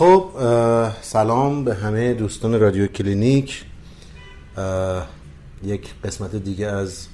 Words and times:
خب 0.00 0.30
سلام 1.02 1.64
به 1.64 1.74
همه 1.74 2.14
دوستان 2.14 2.60
رادیو 2.60 2.86
کلینیک. 2.86 3.64
یک 5.62 5.94
قسمت 6.04 6.36
دیگه 6.36 6.66
از 6.66 7.06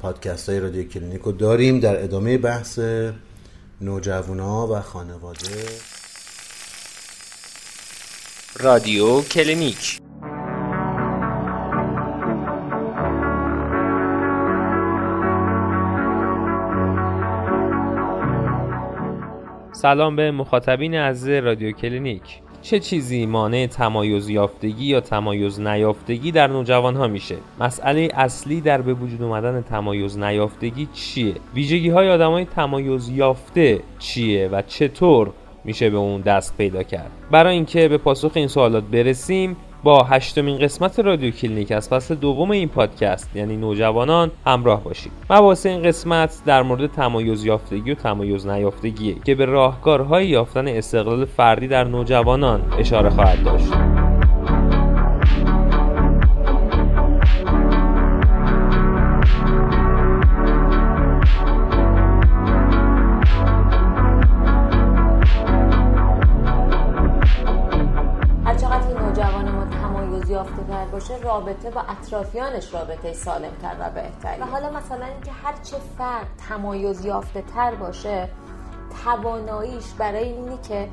پادکست 0.00 0.48
های 0.48 0.60
رادیو 0.60 0.88
کلینیک 0.88 1.20
رو 1.20 1.32
داریم 1.32 1.80
در 1.80 2.04
ادامه 2.04 2.38
بحث 2.38 2.78
نوجوانا 3.80 4.66
و 4.66 4.80
خانواده. 4.80 5.64
رادیو 8.60 9.22
کلینیک 9.22 10.00
سلام 19.82 20.16
به 20.16 20.30
مخاطبین 20.30 20.94
عزیز 20.94 21.28
رادیو 21.28 21.72
کلینیک. 21.72 22.22
چه 22.62 22.80
چیزی 22.80 23.26
مانع 23.26 23.66
تمایز 23.66 24.28
یافتگی 24.28 24.84
یا 24.84 25.00
تمایز 25.00 25.60
نیافتگی 25.60 26.32
در 26.32 26.46
نوجوان 26.46 26.96
ها 26.96 27.06
میشه؟ 27.06 27.36
مسئله 27.60 28.08
اصلی 28.14 28.60
در 28.60 28.82
به 28.82 28.94
وجود 28.94 29.22
اومدن 29.22 29.62
تمایز 29.62 30.18
نیافتگی 30.18 30.88
چیه؟ 30.92 31.34
ویژگی 31.54 31.88
های 31.88 32.10
آدم 32.10 32.30
های 32.30 32.44
تمایز 32.44 33.08
یافته 33.08 33.80
چیه 33.98 34.48
و 34.48 34.62
چطور 34.62 35.30
میشه 35.64 35.90
به 35.90 35.96
اون 35.96 36.20
دست 36.20 36.56
پیدا 36.56 36.82
کرد؟ 36.82 37.10
برای 37.30 37.54
اینکه 37.54 37.88
به 37.88 37.98
پاسخ 37.98 38.32
این 38.34 38.48
سوالات 38.48 38.84
برسیم 38.84 39.56
با 39.82 40.02
هشتمین 40.02 40.58
قسمت 40.58 40.98
رادیو 40.98 41.30
کلینیک 41.30 41.72
از 41.72 41.88
فصل 41.88 42.14
دوم 42.14 42.50
این 42.50 42.68
پادکست 42.68 43.36
یعنی 43.36 43.56
نوجوانان 43.56 44.30
همراه 44.46 44.84
باشید. 44.84 45.12
مباحث 45.30 45.66
این 45.66 45.82
قسمت 45.82 46.42
در 46.46 46.62
مورد 46.62 46.86
تمایز 46.86 47.44
یافتگی 47.44 47.90
و 47.90 47.94
تمایز 47.94 48.46
نیافتگیه 48.46 49.16
که 49.24 49.34
به 49.34 49.44
راهکارهای 49.44 50.26
یافتن 50.26 50.68
استقلال 50.68 51.24
فردی 51.24 51.68
در 51.68 51.84
نوجوانان 51.84 52.62
اشاره 52.78 53.10
خواهد 53.10 53.44
داشت. 53.44 53.72
رابطه 71.52 71.70
با 71.70 71.80
اطرافیانش 71.80 72.74
رابطه 72.74 73.12
سالم 73.12 73.50
تر 73.62 73.76
و 73.80 73.90
بهتری. 73.90 74.40
و 74.40 74.44
حالا 74.44 74.70
مثلا 74.70 75.06
اینکه 75.06 75.30
هر 75.30 75.54
چه 75.62 75.76
فرد 75.98 76.26
تمایز 76.48 77.04
یافته 77.04 77.42
تر 77.54 77.74
باشه 77.74 78.28
تواناییش 79.04 79.84
برای 79.98 80.24
اینی 80.24 80.58
که 80.68 80.88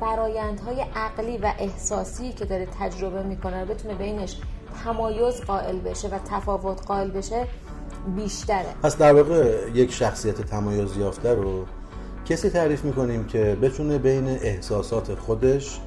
فرایندهای 0.00 0.84
عقلی 0.96 1.38
و 1.38 1.52
احساسی 1.58 2.32
که 2.32 2.44
داره 2.44 2.68
تجربه 2.80 3.22
می‌کنه 3.22 3.64
بتونه 3.64 3.94
بینش 3.94 4.36
تمایز 4.84 5.40
قائل 5.40 5.78
بشه 5.78 6.08
و 6.08 6.18
تفاوت 6.30 6.86
قائل 6.86 7.10
بشه 7.10 7.46
بیشتره. 8.16 8.74
پس 8.82 8.96
در 8.96 9.14
واقع 9.14 9.68
یک 9.74 9.92
شخصیت 9.92 10.40
تمایز 10.40 10.96
یافته 10.96 11.34
رو 11.34 11.64
کسی 12.24 12.50
تعریف 12.50 12.84
می‌کنیم 12.84 13.26
که 13.26 13.56
بتونه 13.62 13.98
بین 13.98 14.28
احساسات 14.28 15.14
خودش 15.14 15.80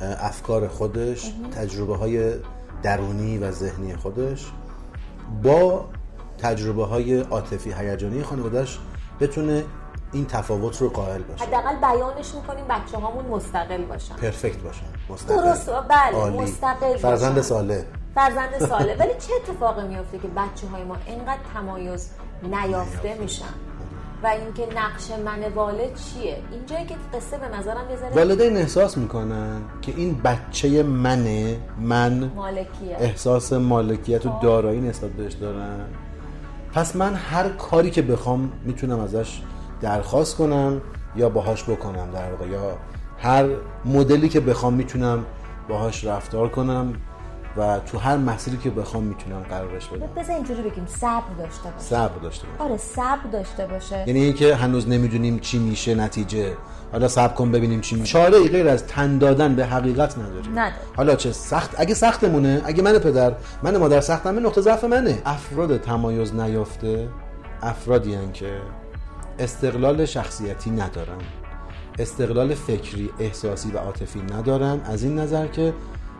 افکار 0.00 0.68
خودش 0.68 1.32
تجربه 1.56 1.96
های 1.96 2.32
درونی 2.84 3.38
و 3.38 3.50
ذهنی 3.50 3.96
خودش 3.96 4.52
با 5.42 5.84
تجربه 6.38 6.84
های 6.84 7.20
عاطفی 7.20 7.72
هیجانی 7.72 8.22
خانوادهش 8.22 8.78
بتونه 9.20 9.64
این 10.12 10.26
تفاوت 10.26 10.80
رو 10.82 10.88
قائل 10.88 11.22
باشه. 11.22 11.44
حداقل 11.44 11.76
بیانش 11.76 12.34
می‌کنیم 12.34 12.64
بچه 12.68 12.98
هامون 12.98 13.24
مستقل 13.24 13.84
باشن. 13.84 14.14
پرفکت 14.14 14.58
باشن 14.58 14.86
مستقل. 15.10 15.36
درست 15.36 15.70
بله 15.70 16.16
عالی. 16.16 16.38
مستقل 16.38 16.96
فرزند 16.96 17.40
ساله. 17.40 17.86
فرزند 18.14 18.58
ساله. 18.58 18.96
ولی 19.00 19.12
چه 19.18 19.32
اتفاقی 19.42 19.88
میفته 19.88 20.18
که 20.18 20.28
بچه 20.28 20.66
های 20.66 20.84
ما 20.84 20.96
اینقدر 21.06 21.40
تمایز 21.54 22.10
نیافته. 22.42 23.14
میشن؟ 23.20 23.44
و 24.24 24.26
اینکه 24.26 24.68
نقش 24.76 25.10
من 25.24 25.52
والد 25.54 25.94
چیه؟ 25.94 26.38
اینجایی 26.52 26.86
که 26.86 26.94
قصه 27.14 27.38
به 27.38 27.56
نظرم 27.58 27.90
یه 27.90 27.96
والدین 28.14 28.56
احساس 28.56 28.98
می‌کنن 28.98 29.62
که 29.82 29.92
این 29.96 30.20
بچه 30.24 30.82
منه 30.82 31.60
من 31.78 32.32
مالکیه. 32.36 32.96
احساس 32.98 33.52
مالکیت 33.52 34.26
و 34.26 34.30
خب. 34.30 34.42
دارایی 34.42 34.80
نسبت 34.80 35.10
بهش 35.10 35.32
دارن 35.32 35.80
پس 36.72 36.96
من 36.96 37.14
هر 37.14 37.48
کاری 37.48 37.90
که 37.90 38.02
بخوام 38.02 38.52
می‌تونم 38.64 39.00
ازش 39.00 39.42
درخواست 39.80 40.36
کنم 40.36 40.82
یا 41.16 41.28
باهاش 41.28 41.64
بکنم 41.64 42.10
در 42.12 42.30
واقع 42.30 42.46
یا 42.46 42.78
هر 43.18 43.48
مدلی 43.84 44.28
که 44.28 44.40
بخوام 44.40 44.74
می‌تونم 44.74 45.24
باهاش 45.68 46.04
رفتار 46.04 46.48
کنم. 46.48 46.94
و 47.56 47.78
تو 47.78 47.98
هر 47.98 48.16
مسیری 48.16 48.56
که 48.56 48.70
بخوام 48.70 49.02
می‌تونم 49.02 49.42
قرارش 49.42 49.86
بدم. 49.86 50.06
بذار 50.16 50.36
اینجوری 50.36 50.62
بگیم 50.62 50.86
صبر 50.86 51.22
داشته 51.38 51.70
باشه. 51.70 51.78
صبر 51.78 52.18
داشته 52.18 52.46
باشه. 52.46 52.62
آره 52.64 52.76
صبر 52.76 53.30
داشته 53.32 53.66
باشه. 53.66 54.04
یعنی 54.06 54.20
اینکه 54.24 54.54
هنوز 54.54 54.88
نمی‌دونیم 54.88 55.38
چی 55.38 55.58
میشه 55.58 55.94
نتیجه. 55.94 56.52
حالا 56.92 57.08
صبر 57.08 57.34
کن 57.34 57.52
ببینیم 57.52 57.80
چی 57.80 57.96
میشه. 57.96 58.12
چاره 58.12 58.48
غیر 58.48 58.68
از 58.68 58.86
تن 58.86 59.18
دادن 59.18 59.54
به 59.54 59.66
حقیقت 59.66 60.18
نداریم. 60.18 60.52
نداره. 60.52 60.74
حالا 60.96 61.16
چه 61.16 61.32
سخت 61.32 61.74
اگه 61.78 61.94
سختمونه 61.94 62.62
اگه 62.64 62.82
من 62.82 62.98
پدر 62.98 63.34
من 63.62 63.76
مادر 63.76 64.00
سختمه 64.00 64.40
نقطه 64.40 64.60
ضعف 64.60 64.84
منه. 64.84 65.22
افراد 65.24 65.80
تمایز 65.80 66.34
نیافته 66.34 67.08
افرادی 67.62 68.14
هن 68.14 68.32
که 68.32 68.56
استقلال 69.38 70.04
شخصیتی 70.04 70.70
ندارن. 70.70 71.18
استقلال 71.98 72.54
فکری 72.54 73.10
احساسی 73.18 73.70
و 73.70 73.78
عاطفی 73.78 74.22
ندارن. 74.22 74.80
از 74.84 75.02
این 75.02 75.18
نظر 75.18 75.46
که 75.46 75.74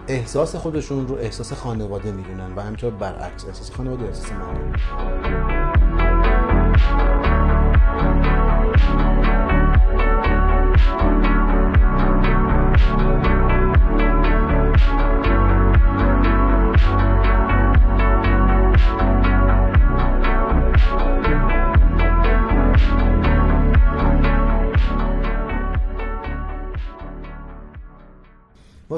احساس 0.08 0.56
خودشون 0.56 1.08
رو 1.08 1.14
احساس 1.14 1.52
خانواده 1.52 2.12
می‌دونن 2.12 2.54
و 2.56 2.60
همینطور 2.60 2.90
برعکس 2.90 3.44
احساس 3.44 3.70
خانواده 3.70 4.04
احساس 4.04 4.32
مادر 4.32 5.54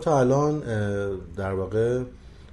تا 0.07 0.21
الان 0.21 0.61
در 1.37 1.53
واقع 1.53 2.03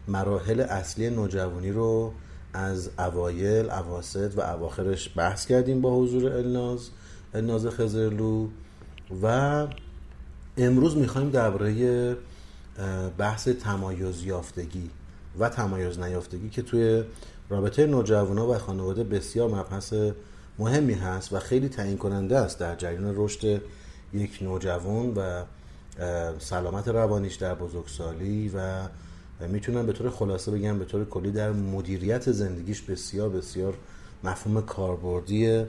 مراحل 0.08 0.59
اصلی 0.59 1.09
نوجوانی 1.09 1.72
رو 1.72 2.14
از 2.53 2.90
اوایل، 3.00 3.69
اواسط 3.69 4.38
و 4.38 4.41
اواخرش 4.41 5.12
بحث 5.16 5.46
کردیم 5.46 5.81
با 5.81 5.96
حضور 5.96 6.31
الناز 6.31 6.90
الناز 7.34 7.68
خزرلو 7.68 8.47
و 9.24 9.68
امروز 10.58 10.97
می‌خوایم 10.97 11.30
درباره 11.30 12.16
بحث 13.18 13.47
تمایز 13.47 14.24
یافتگی 14.24 14.90
و 15.40 15.50
تمایز 15.50 16.00
نیافتگی 16.00 16.50
که 16.50 16.62
توی 16.62 17.03
رابطه 17.50 17.85
نوجوانا 17.85 18.47
و 18.47 18.58
خانواده 18.58 19.03
بسیار 19.03 19.50
مبحث 19.50 19.94
مهمی 20.59 20.94
هست 20.94 21.34
و 21.34 21.40
خیلی 21.40 21.70
تعیین 21.70 21.97
کننده 21.97 22.38
است 22.38 22.59
در 22.59 22.75
جریان 22.75 23.14
رشد 23.18 23.62
یک 24.14 24.40
نوجوان 24.41 25.14
و 25.16 25.44
سلامت 26.39 26.87
روانیش 26.87 27.35
در 27.35 27.55
بزرگسالی 27.55 28.51
و 28.55 28.87
می‌تونم 29.47 29.85
به 29.85 29.93
طور 29.93 30.09
خلاصه 30.09 30.51
بگم 30.51 30.79
به 30.79 30.85
طور 30.85 31.05
کلی 31.05 31.31
در 31.31 31.51
مدیریت 31.51 32.31
زندگیش 32.31 32.81
بسیار 32.81 33.29
بسیار 33.29 33.73
مفهوم 34.23 34.61
کاربردی 34.61 35.65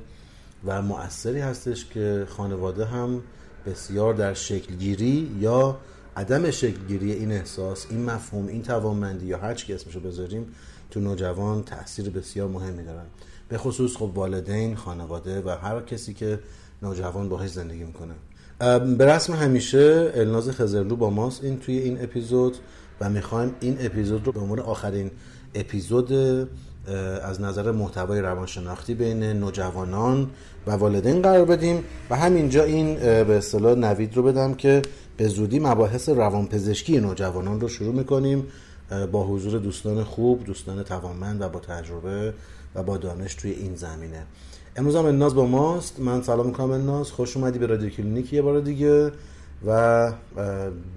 و 0.65 0.83
مؤثری 0.83 1.41
هستش 1.41 1.87
که 1.87 2.27
خانواده 2.29 2.85
هم 2.85 3.23
بسیار 3.67 4.15
در 4.15 4.35
شکلگیری 4.35 5.37
یا 5.41 5.77
عدم 6.17 6.51
شکلگیری 6.51 7.13
این 7.13 7.33
احساس 7.33 7.87
این 7.91 8.05
مفهوم 8.05 8.47
این 8.47 8.63
توانمندی 8.63 9.27
یا 9.27 9.39
هر 9.39 9.55
چی 9.55 9.75
اسمشو 9.75 10.01
بذاریم 10.01 10.47
تو 10.91 11.01
نوجوان 11.01 11.63
تاثیر 11.63 12.11
بسیار 12.11 12.49
مهمی 12.49 12.85
دارن. 12.85 13.07
به 13.49 13.59
خصوص 13.59 13.97
خب 13.97 14.11
والدین 14.15 14.77
خانواده 14.77 15.43
و 15.43 15.49
هر 15.49 15.81
کسی 15.81 16.15
که 16.15 16.41
نوجوان 16.83 17.29
باهاش 17.29 17.51
زندگی 17.51 17.85
می‌کنه. 17.85 18.15
به 18.99 19.07
رسم 19.07 19.33
همیشه 19.33 20.13
الناز 20.15 20.51
خزرلو 20.51 20.97
با 20.97 21.11
ماست. 21.11 21.45
این 21.45 21.59
توی 21.59 21.79
این 21.79 22.03
اپیزود 22.03 22.57
و 23.01 23.11
می‌خوایم 23.11 23.55
این 23.61 23.77
اپیزود 23.81 24.27
رو 24.27 24.33
به 24.33 24.41
عنوان 24.41 24.61
آخرین 24.61 25.11
اپیزود 25.55 26.13
از 27.23 27.41
نظر 27.41 27.71
محتوای 27.71 28.21
روانشناختی 28.21 28.95
بین 28.95 29.23
نوجوانان 29.23 30.31
و 30.67 30.71
والدین 30.71 31.23
قرار 31.23 31.45
بدیم. 31.45 31.85
و 32.11 32.17
همینجا 32.17 32.65
این 32.65 32.95
به 32.95 33.37
اصطلاح 33.37 33.75
نوید 33.75 34.17
رو 34.17 34.23
بدم 34.23 34.55
که 34.55 34.83
به 35.17 35.29
زودی 35.29 35.59
مباحث 35.59 36.09
روانپزشکی 36.09 37.01
نوجوانان 37.01 37.61
رو 37.61 37.69
شروع 37.69 37.95
می‌کنیم. 37.95 38.47
با 39.13 39.27
حضور 39.27 39.59
دوستان 39.59 40.05
خوب 40.05 40.45
دوستان 40.45 40.83
توانمند 40.83 41.41
و 41.41 41.49
با 41.49 41.61
تجربه 41.61 42.35
و 42.75 42.83
با 42.83 42.97
دانش 42.97 43.35
توی 43.35 43.51
این 43.51 43.75
زمینه. 43.75 44.27
امروز 44.77 44.97
هم 44.97 45.07
الناز 45.07 45.35
با 45.35 45.47
ماست. 45.47 46.01
من 46.01 46.23
سلام 46.23 46.47
می‌کنم 46.47 46.71
الناز. 46.71 47.11
خوش 47.11 47.37
اومدی 47.37 47.59
به 47.59 47.67
رادیو 47.67 47.91
کلینیک 47.91 48.33
یه 48.33 48.43
بار 48.43 48.61
دیگه 48.61 49.13
و 49.67 50.13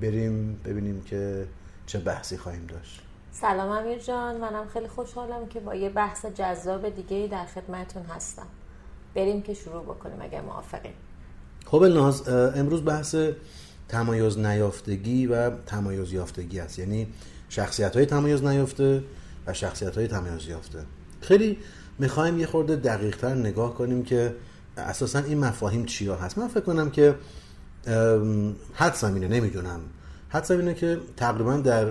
بریم 0.01 0.62
ببینیم 0.66 1.01
که 1.01 1.48
چه 1.86 2.00
بحثی 2.00 2.38
خواهیم 2.38 2.66
داشت. 2.68 3.01
سلام 3.31 3.69
امیر 3.69 4.00
جان. 4.00 4.38
منم 4.38 4.68
خیلی 4.74 4.88
خوشحالم 4.88 5.48
که 5.48 5.60
با 5.60 5.75
یه 5.75 5.90
بحث 5.90 6.25
جذاب 6.25 6.90
دیگه 6.90 7.28
در 7.31 7.45
خدمتون 7.45 8.04
هستم. 8.04 8.48
بریم 9.16 9.42
که 9.42 9.54
شروع 9.54 9.83
بکنیم 9.83 10.18
اگر 10.22 10.42
موافقیم 10.42 10.94
خب 11.66 11.81
الناز 11.81 12.30
امروز 12.30 12.86
بحث 12.86 13.16
تمایز 13.88 14.38
نیافتگی 14.38 15.28
و 15.28 15.50
تمایز 15.50 16.13
یافتگی 16.13 16.60
است. 16.60 16.80
یعنی 16.80 17.07
شخصیت 17.49 17.95
های 17.95 18.05
تمایز 18.05 18.44
نیافته 18.44 19.03
و 19.47 19.53
شخصیت 19.53 19.97
های 19.97 20.07
تمایز 20.07 20.47
یافته. 20.47 20.79
خیلی 21.21 21.57
می‌خوایم 21.99 22.39
یه 22.39 22.45
خورده 22.45 22.75
دقیق 22.75 23.17
تر 23.17 23.35
نگاه 23.35 23.75
کنیم 23.75 24.03
که 24.03 24.35
اساسا 24.77 25.19
این 25.19 25.38
مفاهیم 25.39 25.85
چیا 25.85 26.15
هست. 26.15 26.38
من 26.38 26.47
فکر 26.47 26.59
کنم 26.59 26.89
که 26.89 27.15
حدسم 28.73 29.13
اینه 29.13 29.27
نمی‌دونم. 29.27 29.79
حدسم 30.29 30.57
اینه 30.57 30.73
که 30.73 30.99
تقریبا 31.17 31.57
در 31.57 31.85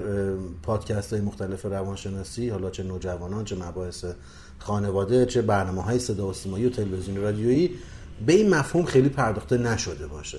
پادکست 0.62 1.12
های 1.12 1.22
مختلف 1.22 1.64
روانشناسی 1.64 2.48
حالا 2.48 2.70
چه 2.70 2.82
نوجوانان 2.82 3.44
چه 3.44 3.56
مباحث 3.56 4.04
خانواده 4.58 5.26
چه 5.26 5.42
برنامه 5.42 5.82
های 5.82 5.98
صدا 5.98 6.28
و 6.28 6.32
سیمایی 6.32 6.66
و 6.66 6.70
تلویزیون 6.70 7.16
رادیویی 7.16 7.70
به 8.26 8.32
این 8.32 8.54
مفهوم 8.54 8.84
خیلی 8.84 9.08
پرداخته 9.08 9.58
نشده 9.58 10.06
باشه. 10.06 10.38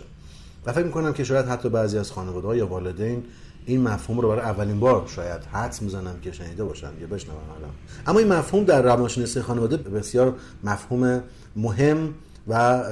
و 0.65 0.73
فکر 0.73 0.83
می‌کنم 0.83 1.13
که 1.13 1.23
شاید 1.23 1.45
حتی 1.45 1.69
بعضی 1.69 1.97
از 1.97 2.11
خانواده 2.11 2.57
یا 2.57 2.67
والدین 2.67 3.23
این 3.67 3.81
مفهوم 3.81 4.19
رو 4.19 4.29
برای 4.29 4.41
اولین 4.41 4.79
بار 4.79 5.07
شاید 5.07 5.43
حدس 5.43 5.81
می‌زنم 5.81 6.19
که 6.21 6.31
شنیده 6.31 6.63
باشن 6.63 6.91
یا 7.01 7.07
بشنون 7.07 7.35
الان. 7.35 7.71
اما 8.07 8.19
این 8.19 8.27
مفهوم 8.27 8.63
در 8.63 8.81
روانشناسی 8.81 9.41
خانواده 9.41 9.77
بسیار 9.77 10.35
مفهوم 10.63 11.23
مهم 11.55 12.13
و 12.47 12.83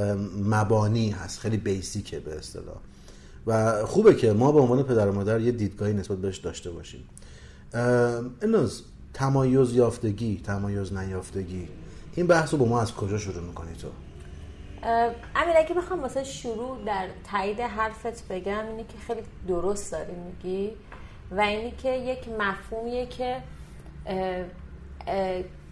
مبانی 0.44 1.10
هست 1.10 1.39
خیلی 1.39 1.57
بیسیکه 1.57 2.19
به 2.19 2.38
اصطلاح. 2.38 2.75
و 3.48 3.86
خوبه 3.86 4.16
که 4.16 4.33
ما 4.33 4.51
به 4.51 4.60
عنوان 4.60 4.83
پدر 4.83 5.10
و 5.10 5.13
مادر 5.13 5.42
یه 5.42 5.51
دیدگاهی 5.51 5.94
نسبت 5.94 6.18
بهش 6.18 6.38
داشته 6.38 6.72
باشیم. 6.72 7.04
امروز 8.42 8.83
تمایز 9.13 9.74
یافتگی 9.74 10.42
تمایز 10.44 10.94
نیافتگی 10.94 11.68
این 12.16 12.27
بحث 12.27 12.54
رو 12.54 12.60
با 12.60 12.66
ما 12.66 12.81
از 12.81 12.94
کجا 12.94 13.18
شروع 13.18 13.44
می‌کنی 13.44 13.75
تو؟ 13.81 13.88
امیر 14.86 15.58
اگه 15.58 15.74
بخوام 15.76 16.02
واسه 16.02 16.24
شروع 16.24 16.78
در 16.86 17.08
تایید 17.32 17.60
حرفت 17.60 18.28
بگم 18.28 18.68
اینه 18.68 18.84
که 18.84 18.98
خیلی 19.08 19.22
درست 19.48 19.92
داری 19.92 20.14
میگی 20.14 20.72
و 21.32 21.42
اینی 21.42 21.72
که 21.72 21.90
یک 21.90 22.30
مفهومیه 22.30 23.06
که 23.06 23.38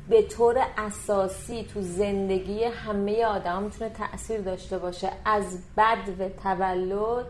به 0.09 0.21
طور 0.21 0.65
اساسی 0.77 1.63
تو 1.73 1.81
زندگی 1.81 2.63
همه 2.63 3.25
آدم 3.25 3.63
می‌تونه 3.63 3.89
تاثیر 3.89 4.41
داشته 4.41 4.77
باشه 4.77 5.09
از 5.25 5.59
بد 5.77 6.09
و 6.19 6.29
تولد 6.43 7.25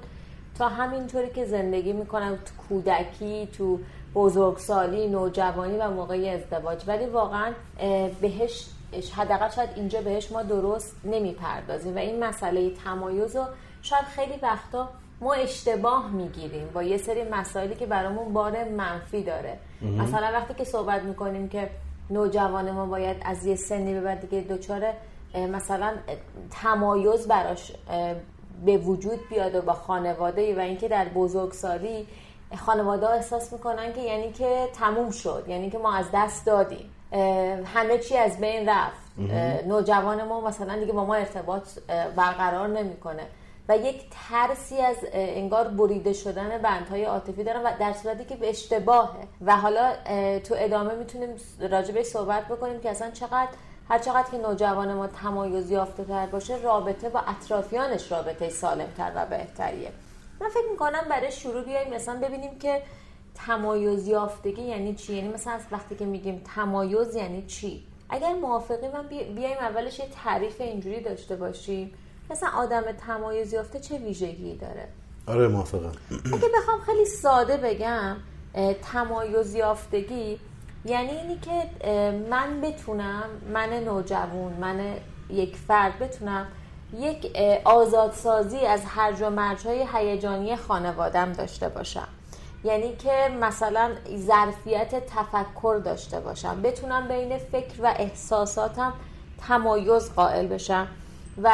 تا 0.58 0.68
همینطوری 0.68 1.30
که 1.30 1.46
زندگی 1.46 1.94
می‌کنن 1.94 2.38
تو 2.38 2.68
کودکی 2.70 3.48
تو 3.58 3.80
بزرگسالی 4.16 5.08
نوجوانی 5.08 5.78
و 5.78 5.90
موقع 5.90 6.40
ازدواج. 6.44 6.84
ولی 6.88 7.06
واقعا 7.06 7.54
بهش 8.22 8.66
حداقل 9.16 9.50
شاید 9.50 9.70
اینجا 9.76 10.02
بهش 10.02 10.32
ما 10.32 10.44
درست 10.44 10.96
نمی‌پردازیم 11.04 11.96
و 11.96 12.00
این 12.00 12.24
مسئله 12.24 12.70
تمایز 12.70 13.36
رو 13.36 13.46
شاید 13.82 14.04
خیلی 14.04 14.40
وقتا 14.42 14.90
ما 15.22 15.34
اشتباه 15.34 16.12
می‌گیریم 16.12 16.70
با 16.74 16.84
یه 16.84 16.98
سری 16.98 17.24
مسائلی 17.24 17.76
که 17.76 17.86
برامون 17.86 18.34
بار 18.34 18.64
منفی 18.64 19.24
داره. 19.24 19.58
مثلا 19.82 20.28
وقتی 20.34 20.54
که 20.54 20.64
صحبت 20.64 21.02
می‌کنیم 21.04 21.50
که 21.50 21.70
نوجوان 22.10 22.72
ما 22.72 22.86
باید 22.86 23.18
از 23.26 23.46
یه 23.46 23.56
سنی 23.56 23.94
به 23.94 24.02
بعد 24.02 24.30
دیگه 24.30 24.42
دچار 24.42 24.94
مثلا 25.36 25.94
تمایز 26.52 27.28
براش 27.28 27.72
به 28.66 28.78
وجود 28.78 29.20
بیاد 29.30 29.56
و 29.56 29.62
با 29.62 29.74
خانواده 29.74 30.56
و 30.56 30.60
اینکه 30.60 30.88
در 30.88 31.06
بزرگسالی 31.06 32.08
خانواده 32.58 33.10
احساس 33.10 33.54
می‌کنن 33.54 33.94
که 33.94 34.02
یعنی 34.02 34.32
که 34.32 34.68
تموم 34.74 35.12
شد 35.12 35.46
یعنی 35.48 35.70
که 35.70 35.78
ما 35.78 35.94
از 35.94 36.06
دست 36.14 36.46
دادیم. 36.46 36.90
همه 37.74 37.98
چی 37.98 38.18
از 38.18 38.40
بین 38.40 38.70
رفت. 38.70 39.04
نوجوان 39.68 40.24
ما 40.24 40.42
مثلا 40.42 40.80
دیگه 40.80 40.94
با 40.94 41.06
ما 41.06 41.16
ارتباط 41.16 41.64
برقرار 42.16 42.68
نمی‌کنه. 42.68 43.24
و 43.70 43.78
یک 43.78 44.04
ترسی 44.30 44.78
از 44.78 44.96
انگار 45.14 45.68
بریده 45.68 46.14
شدن 46.14 46.58
بندهای 46.58 47.06
عاطفی 47.06 47.44
دارن 47.44 47.64
و 47.64 47.70
در 47.80 47.94
صورتی 47.94 48.26
که 48.26 48.36
به 48.36 48.50
اشتباهه. 48.50 49.28
و 49.46 49.58
حالا 49.58 49.94
تو 50.40 50.56
ادامه 50.58 50.96
می‌تونیم 50.96 51.30
راجبه 51.60 52.04
صحبت 52.04 52.48
بکنیم 52.48 52.80
که 52.80 52.90
اصلا 52.90 53.12
چقدر 53.12 53.50
هر 53.90 54.00
چقدر 54.00 54.32
که 54.32 54.38
نوجوان 54.38 54.94
ما 54.94 55.08
تمایز 55.08 55.72
یافته 55.72 56.04
تر 56.04 56.26
باشه 56.26 56.56
رابطه 56.56 57.10
با 57.10 57.20
اطرافیانش 57.20 58.12
رابطه 58.12 58.50
سالم 58.50 58.88
تر 58.98 59.12
و 59.16 59.26
بهتریه. 59.26 59.92
من 60.42 60.50
فکر 60.50 60.70
می‌کنم 60.72 61.06
برای 61.10 61.32
شروع 61.32 61.64
بیایم 61.64 61.94
مثلا 61.94 62.20
ببینیم 62.20 62.60
که 62.60 62.82
تمایز 63.36 64.08
یافتگی 64.08 64.62
یعنی 64.62 64.96
چی؟ 64.96 65.14
یعنی 65.14 65.28
مثلا 65.28 65.54
از 65.54 65.62
وقتی 65.72 65.96
که 65.96 66.06
میگیم 66.06 66.42
تمایز 66.56 67.16
یعنی 67.16 67.46
چی؟ 67.46 67.84
اگر 68.10 68.34
موافقی 68.34 68.88
من 68.88 69.08
بیایم 69.08 69.58
اولش 69.60 70.00
یه 70.00 70.06
تعریف 70.24 70.62
اینجوری 70.62 71.02
داشته 71.02 71.36
باشیم. 71.36 71.92
مثلا 72.30 72.50
آدم 72.50 72.82
تمایز 72.92 73.54
یافته 73.54 73.80
چه 73.80 73.98
ویژگی 73.98 74.56
داره؟ 74.56 74.88
آره 75.28 75.48
موافقم. 75.48 75.92
اگه 76.12 76.50
بخوام 76.58 76.80
خیلی 76.86 77.06
ساده 77.06 77.58
بگم 77.58 78.18
تمایز 78.94 79.56
یافتگی 79.56 80.40
یعنی 80.86 81.12
اینی 81.12 81.40
که 81.40 81.70
من 82.30 82.62
بتونم 82.62 83.24
من 83.54 83.70
نوجوان 83.70 84.54
من 84.54 84.96
یک 85.30 85.56
فرد 85.56 86.00
بتونم 86.00 86.48
یک 87.00 87.38
آزادسازی 87.64 88.58
از 88.58 88.82
هرج 88.86 89.22
و 89.22 89.30
مرج 89.30 89.68
های 89.68 89.88
هیجانی 89.94 90.56
خانوادم 90.56 91.34
داشته 91.34 91.70
باشم. 91.70 92.08
یعنی 92.64 92.96
که 92.96 93.30
مثلا 93.42 93.92
ظرفیت 94.18 95.06
تفکر 95.08 95.82
داشته 95.86 96.20
باشم 96.20 96.62
بتونم 96.62 97.08
بین 97.08 97.38
فکر 97.38 97.82
و 97.84 97.94
احساساتم 97.98 98.94
تمایز 99.48 100.14
قائل 100.14 100.48
بشم. 100.48 100.88
و 101.44 101.52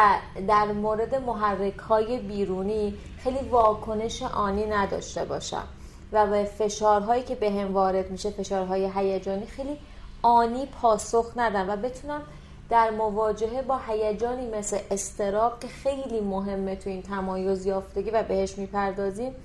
در 0.47 0.65
مورد 0.65 1.15
محرک 1.15 1.77
های 1.77 2.19
بیرونی 2.19 2.97
خیلی 3.23 3.49
واکنش 3.49 4.23
آنی 4.23 4.65
نداشته 4.65 5.25
باشم. 5.25 5.63
و 6.11 6.27
به 6.27 6.43
فشارهایی 6.43 7.23
که 7.23 7.35
به 7.35 7.51
هم 7.51 7.73
وارد 7.73 8.11
میشه 8.11 8.29
فشارهای 8.29 8.91
هیجانی 8.95 9.45
خیلی 9.45 9.77
آنی 10.21 10.65
پاسخ 10.65 11.31
ندم 11.35 11.69
و 11.69 11.75
بتونم 11.75 12.21
در 12.69 12.89
مواجهه 12.89 13.61
با 13.61 13.79
هیجانی 13.87 14.47
مثل 14.47 14.77
استراب 14.91 15.59
که 15.59 15.67
خیلی 15.67 16.19
مهمه 16.19 16.75
تو 16.75 16.89
این 16.89 17.01
تمایز 17.01 17.65
یافتگی 17.65 18.09
و 18.09 18.23
بهش 18.23 18.57
می‌پردازیم 18.57 19.35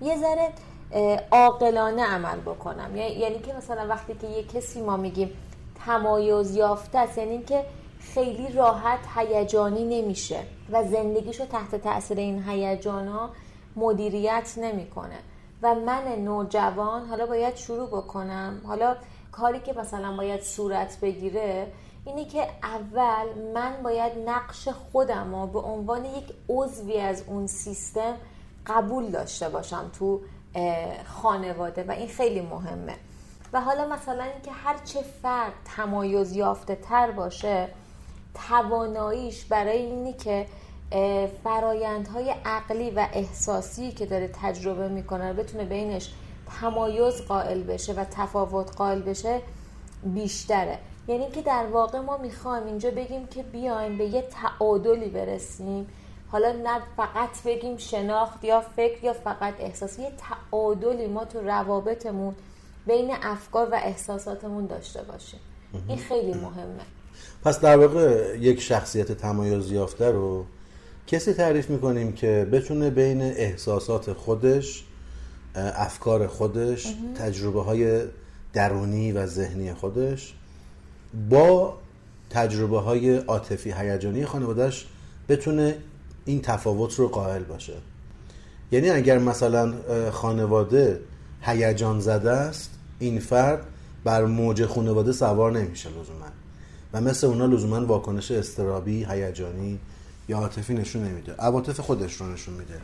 یه 0.00 0.16
ذره 0.16 0.52
عاقلانه 1.30 2.02
عمل 2.02 2.40
بکنم. 2.40 2.96
یعنی 2.96 3.38
که 3.38 3.54
مثلا 3.54 3.86
وقتی 3.88 4.14
که 4.14 4.26
یه 4.26 4.44
کسی 4.44 4.82
ما 4.82 4.96
میگیم 4.96 5.30
تمایز 5.86 6.56
یافته 6.56 6.98
است 6.98 7.18
یعنی 7.18 7.42
که 7.42 7.64
خیلی 8.00 8.52
راحت 8.52 8.98
هیجانی 9.16 10.00
نمیشه 10.02 10.40
و 10.70 10.84
زندگیشو 10.84 11.46
تحت 11.46 11.74
تاثیر 11.74 12.18
این 12.18 12.48
هیجان 12.48 13.08
ها 13.08 13.30
مدیریت 13.76 14.54
نمی‌کنه. 14.56 15.18
و 15.62 15.74
من 15.74 16.02
نوجوان 16.18 17.06
حالا 17.06 17.26
باید 17.26 17.56
شروع 17.56 17.86
بکنم. 17.86 18.60
حالا 18.66 18.96
کاری 19.32 19.60
که 19.60 19.72
مثلا 19.72 20.16
باید 20.16 20.42
صورت 20.42 21.00
بگیره 21.00 21.66
اینه 22.04 22.24
که 22.24 22.46
اول 22.62 23.26
من 23.54 23.82
باید 23.82 24.12
نقش 24.26 24.68
خودم 24.68 25.34
رو 25.34 25.46
به 25.46 25.58
عنوان 25.58 26.04
یک 26.04 26.24
عضوی 26.48 26.98
از 27.00 27.22
اون 27.26 27.46
سیستم 27.46 28.14
قبول 28.66 29.10
داشته 29.10 29.48
باشم 29.48 29.90
تو 29.98 30.20
خانواده 31.06 31.84
و 31.88 31.90
این 31.90 32.08
خیلی 32.08 32.40
مهمه. 32.40 32.94
و 33.52 33.60
حالا 33.60 33.86
مثلا 33.86 34.24
اینکه 34.24 34.50
هر 34.50 34.76
چه 34.84 35.02
فرد 35.22 35.52
تمایز 35.76 36.36
یافته 36.36 36.74
تر 36.74 37.10
باشه 37.10 37.68
تواناییش 38.48 39.44
برای 39.44 39.78
اینی 39.78 40.12
که 40.12 40.46
فرایندهای 41.44 42.34
عقلی 42.44 42.90
و 42.90 43.06
احساسی 43.12 43.92
که 43.92 44.06
داره 44.06 44.30
تجربه 44.42 44.88
می‌کنه 44.88 45.32
بتونه 45.32 45.64
بینش 45.64 46.10
تمایز 46.60 47.22
قائل 47.22 47.62
بشه 47.62 47.92
و 47.92 48.04
تفاوت 48.04 48.76
قائل 48.76 49.02
بشه 49.02 49.40
بیشتره. 50.02 50.78
یعنی 51.08 51.30
که 51.30 51.42
در 51.42 51.66
واقع 51.66 51.98
ما 52.00 52.16
می‌خوایم 52.16 52.66
اینجا 52.66 52.90
بگیم 52.90 53.26
که 53.26 53.42
بیایم 53.42 53.98
به 53.98 54.04
یه 54.04 54.22
تعادلی 54.22 55.08
برسیم 55.08 55.88
حالا 56.32 56.52
نه 56.52 56.80
فقط 56.96 57.42
بگیم 57.46 57.76
شناخت 57.76 58.44
یا 58.44 58.60
فکر 58.76 59.04
یا 59.04 59.12
فقط 59.12 59.54
احساس 59.58 59.98
یه 59.98 60.12
تعادلی 60.18 61.06
ما 61.06 61.24
تو 61.24 61.40
روابطمون 61.40 62.34
بین 62.86 63.10
افکار 63.22 63.68
و 63.72 63.74
احساساتمون 63.74 64.66
داشته 64.66 65.02
باشیم. 65.02 65.40
این 65.88 65.98
خیلی 65.98 66.34
مهمه. 66.34 66.82
پس 67.44 67.60
در 67.60 67.76
واقع 67.76 68.36
یک 68.40 68.60
شخصیت 68.60 69.12
تمایز 69.12 69.70
یافته 69.70 70.10
رو 70.10 70.44
کسی 71.06 71.32
تعریف 71.32 71.70
می‌کنیم 71.70 72.12
که 72.12 72.48
بتونه 72.52 72.90
بین 72.90 73.22
احساسات 73.22 74.12
خودش 74.12 74.84
افکار 75.54 76.26
خودش 76.26 76.94
تجربه 77.18 77.62
های 77.62 78.02
درونی 78.52 79.12
و 79.12 79.26
ذهنی 79.26 79.74
خودش 79.74 80.34
با 81.30 81.78
تجربه 82.30 82.80
های 82.80 83.16
عاطفی 83.16 83.72
هیجانی 83.72 84.26
خانوادهش 84.26 84.86
بتونه 85.28 85.76
این 86.28 86.42
تفاوت 86.42 86.94
رو 86.94 87.08
قائل 87.08 87.42
باشه. 87.42 87.72
یعنی 88.72 88.90
اگر 88.90 89.18
مثلا 89.18 89.74
خانواده 90.10 91.00
هیجان 91.40 92.00
زده 92.00 92.30
است 92.30 92.70
این 92.98 93.20
فرد 93.20 93.64
بر 94.04 94.24
موج 94.24 94.66
خانواده 94.66 95.12
سوار 95.12 95.52
نمیشه 95.52 95.88
لزوما. 95.88 96.26
و 96.92 97.00
مثل 97.00 97.26
اونا 97.26 97.46
لزوما 97.46 97.86
واکنش 97.86 98.30
استرابی 98.30 99.06
هیجانی 99.10 99.78
یا 100.28 100.38
عاطفی 100.38 100.74
نشون 100.74 101.04
نمیده. 101.04 101.34
عواطف 101.38 101.80
خودش 101.80 102.14
رو 102.14 102.32
نشون 102.32 102.54
میده. 102.54 102.74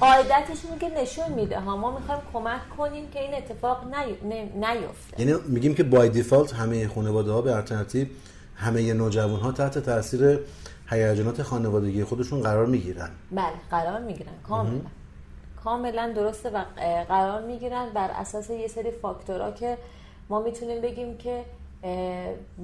قاعدتش 0.00 0.58
میگه 0.72 1.02
نشون 1.02 1.32
میده. 1.32 1.60
ها 1.60 1.76
ما 1.76 1.98
می‌خوایم 1.98 2.20
کمک 2.32 2.60
کنیم 2.78 3.10
که 3.10 3.20
این 3.20 3.34
اتفاق 3.34 3.84
نیفته. 4.54 5.20
یعنی 5.20 5.34
میگیم 5.46 5.74
که 5.74 5.82
بای 5.82 6.08
دیفالت 6.08 6.54
همه 6.54 6.88
خانواده 6.88 7.32
ها 7.32 7.42
به 7.42 7.62
ترتیب 7.62 8.10
همه 8.54 8.92
نوجوان 8.94 9.40
ها 9.40 9.52
تحت 9.52 9.78
تاثیر 9.78 10.38
هیجانات 10.90 11.42
خانوادگی 11.42 12.04
خودشون 12.04 12.40
قرار 12.40 12.66
می‌گیرن. 12.66 13.10
بله 13.30 13.52
قرار 13.70 14.00
می‌گیرن 14.00 14.32
کاملا. 14.48 14.80
کاملا 15.64 16.12
درسته 16.16 16.50
و 16.50 16.64
قرار 17.08 17.42
می‌گیرن 17.42 17.86
بر 17.94 18.10
اساس 18.10 18.50
یه 18.50 18.68
سری 18.68 18.90
فاکتورها 18.90 19.50
که 19.50 19.78
ما 20.28 20.40
می‌تونیم 20.40 20.82
بگیم 20.82 21.16
که 21.16 21.44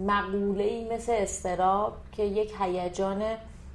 مقوله 0.06 0.64
ای 0.64 0.88
مثل 0.94 1.12
استراب 1.12 1.96
که 2.12 2.22
یک 2.22 2.54
هیجان 2.60 3.22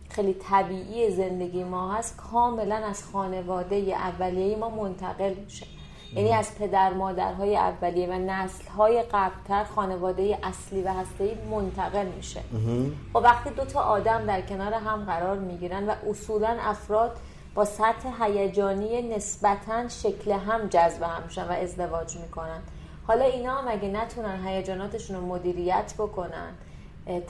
خیلی 0.10 0.34
طبیعی 0.34 1.12
زندگی 1.12 1.64
ما 1.64 1.94
هست 1.94 2.18
کاملا 2.18 2.76
از 2.76 3.04
خانواده 3.04 3.76
اولیه 3.76 4.58
ما 4.58 4.70
منتقل 4.70 5.34
میشه. 5.34 5.66
یعنی 6.16 6.32
از 6.32 6.56
پدر 6.60 6.94
مادرهای 6.94 7.58
اولیه 7.58 8.08
و 8.08 8.14
نسلهای 8.14 9.04
قبلتر 9.04 9.64
خانواده 9.64 10.38
اصلی 10.44 10.82
و 10.82 10.94
هسته 10.94 11.38
منتقل 11.52 12.06
میشه. 12.06 12.40
و 12.40 13.20
خب 13.20 13.24
وقتی 13.24 13.50
دو 13.50 13.66
تا 13.66 13.82
آدم 13.82 14.26
در 14.26 14.42
کنار 14.42 14.74
هم 14.74 15.06
قرار 15.06 15.38
می‌گیرن 15.38 15.90
و 15.90 15.94
اصولا 16.10 16.58
افراد 16.62 17.12
با 17.56 17.66
سطح 17.66 18.24
هیجانی 18.24 19.02
نسبتا 19.02 19.88
شکل 19.88 20.32
هم 20.32 20.68
جذب 20.68 21.04
هم 21.04 21.24
میشن 21.24 21.48
و 21.48 21.52
ازدواج 21.52 22.18
می‌کنن. 22.18 22.62
حالا 23.08 23.26
اینا 23.26 23.56
هم 23.56 23.68
اگه 23.68 23.88
نتونن 23.88 24.48
هیجاناتشون 24.48 25.16
رو 25.16 25.26
مدیریت 25.26 25.94
بکنن 25.98 26.54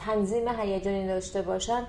تنظیم 0.05 0.47
هیجانی 0.47 1.07
داشته 1.07 1.41
باشن 1.41 1.83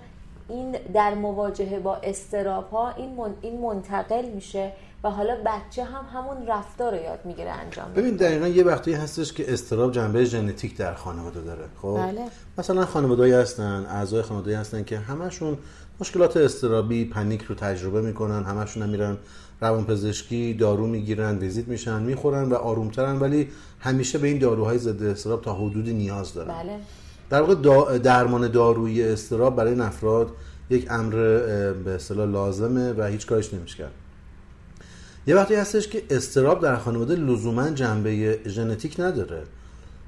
این 0.49 0.73
در 0.73 1.15
مواجهه 1.15 1.79
با 1.79 1.97
استراب 1.97 2.71
ها 2.71 2.91
این, 2.91 3.19
این 3.41 3.61
منتقل 3.61 4.25
میشه. 4.25 4.73
و 5.05 5.11
حالا 5.11 5.37
بچه 5.47 5.85
هم 5.85 6.05
همون 6.15 6.47
رفتار 6.47 6.97
رو 6.97 7.03
یاد 7.03 7.19
می‌گیره 7.25 7.51
انجام 7.51 7.93
ببین 7.93 8.17
دقیقا 8.17 8.49
یه 8.49 8.65
وقتی 8.65 8.93
هستش 8.93 9.33
که 9.33 9.53
استراب 9.53 9.93
جنبه 9.93 10.25
ژنتیک 10.25 10.77
در 10.77 10.95
خانواده 10.95 11.41
داره 11.41 11.65
خب 11.83 11.97
بله. 11.97 12.25
مثلا 12.59 12.87
خانواده‌ای 12.87 13.33
هستن 13.33 13.87
اعضای 13.89 14.23
خانواده 14.23 14.59
هستن 14.59 14.85
که 14.85 14.99
همشون 14.99 15.59
مشکلات 16.01 16.37
استرابی 16.37 17.05
پنیک 17.05 17.43
رو 17.43 17.55
تجربه 17.55 18.03
می‌کنن 18.03 18.45
همشون 18.45 18.83
هم 18.83 18.89
میرن 18.89 19.17
روان 19.61 19.85
پزشکی 19.85 20.55
دارو 20.55 20.87
می‌گیرن 20.87 21.39
ویزیت 21.39 21.69
میشن 21.69 22.03
می‌خورن 22.03 22.49
و 22.49 22.55
آرومترن 22.55 23.19
ولی 23.19 23.49
همیشه 23.81 24.19
به 24.19 24.29
این 24.29 24.39
داروهای 24.39 24.79
ضد 24.79 25.03
استراب 25.03 25.43
تا 25.43 25.55
حدودی 25.55 25.93
نیاز 25.93 26.35
دارن 26.35 26.55
بله. 26.55 26.79
در 27.31 27.43
واقع 27.43 27.99
درمان 27.99 28.49
دارویی 28.49 29.03
استراب 29.03 29.57
برای 29.57 29.73
این 29.73 29.81
افراد 29.81 30.31
یک 30.71 30.87
امر 30.91 31.15
به 31.85 31.91
اصطلاح 31.95 32.29
لازمه 32.29 32.93
و 32.93 33.05
هیچ 33.05 33.27
کارش 33.27 33.55
نمیشه 33.55 33.77
کرد 33.77 33.93
یه 35.27 35.35
وقتی 35.37 35.55
هستش 35.55 35.89
که 35.89 36.03
استراب 36.11 36.63
در 36.63 36.77
خانواده 36.77 37.15
لزوما 37.15 37.71
جنبه 37.71 38.41
ژنتیک 38.47 39.01
نداره 39.01 39.43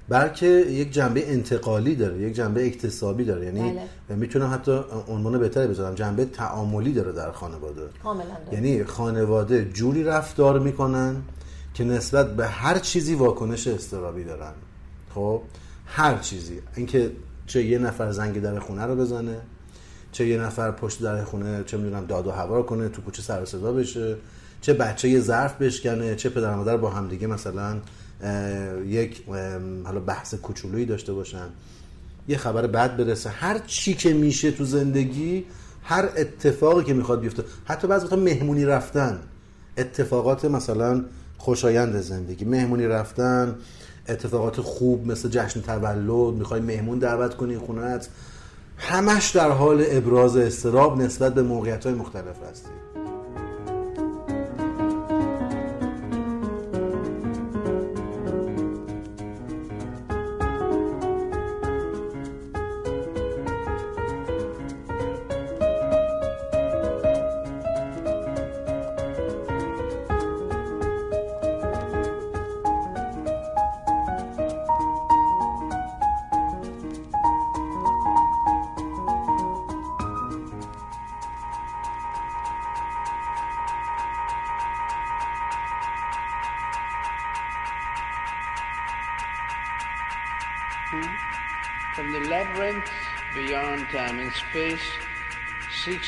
بلکه 0.09 0.47
یک 0.47 0.93
جنبه 0.93 1.33
انتقالی 1.33 1.95
داره 1.95 2.19
یک 2.19 2.35
جنبه 2.35 2.67
اکتسابی 2.67 3.25
داره. 3.25 3.45
یعنی 3.45 3.79
بله. 4.09 4.19
می‌تونم 4.19 4.55
حتی 4.55 4.81
عنوان 5.09 5.39
بهتری 5.39 5.67
بذارم 5.67 5.95
جنبه 5.95 6.25
تعاملی 6.25 6.93
داره 6.93 7.13
در 7.13 7.33
خانواده. 7.33 7.83
کاملا 8.03 8.25
یعنی 8.53 8.85
خانواده 8.85 9.65
جوری 9.65 10.05
رفتار 10.05 10.59
می‌کنن 10.59 11.17
که 11.75 11.85
نسبت 11.85 12.37
به 12.37 12.47
هر 12.47 12.79
چیزی 12.79 13.15
واکنش 13.15 13.67
استرابی 13.67 14.25
دارن. 14.25 14.53
خب 15.15 15.43
هر 15.87 16.19
چیزی. 16.19 16.61
اینکه 16.77 17.11
چه 17.47 17.65
یه 17.65 17.79
نفر 17.79 18.13
زنگ 18.13 18.43
در 18.43 18.59
خونه 18.59 18.83
رو 18.83 18.97
بزنه 18.97 19.37
چه 20.13 20.27
یه 20.27 20.41
نفر 20.41 20.71
پشت 20.71 21.03
در 21.03 21.25
خونه 21.25 21.65
چه 21.65 21.77
می‌دونم 21.77 22.07
داد 22.07 22.27
و 22.27 22.31
هوا 22.31 22.63
کنه 22.63 22.89
تو 22.89 23.03
کوچه 23.03 23.23
سر 23.23 23.45
صدا 23.45 23.73
بشه. 23.73 24.17
چه 24.63 24.73
بچه 24.73 25.09
یه 25.09 25.21
ظرف 25.21 25.63
بشکنه 25.63 26.15
چه 26.15 26.29
پدر 26.29 26.55
مادر 26.55 26.77
با 26.77 26.91
همدیگه 26.91 27.27
مثلا 27.27 27.77
یک 28.87 29.25
حالا 29.85 30.01
بحث 30.07 30.35
کوچولویی 30.35 30.87
داشته 30.87 31.13
باشن. 31.13 31.49
یه 32.29 32.37
خبر 32.37 32.67
بد 32.67 32.97
برسه. 32.97 33.31
هر 33.31 33.59
چی 33.59 33.95
که 33.95 34.13
میشه 34.13 34.51
تو 34.51 34.65
زندگی 34.65 35.45
هر 35.83 36.09
اتفاقی 36.17 36.85
که 36.85 36.95
می‌خواد 36.95 37.21
بیفته. 37.21 37.45
حتی 37.65 37.89
بعضی 37.89 38.05
وقتا 38.05 38.17
مهمونی 38.17 38.65
رفتن. 38.65 39.21
اتفاقات 39.77 40.45
مثلا 40.45 41.05
خوشایند 41.39 42.01
زندگی. 42.01 42.45
مهمونی 42.45 42.87
رفتن 42.87 43.55
اتفاقات 44.09 44.61
خوب 44.61 45.07
مثل 45.07 45.29
جشن 45.29 45.61
تولد 45.61 46.35
می‌خوای 46.35 46.61
مهمون 46.61 46.99
دعوت 46.99 47.37
کنی 47.37 47.59
خونت. 47.59 48.09
همش 48.77 49.31
در 49.31 49.51
حال 49.51 49.85
ابراز 49.89 50.37
استراب 50.37 51.03
نسبت 51.03 51.35
به 51.35 51.43
موقعیت 51.43 51.87
های 51.87 51.95
مختلف 51.95 52.37
هستی. 52.51 52.71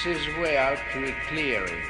His 0.04 0.26
way 0.36 0.58
out 0.58 0.78
to 0.92 0.98
a 1.10 1.12
clearing. 1.28 1.82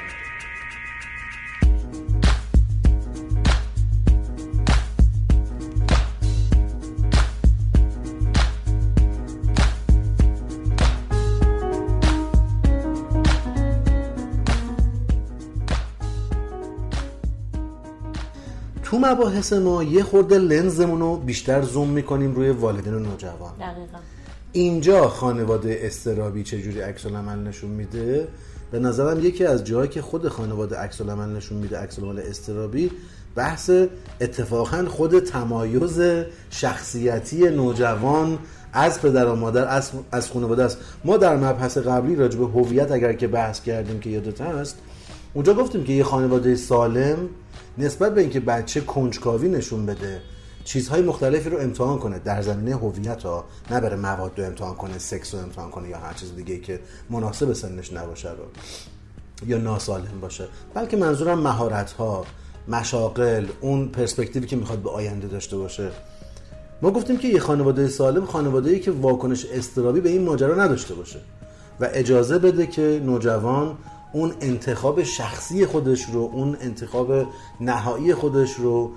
تو 18.83 18.99
مباحث 18.99 19.53
ما 19.53 19.83
یه 19.83 20.03
خورده 20.03 20.37
لنزمون 20.37 20.99
رو 20.99 21.17
بیشتر 21.17 21.61
زوم 21.61 21.89
می‌کنیم 21.89 22.35
روی 22.35 22.49
والدین 22.49 22.93
و 22.93 22.99
نوجوان 22.99 23.53
دقیقا 23.59 23.97
اینجا 24.55 25.09
خانواده 25.09 25.79
استرابی 25.81 26.43
چجوری 26.43 26.81
عکس 26.81 27.05
العمل 27.05 27.47
نشون 27.47 27.69
میده؟ 27.69 28.27
به 28.71 28.79
نظرم 28.79 29.25
یکی 29.25 29.45
از 29.45 29.63
جاهایی 29.63 29.89
که 29.89 30.01
خود 30.01 30.27
خانواده 30.27 30.75
عکس 30.75 31.01
العمل 31.01 31.35
نشون 31.35 31.57
میده 31.57 31.77
عکس 31.77 31.99
العمل 31.99 32.19
استرابی 32.19 32.91
بحث 33.35 33.71
اتفاقا 34.21 34.85
خود 34.85 35.19
تمایز 35.19 36.01
شخصیتی 36.49 37.49
نوجوان 37.49 38.39
از 38.73 39.01
پدر 39.01 39.25
و 39.25 39.35
مادر 39.35 39.67
از, 39.67 39.91
از 40.11 40.31
خانواده 40.31 40.63
است. 40.63 40.77
ما 41.05 41.17
در 41.17 41.35
مبحث 41.35 41.77
قبلی 41.77 42.15
راجع 42.15 42.39
به 42.39 42.45
هویت 42.45 42.91
اگر 42.91 43.13
که 43.13 43.27
بحث 43.27 43.61
کردیم 43.61 43.99
که 43.99 44.09
یادت 44.09 44.41
هست 44.41 44.77
اونجا 45.33 45.53
گفتیم 45.53 45.83
که 45.83 45.93
یه 45.93 46.03
خانواده 46.03 46.55
سالم 46.55 47.17
نسبت 47.77 48.15
به 48.15 48.21
اینکه 48.21 48.39
بچه 48.39 48.81
کنجکاوی 48.81 49.49
نشون 49.49 49.85
بده. 49.85 50.21
چیزهای 50.65 51.01
مختلفی 51.01 51.49
رو 51.49 51.57
امتحان 51.57 51.99
کنه. 51.99 52.19
در 52.19 52.41
زمینه 52.41 52.75
هویت 52.75 53.23
ها 53.23 53.45
نه 53.71 53.79
بره 53.79 53.95
مواد 53.95 54.39
رو 54.39 54.45
امتحان 54.45 54.75
کنه 54.75 54.97
سکس 54.97 55.33
رو 55.33 55.39
امتحان 55.39 55.71
کنه 55.71 55.89
یا 55.89 55.97
هر 55.97 56.13
چیز 56.13 56.35
دیگه 56.35 56.59
که 56.59 56.79
مناسب 57.09 57.53
سنش 57.53 57.93
نباشه 57.93 58.29
رو 58.31 58.45
یا 59.47 59.57
ناسالم 59.57 60.19
باشه. 60.21 60.47
بلکه 60.73 60.97
منظورم 60.97 61.39
مهارت 61.39 61.91
ها 61.91 62.25
مشاقل 62.67 63.47
اون 63.61 63.87
پرسپکتیوی 63.87 64.47
که 64.47 64.55
می‌خواد 64.55 64.79
به 64.79 64.89
آینده 64.89 65.27
داشته 65.27 65.57
باشه. 65.57 65.91
ما 66.81 66.91
گفتیم 66.91 67.17
که 67.17 67.27
یه 67.27 67.39
خانواده 67.39 67.87
سالم 67.87 68.25
خانواده 68.25 68.69
ای 68.69 68.79
که 68.79 68.91
واکنش 68.91 69.45
استرابی 69.45 70.01
به 70.01 70.09
این 70.09 70.23
ماجرا 70.23 70.63
نداشته 70.63 70.93
باشه 70.93 71.19
و 71.79 71.89
اجازه 71.93 72.39
بده 72.39 72.67
که 72.67 73.01
نوجوان 73.05 73.77
اون 74.13 74.33
انتخاب 74.41 75.03
شخصی 75.03 75.65
خودش 75.65 76.05
رو 76.05 76.29
اون 76.33 76.57
انتخاب 76.61 77.27
نهایی 77.61 78.13
خودش 78.13 78.53
رو 78.53 78.91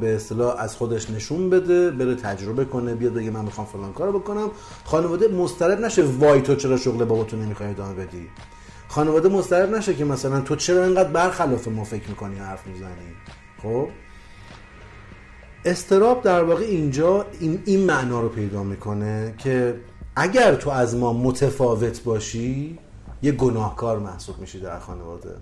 به 0.00 0.14
اصطلاح 0.16 0.54
از 0.58 0.76
خودش 0.76 1.10
نشون 1.10 1.50
بده 1.50 1.90
بره 1.90 2.14
تجربه 2.14 2.64
کنه 2.64 2.94
بیاد 2.94 3.14
بگه 3.14 3.30
من 3.30 3.44
می‌خوام 3.44 3.66
فلان 3.66 3.92
کارو 3.92 4.18
بکنم. 4.18 4.50
خانواده 4.84 5.28
مضطرب 5.28 5.80
نشه 5.80 6.04
وای 6.04 6.40
تو 6.42 6.54
چرا 6.54 6.76
شغل 6.76 7.04
بابا 7.04 7.24
تو 7.24 7.36
نمی‌خوای 7.36 7.70
ادامه 7.70 7.94
بدی؟ 7.94 8.28
خانواده 8.88 9.28
مضطرب 9.28 9.74
نشه 9.74 9.94
که 9.94 10.04
مثلا 10.04 10.40
تو 10.40 10.56
چرا 10.56 10.84
اینقدر 10.84 11.08
برخلاف 11.08 11.68
ما 11.68 11.84
فکر 11.84 12.08
می‌کنی 12.08 12.38
حرف 12.38 12.66
می‌زنی؟ 12.66 13.14
خب؟ 13.62 13.88
استراب 15.64 16.22
در 16.22 16.44
واقع 16.44 16.64
اینجا 16.64 17.26
این, 17.40 17.62
این 17.64 17.84
معنا 17.84 18.20
رو 18.20 18.28
پیدا 18.28 18.62
می‌کنه 18.62 19.34
که 19.38 19.80
اگر 20.16 20.54
تو 20.54 20.70
از 20.70 20.96
ما 20.96 21.12
متفاوت 21.12 22.02
باشی 22.02 22.78
یه 23.22 23.32
گناهکار 23.32 23.98
محسوب 23.98 24.38
میشی 24.38 24.60
در 24.60 24.78
خانواده. 24.78 25.34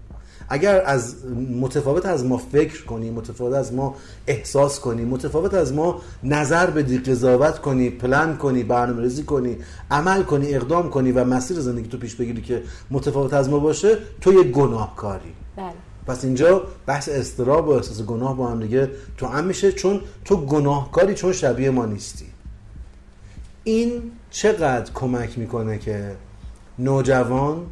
اگر 0.48 0.82
از 0.86 1.14
متفاوت 1.60 2.06
از 2.06 2.24
ما 2.24 2.36
فکر 2.36 2.84
کنی 2.84 3.10
متفاوت 3.10 3.54
از 3.54 3.72
ما 3.72 3.94
احساس 4.26 4.80
کنی 4.80 5.04
متفاوت 5.04 5.54
از 5.54 5.72
ما 5.72 6.00
نظر 6.22 6.70
بدی 6.70 6.98
قضاوت 6.98 7.58
کنی 7.58 7.90
پلن 7.90 8.36
کنی 8.36 8.62
برنامه 8.62 9.02
ریزی 9.02 9.22
کنی 9.22 9.56
عمل 9.90 10.22
کنی 10.22 10.54
اقدام 10.54 10.90
کنی 10.90 11.12
و 11.12 11.24
مسیر 11.24 11.60
زندگی 11.60 11.88
تو 11.88 11.98
پیش 11.98 12.14
بگیری 12.14 12.42
که 12.42 12.62
متفاوت 12.90 13.32
از 13.34 13.48
ما 13.48 13.58
باشه 13.58 13.98
تو 14.20 14.32
یه 14.32 14.42
گناهکاری. 14.42 15.32
بله. 15.56 15.72
پس 16.06 16.24
اینجا 16.24 16.62
بحث 16.86 17.08
استراب 17.08 17.68
و 17.68 17.70
احساس 17.70 18.02
گناه 18.02 18.36
با 18.36 18.46
هم 18.46 18.60
دیگه 18.60 18.90
تو 19.16 19.26
هم 19.26 19.44
میشه 19.44 19.72
چون 19.72 20.00
تو 20.24 20.36
گناهکاری 20.36 21.14
چون 21.14 21.32
شبیه 21.32 21.70
ما 21.70 21.86
نیستی. 21.86 22.26
این 23.64 24.02
چقدر 24.30 24.92
کمک 24.94 25.38
می‌کنه 25.38 25.78
که 25.78 26.16
نوجوان 26.78 27.66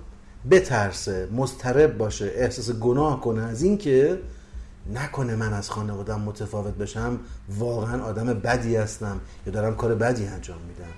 بترسه 0.51 1.29
مضطرب 1.33 1.99
باشه 1.99 2.33
احساس 2.35 2.71
گناه 2.71 3.21
کنه 3.21 3.43
از 3.43 3.63
اینکه 3.63 4.19
نکنه 4.95 5.37
من 5.37 5.53
از 5.53 5.71
خانوادم 5.71 6.21
متفاوت 6.21 6.75
بشم 6.75 7.19
واقعا 7.59 8.03
آدم 8.03 8.27
بدی 8.27 8.77
هستم 8.77 9.21
یا 9.47 9.53
دارم 9.53 9.77
کار 9.77 9.95
بدی 9.95 10.27
انجام 10.27 10.59
میدم. 10.69 10.91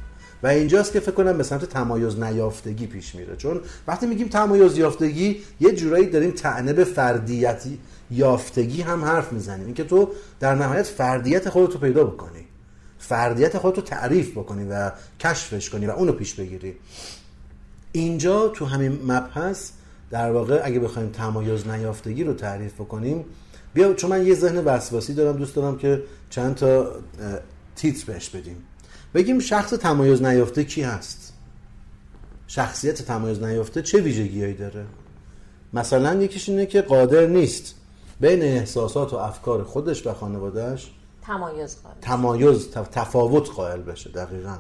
و 0.43 0.47
اینجاست 0.47 0.93
که 0.93 1.01
فکر 1.01 1.11
کنم 1.11 1.39
به 1.39 1.43
سمت 1.43 1.65
تمایز 1.65 2.19
نیافتگی 2.21 2.87
پیش 2.87 3.15
میره. 3.15 3.37
چون 3.37 3.61
وقتی 3.87 4.07
میگیم 4.07 4.29
تمایز 4.29 4.79
یافتگی 4.79 5.43
یه 5.61 5.73
جورایی 5.73 6.07
داریم 6.07 6.31
تعنه 6.31 6.73
به 6.73 6.85
فردیتی 6.85 7.79
یافتگی 8.11 8.83
هم 8.83 9.05
حرف 9.05 9.33
می‌زنیم. 9.33 9.67
اینکه 9.67 9.85
تو 9.85 10.11
در 10.41 10.55
نهایت 10.55 10.87
فردیت 10.87 11.49
خودتو 11.49 11.79
پیدا 11.79 12.05
بکنی. 12.05 12.47
فردیت 12.99 13.59
خودتو 13.59 13.81
تعریف 13.81 14.31
بکنی 14.31 14.65
و 14.71 14.93
کشفش 15.21 15.71
کنی 15.71 15.87
و 15.87 15.91
اونو 15.91 16.13
پیش 16.13 16.35
بگیری. 16.35 16.77
اینجا 17.93 18.49
تو 18.49 18.65
همین 18.65 19.03
مبحث 19.03 19.71
در 20.11 20.33
واقع 20.33 20.61
اگه 20.65 20.81
بخوایم 20.81 21.09
تمایز 21.09 21.69
نیافتگی 21.69 22.25
رو 22.25 22.35
تعریف 22.35 22.75
بکنیم 22.75 23.25
بیا 23.75 23.95
چون 23.95 24.11
من 24.11 24.27
یه 24.27 24.35
ذهن 24.35 24.65
وسواسی 24.65 25.15
دارم 25.15 25.37
دوست 25.37 25.55
دارم 25.55 25.79
که 25.79 26.03
چند 26.31 26.55
تا 26.55 26.93
تیتر 27.77 28.13
بهش 28.13 28.29
بدیم. 28.29 28.57
بگیم 29.15 29.39
شخص 29.39 29.71
تمایز 29.71 30.23
نیافته 30.23 30.65
کی 30.65 30.83
هست؟ 30.83 31.33
شخصیت 32.47 33.03
تمایز 33.03 33.43
نیافته 33.43 33.83
چه 33.83 34.01
ویژگیهایی 34.01 34.55
داره؟ 34.55 34.85
مثلا 35.73 36.15
یکیش 36.15 36.49
اینه 36.49 36.67
که 36.67 36.83
قادر 36.83 37.27
نیست 37.27 37.75
بین 38.21 38.43
احساسات 38.43 39.13
و 39.13 39.17
افکار 39.17 39.63
خودش 39.65 40.07
و 40.07 40.13
خانوادهش 40.13 40.91
تمایز 41.23 41.77
قائل 41.83 41.95
تمایز 42.01 42.69
تف- 42.71 42.89
تفاوت 42.93 43.51
قائل 43.51 43.81
بشه 43.81 44.11
دقیقا. 44.11 44.57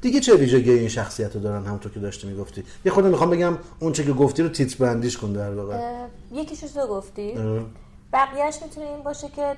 دیگه 0.00 0.20
چه 0.20 0.34
ویژگی 0.34 0.70
این 0.70 0.88
شخصیت 0.88 1.34
رو 1.34 1.40
دارن 1.40 1.66
همونطور 1.66 1.92
که 1.92 2.00
داشتی 2.00 2.28
می‌گفتی؟ 2.28 2.64
یه 2.84 2.92
خود 2.92 3.06
می‌خوام 3.06 3.30
بگم 3.30 3.58
اون 3.80 3.92
چه 3.92 4.04
که 4.04 4.12
گفتی 4.12 4.42
رو 4.42 4.48
تیتر 4.48 4.84
بندیش 4.84 5.16
کن 5.16 5.32
در 5.32 5.54
واقع. 5.54 6.06
یکیشو 6.32 6.66
تو 6.68 6.86
گفتی. 6.86 7.34
بقیهش 8.12 8.58
می‌تونه 8.62 8.86
این 8.86 9.02
باشه 9.02 9.28
که 9.28 9.56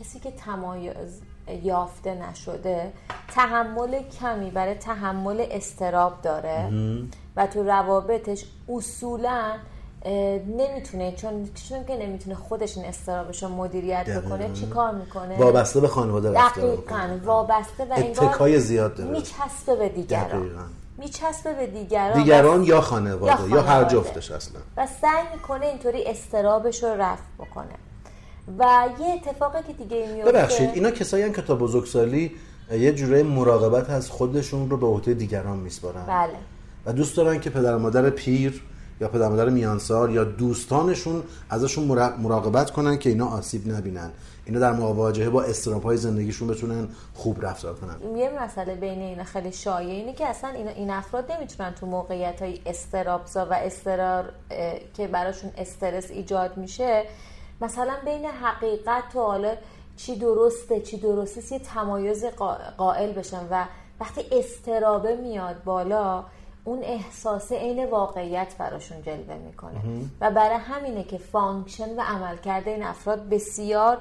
کسی 0.00 0.20
که 0.20 0.30
تمایز 0.30 1.20
یافته 1.62 2.14
نشده 2.30 2.92
تحمل 3.34 4.02
کمی 4.20 4.50
برای 4.50 4.74
تحمل 4.74 5.46
استراب 5.50 6.22
داره. 6.22 6.72
و 7.36 7.46
تو 7.46 7.62
روابطش 7.62 8.44
اصولا 8.68 9.52
نمی‌تونه 10.06 11.12
چون 11.12 11.48
چون 11.68 11.84
که 11.84 11.96
نمی‌تونه 11.96 12.34
خودش 12.36 12.76
این 12.76 12.86
استرابش 12.86 13.42
رو 13.42 13.48
مدیریت 13.48 14.10
بکنه. 14.10 14.52
چی 14.52 14.66
کار 14.66 14.94
می‌کنه؟ 14.94 15.38
وابسته 15.38 15.80
به 15.80 15.88
خانواده 15.88 16.32
رفتار 16.32 16.76
دقیقا 16.76 17.18
وابسته 17.24 17.84
و 17.84 17.92
اتکای 17.96 18.60
زیاد 18.60 18.94
داره. 18.94 19.10
میچسبه 19.10 19.76
به 19.78 19.88
دیگران. 19.88 20.28
دقیقاً. 20.28 20.62
میچسبه 20.98 21.54
به 21.54 21.66
دیگران. 21.66 22.22
دیگران 22.22 22.60
و- 22.60 22.64
یا 22.64 22.80
خانواده 22.80 23.48
یا, 23.50 23.62
هر 23.62 23.66
خانواده. 23.66 23.94
جفتش 23.94 24.30
اصلا. 24.30 24.60
و 24.76 24.86
سعی 25.00 25.22
می‌کنه 25.34 25.66
اینطوری 25.66 26.04
استرابش 26.04 26.82
رو 26.84 26.88
رفع 26.88 27.22
بکنه. 27.38 27.74
و 28.58 28.88
یه 29.00 29.06
اتفاقی 29.06 29.58
که 29.66 29.72
دیگه 29.72 30.08
میفته 30.14 30.32
ببخشید 30.32 30.70
اینا 30.74 30.90
کسایی 30.90 31.32
که 31.32 31.42
تا 31.42 31.54
بزرگسالی 31.54 32.32
یه 32.72 32.92
جوره 32.92 33.22
مراقبت 33.22 33.90
از 33.90 34.10
خودشون 34.10 34.70
رو 34.70 34.76
به 34.76 34.86
عهده 34.86 35.14
دیگران 35.14 35.58
میسپارن. 35.58 36.04
بله. 36.06 36.32
و 36.86 36.92
دوست 36.92 37.16
دارن 37.16 37.40
که 37.40 37.50
پدر 37.50 37.76
مادر 37.76 38.10
پیر 38.10 38.62
یا 39.00 39.08
پدر 39.08 39.28
مادر 39.28 39.48
میانسال 39.48 40.14
یا 40.14 40.24
دوستانشون 40.24 41.22
ازشون 41.50 41.84
مرا- 41.88 42.16
مراقبت 42.18 42.70
کنن 42.70 42.98
که 42.98 43.10
اینا 43.10 43.26
آسیب 43.28 43.68
نبینن. 43.72 44.10
اینا 44.44 44.60
در 44.60 44.72
مواجهه 44.72 45.28
با 45.30 45.42
استراب 45.42 45.82
های 45.82 45.96
زندگیشون 45.96 46.48
بتونن 46.48 46.88
خوب 47.14 47.44
رفتار 47.46 47.74
کنن. 47.74 48.16
یه 48.16 48.30
مسئله 48.42 48.74
بین 48.74 48.98
اینا 49.02 49.24
خیلی 49.24 49.52
شایع 49.52 49.90
اینه 49.90 50.12
که 50.12 50.26
اصلا 50.26 50.50
اینا 50.50 50.70
این 50.70 50.90
افراد 50.90 51.32
نمی‌تونن 51.32 51.74
تو 51.74 51.86
موقعیت 51.86 52.42
های 52.42 52.60
استرابزا 52.66 53.46
و 53.46 53.52
استرار 53.52 54.24
که 54.94 55.06
براشون 55.06 55.50
استرس 55.58 56.10
ایجاد 56.10 56.56
میشه 56.56 57.04
مثلا 57.60 57.92
بین 58.04 58.24
حقیقت 58.24 59.16
و 59.16 59.20
حالا 59.20 59.54
چی 59.96 60.16
درسته 60.16 60.80
چی 60.80 60.96
درست 60.96 61.36
نیست 61.36 61.52
یه 61.52 61.58
تمایز 61.58 62.24
قا- 62.24 62.74
قائل 62.76 63.12
بشن 63.12 63.46
و 63.50 63.64
وقتی 64.00 64.20
اضطرابه 64.32 65.16
میاد 65.16 65.64
بالا 65.64 66.24
اون 66.68 66.78
احساس 66.82 67.52
عین 67.52 67.90
واقعیت 67.90 68.54
براشون 68.58 69.02
جلوه 69.02 69.36
می‌کنه. 69.46 69.80
و 70.20 70.30
برای 70.30 70.58
همینه 70.58 71.04
که 71.04 71.18
function 71.18 71.96
و 71.96 72.00
عملکرد 72.00 72.68
این 72.68 72.82
افراد 72.82 73.28
بسیار 73.28 73.98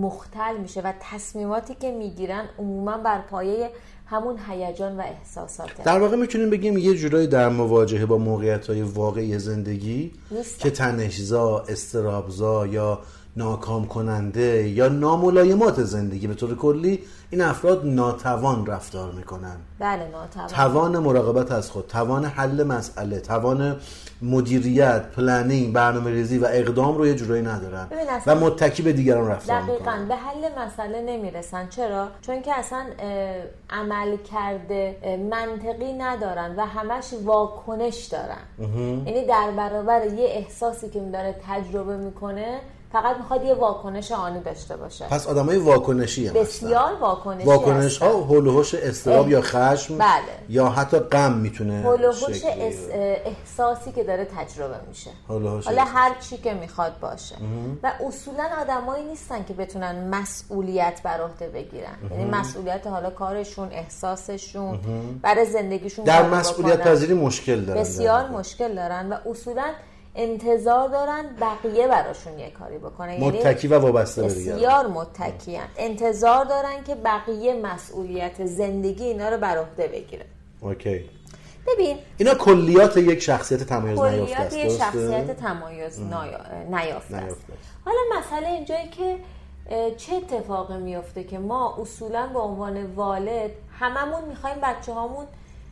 مختل 0.00 0.56
میشه 0.62 0.80
و 0.80 0.92
تصمیماتی 1.00 1.74
که 1.74 1.90
می‌گیرن 1.90 2.44
عموما 2.58 2.98
بر 2.98 3.20
پایه 3.20 3.70
همون 4.06 4.38
هیجان 4.48 4.96
و 4.96 5.00
احساساته. 5.00 5.82
در 5.82 5.98
واقع 5.98 6.16
می‌تونیم 6.16 6.50
بگیم 6.50 6.78
یه 6.78 6.94
جورایی 6.94 7.26
در 7.26 7.48
مواجهه 7.48 8.06
با 8.06 8.18
موقعیت 8.18 8.66
های 8.66 8.82
واقعی 8.82 9.38
زندگی 9.38 10.12
نیستن. 10.30 10.62
که 10.62 10.70
تنشزا، 10.70 11.58
استرابزا 11.58 12.66
یا 12.66 12.98
ناکام 13.36 13.86
کننده 13.86 14.68
یا 14.68 14.88
ناملایمات 14.88 15.82
زندگی 15.82 16.26
به 16.26 16.34
طور 16.34 16.56
کلی 16.56 17.00
این 17.34 17.42
افراد 17.42 17.86
ناتوان 17.86 18.66
رفتار 18.66 19.12
می‌کنن. 19.12 19.56
بله 19.78 20.08
ناتوان. 20.08 20.46
توان 20.46 20.98
مراقبت 20.98 21.52
از 21.52 21.70
خود 21.70 21.86
توان 21.86 22.24
حل 22.24 22.62
مسئله 22.62 23.20
توان 23.20 23.76
مدیریت 24.22 25.02
planning 25.02 25.72
برنامه 25.72 26.10
ریزی 26.10 26.38
و 26.38 26.46
اقدام 26.50 26.98
رو 26.98 27.06
یه 27.06 27.14
جورایی 27.14 27.42
ندارن. 27.42 27.88
و 28.26 28.34
متکی 28.34 28.82
به 28.82 28.92
دیگران 28.92 29.28
رفتار 29.28 29.60
دقیقا 29.60 29.78
می‌کنن 29.78 30.08
به 30.08 30.14
حل 30.14 30.66
مسئله 30.66 31.02
نمی‌رسن. 31.02 31.68
چرا؟ 31.68 32.08
چون 32.20 32.42
که 32.42 32.58
اصلا 32.58 32.84
عملکرد 33.70 34.96
منطقی 35.30 35.92
ندارن 35.92 36.56
و 36.56 36.66
همش 36.66 37.14
واکنش 37.24 38.04
دارن. 38.04 38.44
یعنی 39.06 39.26
در 39.26 39.50
برابر 39.56 40.06
یه 40.06 40.26
احساسی 40.28 40.88
که 40.88 41.00
داره 41.00 41.34
تجربه 41.48 41.96
می‌کنه 41.96 42.60
فقط 42.94 43.16
می‌خواد 43.16 43.44
یه 43.44 43.54
واکنش 43.54 44.12
آنی 44.12 44.40
داشته 44.40 44.76
باشه 44.76 45.04
پس 45.04 45.26
آدمای 45.26 45.58
واکنشی 45.58 46.26
هم 46.26 46.34
بسیار 46.34 46.94
واکنشی 47.00 47.46
واکنش 47.46 47.98
ها 47.98 48.08
هستن. 48.08 48.18
هول 48.20 48.46
و 48.46 48.50
هوش 48.50 48.74
استراب. 48.74 49.28
یا 49.28 49.40
خشم 49.42 49.98
بله. 49.98 50.08
یا 50.48 50.68
حتی 50.68 50.98
غم 50.98 51.32
می‌تونه 51.32 51.82
هول 51.82 52.04
و 52.04 52.06
هوش 52.06 52.24
شکل 52.24 52.48
اس- 52.60 52.76
بگیره. 52.76 53.22
احساسی 53.24 53.92
که 53.92 54.04
داره 54.04 54.24
تجربه 54.36 54.74
میشه 54.88 55.10
حالا. 55.28 55.60
هر 55.84 56.12
چی 56.20 56.36
که 56.36 56.54
می‌خواد 56.54 57.00
باشه 57.00 57.34
و 57.82 57.92
اصولا 58.08 58.44
آدمایی 58.60 59.04
نیستن 59.04 59.44
که 59.44 59.54
بتونن 59.54 60.08
مسئولیت 60.08 61.00
بر 61.04 61.20
عهده 61.20 61.48
بگیرن 61.48 61.96
یعنی 62.10 62.24
مسئولیت 62.24 62.86
حالا 62.86 63.10
کارشون 63.10 63.68
احساسشون 63.72 64.78
برای 65.22 65.46
زندگیشون 65.46 66.04
در 66.04 66.28
مسئولیت. 66.28 66.80
پذیری 66.80 67.14
مشکل 67.14 67.60
دارن 67.60 67.80
بسیار 67.80 68.22
واقع. 68.22 68.32
مشکل 68.38 68.74
دارن 68.74 69.12
و 69.12 69.16
اصولا 69.30 69.64
انتظار 70.14 70.88
دارن 70.88 71.24
بقیه 71.40 71.88
براشون 71.88 72.38
یه 72.38 72.50
کاری 72.50 72.78
بکنه 72.78 73.12
یعنی 73.20 73.38
متکی 73.38 73.68
و 73.68 73.78
وابسته 73.78 74.22
به 74.22 74.28
دیگران 74.28 74.56
بسیار 74.56 74.86
متکیان. 74.86 75.66
انتظار 75.76 76.44
دارن 76.44 76.84
که 76.86 76.94
بقیه 76.94 77.54
مسئولیت 77.54 78.46
زندگی 78.46 79.04
اینا 79.04 79.28
رو 79.28 79.38
بر 79.38 79.58
عهده 79.58 79.86
بگیره 79.88 80.24
اوکی. 80.60 81.10
ببین 81.66 81.98
اینا 82.16 82.34
کلیات 82.34 82.96
یک 82.96 83.18
شخصیت 83.22 83.62
تمایز 83.62 84.00
نیافته 84.00 84.34
کلیات 84.34 84.40
است 84.40 84.56
یه 84.56 84.64
درسته؟ 84.64 84.84
شخصیت 84.84 85.36
تمایز 85.36 86.00
نیافته 86.70 87.16
است. 87.16 87.40
حالا 87.84 87.98
مسئله 88.18 88.48
اینجایی 88.48 88.88
که 88.88 89.16
چه 89.96 90.16
اتفاقی 90.16 90.76
میفته 90.76 91.24
که 91.24 91.38
ما 91.38 91.76
اصولا 91.80 92.26
به 92.26 92.38
عنوان 92.38 92.86
والد 92.86 93.50
هممون 93.78 94.24
می‌خوایم 94.24 94.56
بچه 94.62 94.92
هامون 94.92 95.26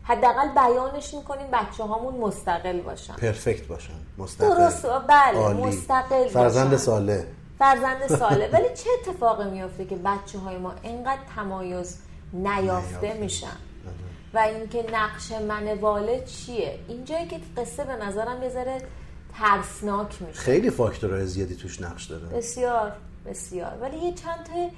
حداقل 0.05 0.49
بیانش 0.55 1.15
می‌کنیم 1.15 1.47
بچه 1.53 1.85
هامون 1.85 2.15
مستقل 2.15 2.81
باشن. 2.81 3.15
پرفکت 3.15 3.67
باشن 3.67 3.93
مستقل. 4.19 4.49
درست 4.55 4.87
بله 5.09 5.39
عالی. 5.39 5.63
مستقل 5.63 6.29
فرزند. 6.29 6.77
ساله. 6.77 7.27
فرزند 7.59 8.07
ساله. 8.19 8.51
ولی 8.53 8.65
چه 8.75 8.91
اتفاقی 9.01 9.51
میفته 9.51 9.85
که 9.85 9.97
بچه 9.97 10.39
های 10.39 10.59
ما 10.59 10.75
اینقدر 10.83 11.21
تمایز 11.37 11.99
نیافته 12.33 12.63
نیافته. 12.63 13.15
میشن؟ 13.21 13.57
و 14.35 14.39
اینکه 14.39 14.87
نقش 14.93 15.33
من 15.33 15.79
والد 15.79 16.25
چیه؟ 16.25 16.79
اینجایی 16.89 17.27
که 17.27 17.41
قصه 17.57 17.85
به 17.85 17.97
نظرم 17.97 18.43
یه 18.43 18.49
ذره 18.49 18.83
ترسناک 19.39 20.23
میشه. 20.23 20.41
خیلی 20.41 20.71
فاکتورهای 20.71 21.27
زیادی 21.27 21.57
توش 21.57 21.81
نقش 21.81 22.05
داره. 22.05 22.27
بسیار 22.27 22.93
بسیار. 23.27 23.73
ولی 23.81 23.97
یه 23.99 24.15
چند 24.15 24.47
تا 24.47 24.71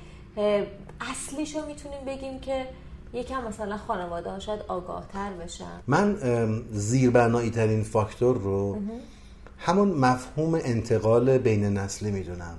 اصلیشو 1.11 1.67
می‌تونیم 1.67 2.05
بگیم 2.07 2.41
که 2.41 2.67
یکم 3.14 3.48
مثلا 3.48 3.77
خانواده 3.77 4.31
ها 4.31 4.38
شاید 4.38 4.61
آگاه 4.68 5.07
تر 5.12 5.33
بشن. 5.33 5.81
من 5.87 6.16
زیربنایی 6.72 7.50
ترین 7.50 7.83
فاکتور 7.83 8.38
رو 8.38 8.79
همون 9.59 9.88
مفهوم 9.88 10.55
انتقال 10.55 11.38
بین 11.38 11.64
نسلی 11.64 12.11
می‌دونم. 12.11 12.57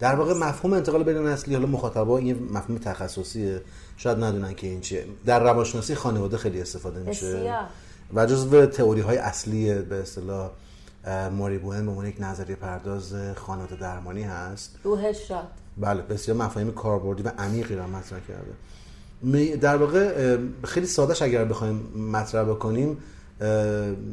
در 0.00 0.14
واقع 0.14 0.34
مفهوم 0.34 0.72
انتقال 0.72 1.02
بین 1.02 1.16
نسلی 1.16 1.54
حالا 1.54 1.66
مخاطبا 1.66 2.18
این 2.18 2.48
مفهوم 2.52 2.78
تخصصیه. 2.78 3.60
شاید 3.96 4.24
ندونن 4.24 4.54
که 4.54 4.66
این 4.66 4.80
چیه. 4.80 5.06
در 5.26 5.42
روانشناسی 5.42 5.94
خانواده 5.94 6.36
خیلی 6.36 6.60
استفاده 6.60 7.00
میشه. 7.00 7.54
و 8.14 8.26
جزو 8.26 8.66
تئوری 8.66 9.00
های 9.00 9.16
اصلی 9.16 9.74
به 9.74 9.96
اصطلاح 9.96 10.50
موری 11.32 11.58
بوهن 11.58 11.84
به 11.84 11.90
عنوان 11.90 12.06
یک 12.06 12.16
نظریه 12.20 12.56
پرداز 12.56 13.14
خانواده 13.36 13.76
درمانی 13.76 14.22
هست. 14.22 14.78
روحش 14.82 15.28
شاد. 15.28 15.46
بله 15.76 16.02
بسیار 16.02 16.36
مفاهیم 16.36 16.72
کاربردی 16.72 17.22
و 17.22 17.28
عمیقی 17.38 17.74
را 17.74 17.86
مطرح 17.86 18.20
کرده. 18.28 18.52
در 19.60 19.76
واقع 19.76 20.36
خیلی 20.64 20.86
سادهش 20.86 21.22
اگر 21.22 21.44
بخوایم 21.44 21.80
مطرح 22.12 22.44
بکنیم 22.44 22.96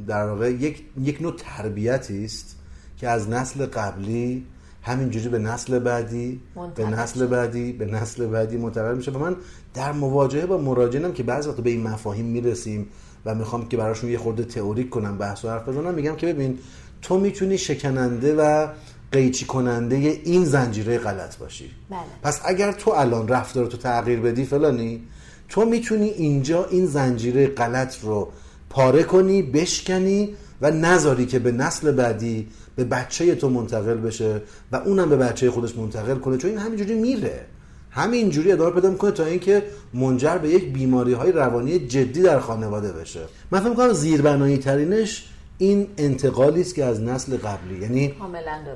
در 0.08 0.28
واقع 0.28 0.52
یک, 0.52 0.84
یک 1.02 1.22
نوع 1.22 1.34
تربیتی 1.38 2.26
است 2.26 2.56
که 2.98 3.10
از 3.10 3.30
نسل 3.30 3.66
قبلی 3.66 4.46
همینجوری 4.82 5.30
به 5.30 5.40
نسل 5.40 5.80
بعدی 5.80 6.42
به 6.76 6.86
نسل 6.86 7.26
بعدی 7.26 7.74
به 7.74 7.86
نسل 7.86 8.28
بعدی 8.28 8.58
منتقل 8.58 8.96
میشه. 8.96 9.12
و 9.12 9.18
من 9.18 9.36
در 9.74 9.92
مواجهه 9.92 10.46
با 10.46 10.58
مراجعینم 10.58 11.14
که 11.14 11.24
بعضی 11.24 11.50
وقتا 11.50 11.62
به 11.62 11.70
این 11.70 11.88
مفاهیم 11.88 12.26
می‌رسیم 12.26 12.88
و 13.26 13.36
می‌خوام 13.36 13.68
که 13.68 13.78
براشون 13.78 14.10
یه 14.10 14.18
خورده 14.18 14.44
تئوریک 14.44 14.90
کنم 14.90 15.18
بحث 15.18 15.46
و 15.46 15.50
حرف 15.50 15.70
بزنم 15.70 15.94
میگم 15.94 16.16
که 16.16 16.28
ببین 16.28 16.60
تو 17.02 17.20
می‌تونی 17.20 17.58
شکننده 17.58 18.36
و 18.36 18.68
قیچی 19.12 19.46
کننده 19.46 19.96
این 19.96 20.46
زنجیره 20.46 20.98
غلط 20.98 21.38
باشی. 21.38 21.72
بله. 21.90 22.00
پس 22.24 22.42
اگر 22.46 22.72
تو 22.72 22.92
الان 22.92 23.28
رفتارتو 23.28 23.78
تغییر 23.78 24.20
بدی 24.20 24.46
فلانی 24.46 25.04
تو 25.50 25.66
می‌تونی 25.66 26.10
اینجا 26.10 26.66
این 26.66 26.86
زنجیره 26.86 27.48
غلط 27.48 28.04
رو 28.04 28.32
پاره 28.70 29.04
کنی 29.04 29.42
بشکنی 29.42 30.36
و 30.62 30.72
نذاری 30.72 31.26
که 31.26 31.40
به 31.40 31.52
نسل 31.52 31.92
بعدی 31.92 32.48
به 32.76 32.84
بچه 32.84 33.36
تو 33.36 33.50
منتقل 33.50 33.98
بشه 33.98 34.42
و 34.72 34.76
اونم 34.76 35.10
به 35.10 35.18
بچه 35.18 35.52
خودش 35.52 35.78
منتقل 35.78 36.16
کنه 36.16 36.38
چون 36.38 36.50
این 36.50 36.60
همینجوری 36.60 36.96
میره. 36.96 37.46
همینجوری 37.92 38.52
ادامه 38.52 38.72
پیدا 38.72 38.90
می‌کنه 38.90 39.12
تا 39.12 39.26
اینکه 39.26 39.64
منجر 39.94 40.38
به 40.38 40.50
یک 40.50 40.74
بیماری 40.74 41.14
های 41.14 41.32
روانی 41.32 41.80
جدی 41.80 42.22
در 42.22 42.40
خانواده 42.40 42.92
بشه. 42.92 43.20
من 43.52 43.60
فکر 43.60 43.70
می‌کنم 43.70 43.94
زیربنایی 43.94 44.58
ترینش 44.58 45.29
این 45.62 45.88
انتقالی 45.98 46.62
است 46.62 46.76
که 46.76 46.86
از 46.86 47.02
نسل 47.02 47.38
قبلی 47.38 47.82
یعنی 47.82 48.14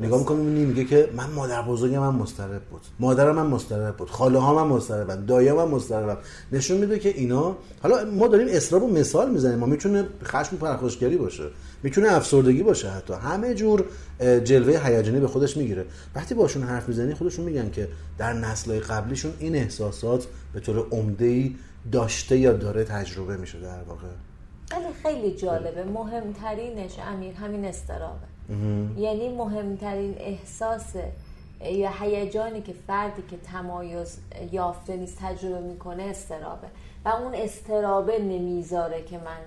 نگاه 0.02 0.19
می‌کنم 0.19 0.38
می‌بینی 0.38 0.65
میگه 0.65 0.86
که 0.86 1.10
من 1.15 1.30
مادر 1.30 1.62
بزرگم 1.62 2.00
من 2.00 2.10
مضطرب 2.10 2.62
بود. 2.62 2.82
مادرم 3.00 3.36
من 3.36 3.46
مضطرب 3.48 3.98
بود. 3.98 4.10
خاله 4.10 4.39
ها 4.39 4.65
من 4.65 4.76
مضطربن 4.76 5.26
دایه 5.26 5.54
من 5.54 5.67
مضطربم 5.67 6.17
نشون 6.52 6.78
میده 6.78 7.00
که 7.00 7.10
اینا 7.10 7.58
حالا 7.84 8.12
ما 8.12 8.28
داریم 8.28 8.48
اسراب 8.50 8.84
و 8.84 8.88
مثال 8.88 9.32
می‌زنیم. 9.32 9.60
ما 9.60 9.65
می‌تونه 9.65 10.08
خشم 10.24 10.56
و 10.56 10.60
پرخاشگری 10.60 11.17
باشه. 11.17 11.43
می‌تونه 11.84 12.12
افسردگی 12.12 12.63
باشه 12.63 12.89
حتی. 12.89 13.13
همه 13.13 13.54
جور 13.56 13.86
جلوه 14.43 14.88
هیجانی 14.88 15.19
به 15.19 15.28
خودش 15.28 15.58
می‌گیره. 15.58 15.86
وقتی 16.15 16.36
باشون 16.36 16.63
حرف 16.63 16.88
می‌زنی 16.88 17.13
خودشون 17.13 17.46
میگن 17.46 17.69
که 17.69 17.88
در 18.17 18.34
نسلهای 18.34 18.80
قبلیشون 18.80 19.34
این 19.39 19.56
احساسات 19.56 20.28
به 20.54 20.60
طور 20.60 20.88
عمده 20.91 21.52
داشته 21.91 22.38
یا 22.38 22.54
داره 22.54 22.84
تجربه 22.84 23.38
میشه 23.38 23.60
در 23.60 23.84
واقع. 23.88 24.08
ولی 24.71 24.93
خیلی 25.04 25.36
جالبه. 25.36 25.84
مهمترینش 25.84 26.99
امیر 26.99 27.36
همین 27.36 27.65
استرابه. 27.65 28.28
یعنی 28.97 29.30
مهمترین 29.30 30.15
احساس 30.19 30.95
یا 31.63 31.91
هیجانی 31.99 32.62
که 32.62 32.73
فردی 32.88 33.23
که 33.30 33.38
تمایز 33.38 34.17
یافته 34.52 34.95
نیست 34.95 35.17
تجربه 35.21 35.60
می‌کنه 35.60 36.04
استرابه. 36.04 36.67
و 37.06 37.10
اون 37.10 37.36
استرابه 37.36 38.19
نمی‌ذاره 38.19 39.04
که 39.04 39.17
من 39.17 39.39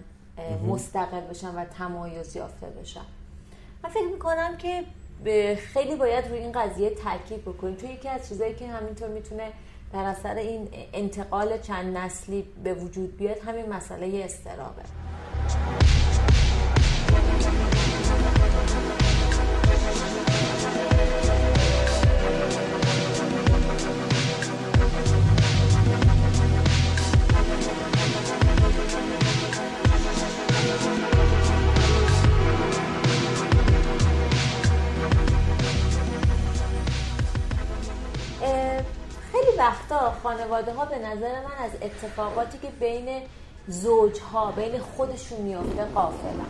مستقل 0.68 1.20
بشم 1.20 1.54
و 1.56 1.64
تمایز 1.64 2.36
یافته 2.36 2.66
بشم. 2.66 3.06
من 3.84 3.90
فکر 3.90 4.06
می‌کنم 4.12 4.56
که 4.56 4.84
خیلی 5.56 5.96
باید 5.96 6.28
روی 6.28 6.38
این 6.38 6.52
قضیه 6.52 6.90
تاکید 6.90 7.42
بکنیم. 7.42 7.76
چون 7.76 7.90
یکی 7.90 8.08
از 8.08 8.28
چیزایی 8.28 8.54
که 8.54 8.68
همینطور 8.68 9.08
می‌تونه 9.08 9.48
در 9.92 10.04
اثر 10.04 10.34
این 10.34 10.68
انتقال 10.92 11.58
چند 11.58 11.96
نسلی 11.96 12.44
به 12.64 12.74
وجود 12.74 13.16
بیاد 13.16 13.38
همین 13.38 13.68
مسئله 13.68 14.24
استرابه. 14.24 14.82
وقتا 39.66 40.12
خانواده 40.22 40.72
ها 40.74 40.84
به 40.84 40.98
نظر 40.98 41.32
من 41.40 41.64
از 41.64 41.70
اتفاقاتی 41.82 42.58
که 42.58 42.68
بین 42.68 43.22
زوج 43.68 44.20
ها 44.20 44.52
بین 44.52 44.78
خودشون 44.78 45.40
میافته 45.40 45.84
قافلن 45.84 46.46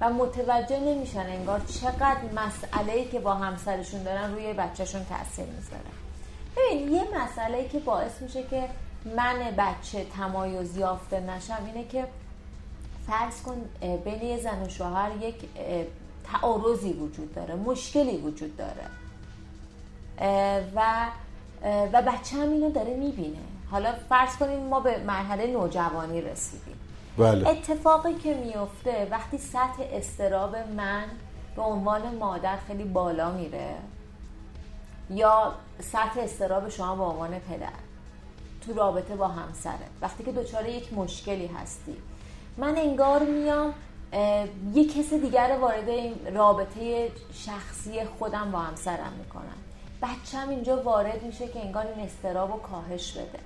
و 0.00 0.10
متوجه 0.10 0.80
نمیشن 0.80 1.26
انگار 1.26 1.60
چقدر 1.60 2.20
مسئله 2.34 2.92
ای 2.92 3.04
که 3.04 3.20
با 3.20 3.34
همسرشون 3.34 4.02
دارن 4.02 4.34
روی 4.34 4.52
بچهشون 4.52 5.04
تاثیر 5.04 5.44
می‌ذاره. 5.44 5.90
ببین 6.56 6.92
یه 6.92 7.04
مسئله 7.22 7.68
که 7.68 7.78
باعث 7.78 8.22
میشه 8.22 8.42
که 8.42 8.68
من 9.16 9.54
بچه 9.58 10.04
تمایز 10.04 10.76
یافته 10.76 11.20
نشم 11.20 11.58
اینه 11.66 11.88
که 11.88 12.04
فرض 13.06 13.42
کن 13.42 13.64
بین 14.04 14.22
یه 14.22 14.40
زن 14.40 14.62
و 14.62 14.68
شوهر 14.68 15.10
یک 15.20 15.34
تعارضی 16.32 16.92
وجود 16.92 17.34
داره 17.34 17.54
مشکلی 17.54 18.16
وجود 18.16 18.56
داره. 18.56 18.86
و 20.76 21.06
و 21.66 22.02
بچه 22.02 22.36
هم 22.36 22.50
اینو 22.50 22.70
داره 22.70 22.94
می‌بینه. 22.94 23.38
حالا 23.70 23.92
فرض 24.08 24.36
کنیم 24.36 24.58
ما 24.60 24.80
به 24.80 24.98
مرحله 24.98 25.46
نوجوانی 25.46 26.20
رسیدیم. 26.20 26.76
بله. 27.18 27.48
اتفاقی 27.48 28.14
که 28.14 28.34
میفته 28.34 29.08
وقتی 29.10 29.38
سطح 29.38 29.82
استراب 29.92 30.56
من 30.56 31.04
به 31.56 31.62
عنوان 31.62 32.16
مادر 32.16 32.56
خیلی 32.56 32.84
بالا 32.84 33.30
میره 33.30 33.74
یا 35.10 35.52
سطح 35.80 36.20
استراب 36.20 36.68
شما 36.68 36.96
به 36.96 37.02
عنوان 37.02 37.38
پدر 37.38 37.68
تو 38.66 38.74
رابطه 38.74 39.16
با 39.16 39.28
همسره 39.28 39.86
وقتی 40.00 40.24
که 40.24 40.32
دچار 40.32 40.68
یک 40.68 40.92
مشکلی 40.92 41.46
هستی 41.46 41.96
من 42.56 42.76
انگار 42.76 43.22
میام 43.22 43.74
یک 44.74 44.98
کس 44.98 45.14
دیگر 45.14 45.54
رو 45.54 45.60
وارد 45.60 45.88
این 45.88 46.14
رابطه 46.34 47.10
شخصی 47.32 48.04
خودم 48.18 48.50
با 48.52 48.58
همسرم 48.58 49.12
می‌کنم. 49.18 49.65
بچم 50.02 50.48
اینجا 50.48 50.82
وارد 50.82 51.22
میشه 51.22 51.48
که 51.48 51.60
انگار 51.64 51.86
این 51.86 52.06
استراب 52.06 52.50
رو 52.50 52.58
کاهش 52.58 53.12
بده. 53.12 53.38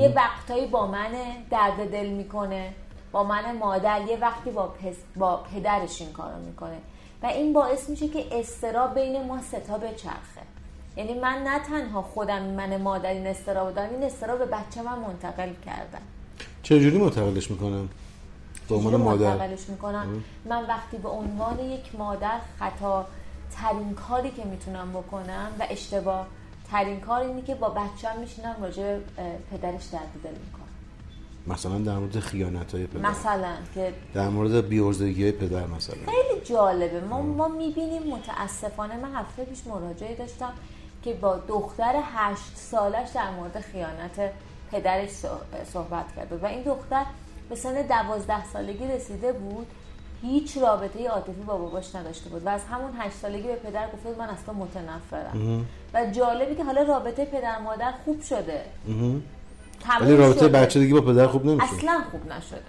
یه 0.00 0.12
وقتایی 0.16 0.66
با 0.66 0.86
من 0.86 1.10
درد 1.50 1.90
دل 1.92 2.06
می‌کنه 2.06 2.72
با 3.12 3.24
من 3.24 3.56
مادر 3.56 4.00
یه 4.00 4.18
وقتی 4.18 4.50
با, 4.50 4.66
پس 4.66 4.94
با 5.16 5.36
پدرش 5.36 6.00
این 6.00 6.12
کارو 6.12 6.38
می‌کنه. 6.46 6.78
و 7.22 7.26
این 7.26 7.52
باعث 7.52 7.88
میشه 7.88 8.08
که 8.08 8.38
استراب 8.38 8.94
بین 8.94 9.26
ما 9.26 9.40
ستا 9.42 9.78
بچرخه. 9.78 10.42
یعنی 10.96 11.14
من 11.14 11.42
نه 11.42 11.58
تنها 11.58 12.02
خودم 12.02 12.42
من 12.42 12.76
مادر 12.76 13.10
این 13.10 13.26
استراب 13.26 13.74
دارم 13.74 13.90
این 13.90 14.02
استراب 14.02 14.38
به 14.38 14.46
بچه 14.46 14.82
من 14.82 14.98
منتقل 14.98 15.50
کردم. 15.66 16.02
چجوری 16.62 16.98
منتقلش 16.98 17.50
می‌کنم 17.50 17.88
به 18.68 18.74
عنوان 18.74 18.92
چجوری 18.92 19.04
مادر؟ 19.04 19.28
منتقلش 19.28 19.68
می‌کنم 19.68 20.24
من 20.44 20.66
وقتی 20.66 20.96
به 20.96 21.08
عنوان 21.08 21.60
یک 21.60 21.94
مادر 21.98 22.38
خطا 22.58 23.06
ترین 23.56 23.94
کاری 23.94 24.30
که 24.30 24.44
می‌تونم 24.44 24.92
بکنم 24.92 25.52
و 25.58 25.66
اشتباه 25.70 26.26
ترین 26.70 27.00
کار 27.00 27.22
اینه 27.22 27.42
که 27.42 27.54
با 27.54 27.68
بچم 27.68 28.18
میشینم 28.20 28.56
راجع 28.62 28.98
پدرش 29.50 29.84
درد 29.84 30.08
دل 30.24 30.30
می‌کنم. 30.30 30.64
مثلا 31.46 31.78
در 31.78 31.98
مورد 31.98 32.20
خیانت 32.20 32.74
های 32.74 32.86
پدر. 32.86 33.10
مثلا 33.10 33.54
که 33.74 33.92
در 34.14 34.28
مورد 34.28 34.68
بیورزگی 34.68 35.22
های 35.22 35.32
پدر 35.32 35.66
مثلا. 35.66 35.96
خیلی 35.96 36.40
جالبه. 36.44 37.00
ما 37.00 37.22
ما 37.22 37.48
می‌بینیم 37.48 38.02
متاسفانه 38.02 38.96
من 38.96 39.14
هفته 39.14 39.44
پیش 39.44 39.66
مراجعه 39.66 40.14
داشتم 40.14 40.52
که 41.04 41.12
با 41.14 41.36
دختر 41.48 41.94
هشت 42.14 42.56
سالش 42.56 43.08
در 43.14 43.30
مورد 43.30 43.60
خیانت 43.60 44.30
پدرش 44.72 45.10
صح- 45.10 45.72
صحبت 45.72 46.04
کرد 46.16 46.42
و 46.42 46.46
این 46.46 46.62
دختر 46.62 47.04
به 47.48 47.56
سن 47.56 47.82
دوازده 47.82 48.44
سالگی 48.52 48.86
رسیده 48.86 49.32
بود 49.32 49.66
هیچ 50.22 50.58
رابطه 50.58 51.08
عاطفی 51.08 51.42
با 51.46 51.56
باباش 51.56 51.94
نداشته 51.94 52.30
بود 52.30 52.46
و 52.46 52.48
از 52.48 52.64
همون 52.64 52.90
هشت 52.98 53.16
سالگی 53.16 53.48
به 53.48 53.54
پدر 53.54 53.86
گفته 53.86 54.08
بود 54.08 54.18
من 54.18 54.28
از 54.28 54.44
تو 54.46 54.52
متنفرم. 54.52 55.66
و 55.94 56.06
جالبی 56.12 56.54
که 56.54 56.64
حالا 56.64 56.82
رابطه 56.82 57.24
پدر 57.24 57.58
مادر 57.58 57.92
خوب 58.04 58.22
شده. 58.22 58.62
ولی 60.00 60.16
رابطه 60.16 60.38
شده. 60.38 60.48
بچه 60.48 60.94
با 60.94 61.00
پدر 61.00 61.26
خوب 61.26 61.46
نمیشه. 61.46 61.74
اصلا 61.74 62.00
خوب 62.10 62.32
نشده. 62.32 62.62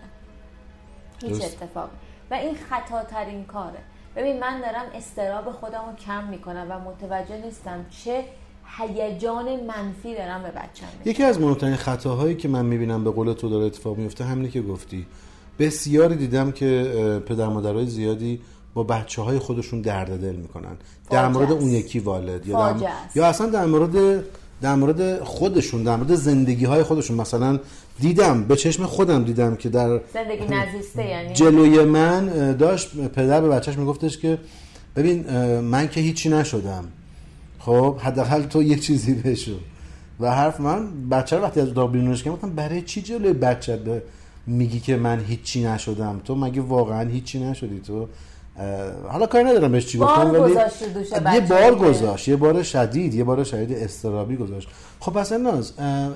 هیچ 1.22 1.32
درست. 1.32 1.64
اتفاق 1.64 1.90
و 2.32 2.34
این 2.34 2.56
خطاترین 2.70 3.46
کاره. 3.46 3.80
ببین 4.16 4.40
من 4.40 4.62
دارم 4.62 4.86
استراب 4.94 5.52
خودم 5.52 5.82
رو 5.90 5.96
کم 6.06 6.24
می‌کنم 6.24 6.68
و 6.70 6.80
متوجه 6.80 7.38
نیستم 7.46 7.86
چه 7.90 8.24
هیجان 8.78 9.46
منفی 9.64 10.16
دارم 10.16 10.44
به 10.44 10.50
بچم 10.50 10.88
میدم 11.00 11.12
یکی 11.12 11.24
از 11.24 11.40
مهمترین 11.42 11.76
خطاهایی 11.76 12.36
که 12.36 12.48
من 12.48 12.66
می‌بینم 12.66 13.04
به 13.04 13.12
قول 13.12 13.34
تو 13.34 13.50
داره 13.50 13.66
اتفاق 13.66 13.98
میفته 13.98 14.24
همینه 14.24 14.50
که 14.50 14.62
گفتی. 14.62 15.08
بسیاری 15.60 16.16
دیدم 16.16 16.52
که 16.52 17.22
پدر 17.26 17.48
مادرای 17.48 17.86
زیادی 17.86 18.40
با 18.74 18.84
بچه 18.84 19.22
های 19.22 19.40
خودشون 19.40 19.82
درد 19.82 20.22
دل 20.22 20.36
می‌کنن. 20.36 20.78
در 21.10 21.28
مورد. 21.28 21.52
اون 21.52 21.70
یکی 21.70 22.00
والد 22.00 22.48
یا 22.48 22.74
در. 22.74 22.90
یا 23.16 23.26
اصلا 23.26 23.48
در 23.48 23.66
مورد 23.66 24.24
در 24.62 24.76
مورد 24.76 25.24
خودشون 25.24 25.84
در 25.84 25.96
مورد 25.96 26.16
زندگی 26.16 26.66
های 26.66 26.84
خودشون. 26.84 27.18
مثلا 27.18 27.60
دیدم 28.00 28.44
به 28.44 28.56
چشم 28.56 28.86
خودم 28.86 29.24
دیدم 29.24 29.56
که 29.56 29.70
در 29.70 30.02
زندگی 30.14 30.56
نزیسته 30.56 31.06
یعنی؟ 31.06 31.34
جلوی 31.34 31.84
من 31.84 32.52
داشت 32.52 33.08
پدر 33.08 33.42
به 33.42 33.50
بچهش 33.50 33.78
میگفتش 33.78 34.18
که 34.18 34.38
ببین 34.96 35.30
من 35.60 35.88
که 35.88 36.02
هیچی 36.02 36.30
نشدم. 36.30 36.84
خب 37.60 37.98
حداقل 38.00 38.44
تو 38.44 38.64
یه 38.64 38.76
چیزی 38.76 39.14
بشو. 39.14 39.56
و 40.20 40.32
حرف 40.32 40.60
من 40.60 41.10
بچه 41.10 41.36
رو 41.36 41.44
وقتی 41.44 41.60
از 41.60 41.68
اتاق 41.68 41.92
بیرونش 41.92 42.24
کردم 42.24 42.36
گفتم 42.36 42.50
برای 42.50 42.82
چی 42.82 43.02
جلوی 43.02 43.34
بچه 43.34 43.78
به 43.78 44.02
میگی 44.50 44.80
که 44.80 44.96
من 44.96 45.20
هیچی 45.20 45.64
نشدم. 45.64 46.22
تو 46.26 46.36
مگه 46.36 46.62
واقعا 46.62 47.10
هیچی 47.10 47.40
نشدی؟ 47.40 47.80
تو 47.80 48.08
حالا 49.10 49.26
کاری 49.26 49.44
ندارم 49.44 49.72
بهش 49.72 49.86
چی 49.86 49.98
بار 49.98 50.10
گفتم 50.10 51.26
ولی 51.26 51.36
یه 51.36 51.42
بار. 51.42 51.76
گذاشت 51.76 52.28
یه 52.28 52.36
بار 52.36 52.64
شدید 52.64 53.14
یه 53.14 53.24
بار 53.24 53.44
شدید 53.44 53.78
استرابی 53.78 54.36
گذاشت. 54.36 54.70
خب 55.00 55.14
پس 55.14 55.32
ناز 55.32 55.74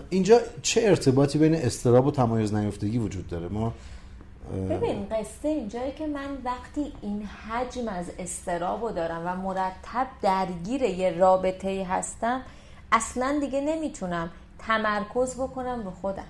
اینجا 0.09 0.39
چه 0.61 0.81
ارتباطی 0.83 1.39
بین 1.39 1.55
استراب 1.55 2.07
و 2.07 2.11
تمایز 2.11 2.53
نیافتگی 2.53 2.97
وجود 2.97 3.27
داره؟ 3.27 3.47
ما 3.47 3.73
ببین 4.69 5.05
قصه 5.11 5.47
اینجایی 5.47 5.91
که 5.91 6.07
من 6.07 6.37
وقتی 6.45 6.91
این 7.01 7.23
حجم 7.23 7.87
از 7.87 8.05
استرابو 8.19 8.89
دارم 8.89 9.21
و 9.25 9.35
مرتب 9.35 10.07
درگیر 10.21 10.81
یه 10.81 11.17
رابطه 11.17 11.87
هستم 11.89 12.41
اصلا 12.91 13.37
دیگه 13.41 13.61
نمی‌تونم 13.61 14.29
تمرکز 14.59 15.35
بکنم 15.35 15.81
رو 15.85 15.91
خودم. 16.01 16.23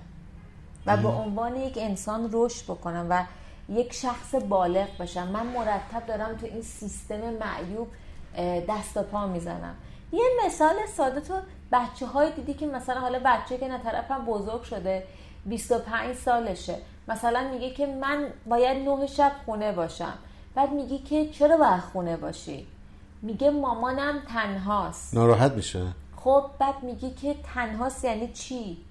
و 0.86 0.96
به 0.96 1.08
عنوان 1.08 1.56
یک 1.56 1.78
انسان 1.80 2.30
رشد 2.32 2.64
بکنم 2.64 3.06
و 3.10 3.24
یک 3.68 3.92
شخص 3.92 4.34
بالغ 4.34 4.88
بشم. 5.00 5.28
من 5.28 5.46
مرتب 5.46 6.06
دارم 6.06 6.36
تو 6.36 6.46
این 6.46 6.62
سیستم 6.62 7.20
معیوب 7.20 7.88
دست 8.68 8.96
و 8.96 9.02
پا 9.02 9.26
می‌زنم. 9.26 9.74
یه 10.12 10.24
مثال 10.46 10.74
ساده 10.96 11.20
تو 11.20 11.34
بچه 11.72 12.06
های 12.06 12.32
دیدی 12.32 12.54
که 12.54 12.66
مثلا 12.66 13.00
حالا 13.00 13.20
بچه 13.24 13.58
که 13.58 13.68
نه 13.68 13.78
طرفم 13.78 14.24
بزرگ 14.24 14.62
شده 14.62 15.04
25 15.46 16.16
سالشه. 16.16 16.78
مثلا 17.08 17.50
میگه 17.50 17.70
که 17.70 17.86
من 17.86 18.26
باید 18.46 18.88
نه 18.88 19.06
شب 19.06 19.32
خونه 19.44 19.72
باشم. 19.72 20.14
بعد 20.54 20.72
میگی 20.72 20.98
که 20.98 21.28
چرا 21.28 21.56
باید 21.56 21.80
خونه 21.80 22.16
باشی؟ 22.16 22.66
میگه 23.22 23.50
مامانم 23.50 24.22
تنهاست. 24.28 25.14
ناراحت 25.14 25.52
میشه؟ 25.52 25.86
خب 26.16 26.44
بعد 26.58 26.82
میگی 26.82 27.10
که 27.10 27.36
تنهاست 27.54 28.04
یعنی 28.04 28.28
چی؟ 28.28 28.83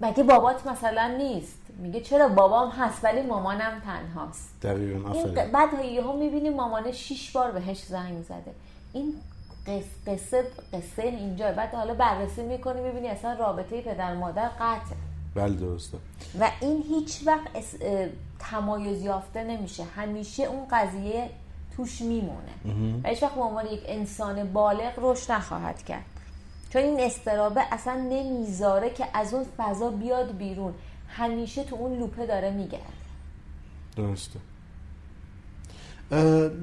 مگه 0.00 0.22
بابات 0.22 0.66
مثلا 0.66 1.16
نیست؟ 1.18 1.58
میگه 1.78 2.00
چرا 2.00 2.28
بابام 2.28 2.70
هست 2.70 3.04
ولی 3.04 3.22
مامانم 3.22 3.82
تنهاست. 3.84 4.60
دقیقا 4.62 5.12
این 5.12 5.50
بعد 5.52 5.84
یهو 5.84 6.16
می‌بینی 6.16 6.50
مامانه 6.50 6.92
شیش 6.92 7.30
بار 7.30 7.50
بهش 7.50 7.82
زنگ 7.82 8.22
زده. 8.22 8.54
این 8.92 9.14
قص- 9.66 10.08
قصه 10.08 10.44
قصه 10.72 11.02
اینجا. 11.02 11.52
بعد 11.52 11.74
حالا 11.74 11.94
بررسی 11.94 12.42
می‌کنی 12.42 12.80
می‌بینی 12.80 13.08
اصلا 13.08 13.32
رابطه 13.32 13.80
پدر 13.80 14.14
مادر 14.14 14.48
قطعه. 14.48 14.96
بله 15.34 15.54
درسته 15.54 15.98
و 16.40 16.50
این 16.60 16.84
هیچ 16.88 17.20
وقت 17.26 17.48
تمایز 18.38 19.02
یافته 19.02 19.44
نمیشه. 19.44 19.84
همیشه 19.84 20.42
اون 20.42 20.66
قضیه 20.70 21.30
توش 21.76 22.00
میمونه. 22.00 22.52
و 23.04 23.08
هیچ 23.08 23.22
وقت 23.22 23.34
به 23.34 23.40
عنوان 23.40 23.66
یک 23.66 23.82
انسان 23.86 24.52
بالغ 24.52 24.92
رشد 24.98 25.32
نخواهد 25.32 25.82
کرد. 25.84 26.04
چون 26.76 26.84
این 26.84 27.00
استرابه 27.00 27.60
اصلا 27.72 27.94
نمی‌ذاره 27.94 28.90
که 28.90 29.04
از 29.14 29.34
اون 29.34 29.44
فضا 29.56 29.90
بیاد 29.90 30.36
بیرون. 30.36 30.72
همیشه 31.08 31.64
تو 31.64 31.76
اون 31.76 31.98
لوپه 31.98 32.26
داره 32.26 32.50
میگرده. 32.50 32.84
درسته. 33.96 34.38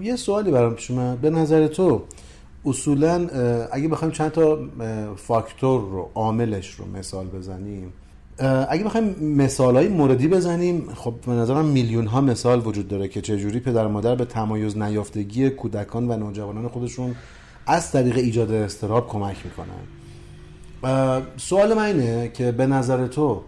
یه 0.02 0.16
سوالی 0.16 0.52
برام 0.52 0.74
پیش 0.74 0.92
اومد. 0.92 1.22
به 1.22 1.30
نظر 1.30 1.68
تو 1.68 2.04
اصولا 2.66 3.28
اگه 3.72 3.88
بخوایم 3.88 4.12
چند 4.12 4.32
تا 4.32 4.60
فاکتور 5.16 5.82
رو 5.82 6.10
عاملش 6.16 6.70
رو 6.70 6.86
مثال 6.86 7.28
بزنیم. 7.28 7.94
اگه 8.70 8.84
بخوایم 8.84 9.16
مثال 9.20 9.76
های 9.76 9.88
موردی 9.88 10.28
بزنیم 10.28 10.94
خب 10.96 11.14
به 11.26 11.32
نظرم 11.32 11.66
میلیون 11.66 12.08
ها 12.08 12.22
مثال 12.22 12.68
وجود 12.68 12.88
داره 12.88 13.08
که 13.08 13.22
چجوری 13.22 13.60
پدر 13.60 13.88
مادر 13.88 14.16
به 14.16 14.26
تمایز 14.26 14.78
نیافتگی 14.78 15.50
کودکان 15.50 16.12
و 16.12 16.18
نوجوانان 16.18 16.68
خودشون 16.68 17.16
از 17.66 17.92
طریق 17.92 18.18
ایجاد 18.18 18.52
استراب 18.52 19.08
کمک 19.08 19.46
می‌کنن. 19.46 20.03
سوال 21.38 21.74
من 21.74 21.86
اینه 21.86 22.28
که 22.28 22.52
به 22.52 22.68
نظر 22.68 23.08
تو 23.08 23.42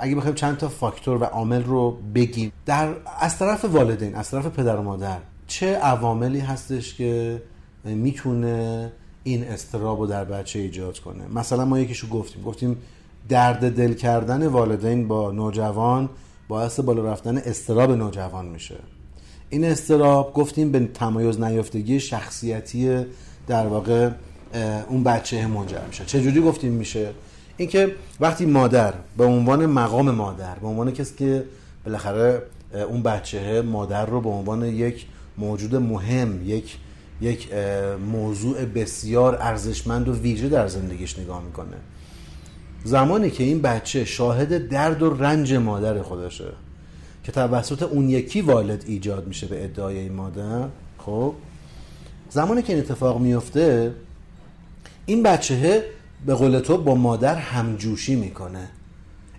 اگه 0.00 0.16
بخوایم 0.16 0.34
چند 0.34 0.56
تا 0.56 0.68
فاکتور 0.68 1.16
و 1.16 1.24
عامل 1.24 1.64
رو 1.64 1.98
بگیم 2.14 2.52
در 2.66 2.94
از 3.20 3.38
طرف 3.38 3.64
والدین 3.64 4.14
از 4.14 4.30
طرف 4.30 4.46
پدر 4.46 4.76
و 4.76 4.82
مادر 4.82 5.18
چه 5.46 5.76
عواملی 5.76 6.40
هستش 6.40 6.94
که 6.94 7.42
می‌تونه 7.84 8.92
این 9.24 9.44
استراب 9.44 10.00
رو 10.00 10.06
در 10.06 10.24
بچه 10.24 10.58
ایجاد 10.58 10.98
کنه؟ 10.98 11.24
مثلا 11.34 11.64
ما 11.64 11.78
یکیشو 11.78 12.08
گفتیم 12.08 12.42
گفتیم 12.42 12.76
درد 13.28 13.76
دل 13.76 13.94
کردن 13.94 14.46
والدین 14.46 15.08
با 15.08 15.30
نوجوان 15.30 16.08
باعث 16.48 16.80
بالا 16.80 17.12
رفتن 17.12 17.36
استراب 17.36 17.90
نوجوان 17.90 18.46
میشه. 18.46 18.76
این 19.50 19.64
استراب 19.64 20.32
گفتیم 20.34 20.72
به 20.72 20.86
تمایز 20.86 21.40
نیافتگی 21.40 22.00
شخصیتی 22.00 23.04
در 23.46 23.66
واقع 23.66 24.10
اون 24.88 25.04
بچه 25.04 25.46
منجر 25.46 25.86
میشه. 25.88 26.04
چجوری 26.04 26.40
گفتیم 26.40 26.72
میشه؟ 26.72 27.10
اینکه 27.56 27.94
وقتی 28.20 28.46
مادر 28.46 28.94
به 29.16 29.24
عنوان 29.24 29.66
مقام 29.66 30.10
مادر 30.10 30.54
به 30.54 30.66
عنوان 30.66 30.90
کسی 30.90 31.14
که 31.18 31.44
بالاخره 31.84 32.42
اون 32.88 33.02
بچه 33.02 33.62
مادر 33.62 34.06
رو 34.06 34.20
به 34.20 34.28
عنوان 34.28 34.64
یک 34.64 35.06
موجود 35.38 35.74
مهم 35.76 36.48
یک 36.48 36.76
یک 37.20 37.48
موضوع 38.12 38.64
بسیار 38.64 39.38
ارزشمند 39.40 40.08
و 40.08 40.12
ویژه 40.12 40.48
در 40.48 40.68
زندگیش 40.68 41.18
نگاه 41.18 41.42
می‌کنه. 41.42 41.76
زمانی 42.84 43.30
که 43.30 43.44
این 43.44 43.62
بچه 43.62 44.04
شاهد 44.04 44.68
درد 44.68 45.02
و 45.02 45.14
رنج 45.14 45.54
مادر 45.54 46.02
خودشه 46.02 46.52
که 47.24 47.32
توسط 47.32 47.82
اون 47.82 48.08
یکی 48.08 48.40
والد 48.40 48.84
ایجاد 48.86 49.26
میشه 49.26 49.46
به 49.46 49.64
ادعای 49.64 49.98
این 49.98 50.12
مادر 50.12 50.68
خب 50.98 51.34
زمانی 52.30 52.62
که 52.62 52.72
این 52.72 52.82
اتفاق 52.82 53.20
میفته 53.20 53.94
این 55.06 55.22
بچه 55.22 55.84
به 56.26 56.34
قول 56.34 56.58
تو 56.58 56.78
با 56.78 56.94
مادر 56.94 57.34
همجوشی 57.34 58.14
می‌کنه. 58.14 58.68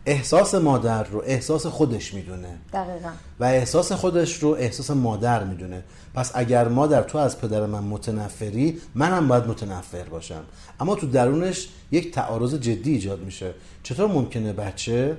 احساس 0.06 0.56
مادر 0.56 1.04
رو 1.04 1.24
احساس 1.26 1.66
خودش 1.66 2.14
می‌دونه. 2.14 2.58
دقیقا. 2.74 3.10
و 3.40 3.44
احساس 3.44 3.92
خودش 3.92 4.44
رو 4.44 4.50
احساس 4.50 4.92
مادر 4.92 5.44
می‌دونه. 5.44 5.84
پس 6.14 6.32
اگر 6.36 6.68
مادر 6.68 7.02
تو 7.02 7.18
از 7.18 7.42
پدر 7.42 7.66
من 7.66 7.84
متنفری 7.84 8.82
منم 8.96 9.28
باید 9.28 9.48
متنفر 9.48 10.04
باشم. 10.04 10.44
اما 10.80 10.96
تو 10.96 11.08
درونش 11.08 11.68
یک 11.92 12.14
تعارض 12.14 12.56
جدی 12.56 12.92
ایجاد 12.92 13.20
میشه. 13.20 13.54
چطور 13.84 14.08
ممکنه 14.08 14.54
بچه 14.54 15.18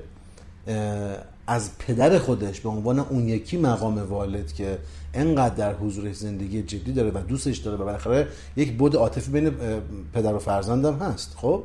از 1.46 1.70
پدر 1.78 2.18
خودش 2.18 2.60
به 2.60 2.68
عنوان 2.68 2.98
اون 2.98 3.28
یکی 3.28 3.56
مقام 3.56 3.98
والد 3.98 4.52
که 4.52 4.78
انقدر 5.16 5.54
در 5.54 5.74
حضورش 5.74 6.16
زندگی 6.16 6.62
جدی 6.62 6.92
داره 6.92 7.10
و 7.10 7.18
دوستش 7.18 7.58
داره 7.58 7.76
و 7.76 7.84
بالاخره 7.84 8.28
یک 8.56 8.72
بود 8.72 8.96
عاطفی 8.96 9.30
بین 9.30 9.50
پدر 10.14 10.34
و 10.34 10.38
فرزندم 10.38 10.94
هست. 10.94 11.34
خب؟ 11.36 11.62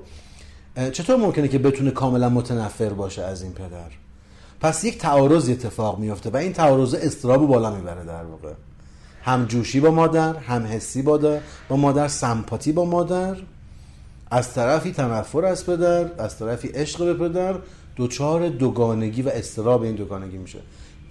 چطور 0.92 1.16
ممکنه 1.16 1.48
که 1.48 1.60
بتونه 1.60 1.92
کاملا 1.92 2.30
متنفر 2.30 2.90
باشه 2.90 3.22
از 3.22 3.42
این 3.42 3.52
پدر؟ 3.52 3.90
پس 4.62 4.84
یک 4.84 4.98
تعارض 4.98 5.50
اتفاق 5.50 6.00
میفته 6.00 6.30
و 6.30 6.38
این 6.38 6.54
تعارض 6.54 6.94
استراب 6.94 7.48
بالا 7.48 7.76
می‌بره 7.76 8.04
در 8.04 8.24
واقع. 8.24 8.54
هم 9.24 9.46
جوشی 9.46 9.80
با 9.80 9.92
مادر 9.92 10.36
هم 10.36 10.66
حسی 10.66 11.02
با, 11.02 11.20
دا- 11.20 11.42
با 11.70 11.76
مادر 11.76 12.08
سمپاتی 12.08 12.72
با 12.72 12.86
مادر. 12.86 13.36
از 14.32 14.54
طرفی 14.54 14.92
تنفر 14.92 15.46
از 15.46 15.66
پدر 15.66 16.06
از 16.18 16.38
طرفی 16.40 16.68
عشق 16.68 17.06
به 17.06 17.28
پدر. 17.28 17.56
دوچار 17.96 18.50
دوگانگی 18.50 19.22
و 19.22 19.30
استراب 19.30 19.82
این 19.82 19.96
دوگانگی 19.96 20.38
میشه. 20.38 20.60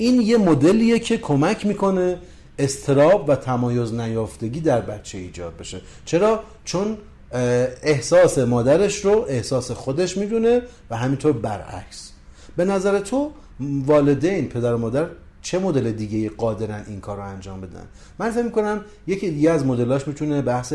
این 0.00 0.20
یه 0.20 0.38
مدلیه 0.38 0.98
که 0.98 1.18
کمک 1.18 1.66
می‌کنه 1.66 2.18
استراب 2.58 3.28
و 3.28 3.36
تمایز 3.36 3.94
نیافتگی 3.94 4.60
در 4.60 4.80
بچه 4.80 5.18
ایجاد 5.18 5.56
بشه. 5.56 5.80
چرا؟ 6.04 6.42
چون 6.64 6.98
احساس 7.82 8.38
مادرش 8.38 9.04
رو 9.04 9.26
احساس 9.28 9.70
خودش 9.70 10.16
می‌دونه 10.16 10.62
و 10.90 10.96
همینطور 10.96 11.32
برعکس. 11.32 12.12
به 12.56 12.64
نظر 12.64 12.98
تو 12.98 13.30
والدین 13.86 14.48
پدر 14.48 14.74
و 14.74 14.78
مادر 14.78 15.06
چه 15.42 15.58
مدل 15.58 15.92
دیگه 15.92 16.28
قادرن 16.28 16.84
این 16.88 17.00
کار 17.00 17.16
رو 17.16 17.22
انجام 17.22 17.60
بدن؟ 17.60 17.84
من 18.18 18.30
فکر 18.30 18.42
می‌کنم 18.42 18.84
یکی 19.06 19.30
دیگه 19.30 19.50
از 19.50 19.66
مدلاش 19.66 20.08
می‌تونه 20.08 20.42
بحث 20.42 20.74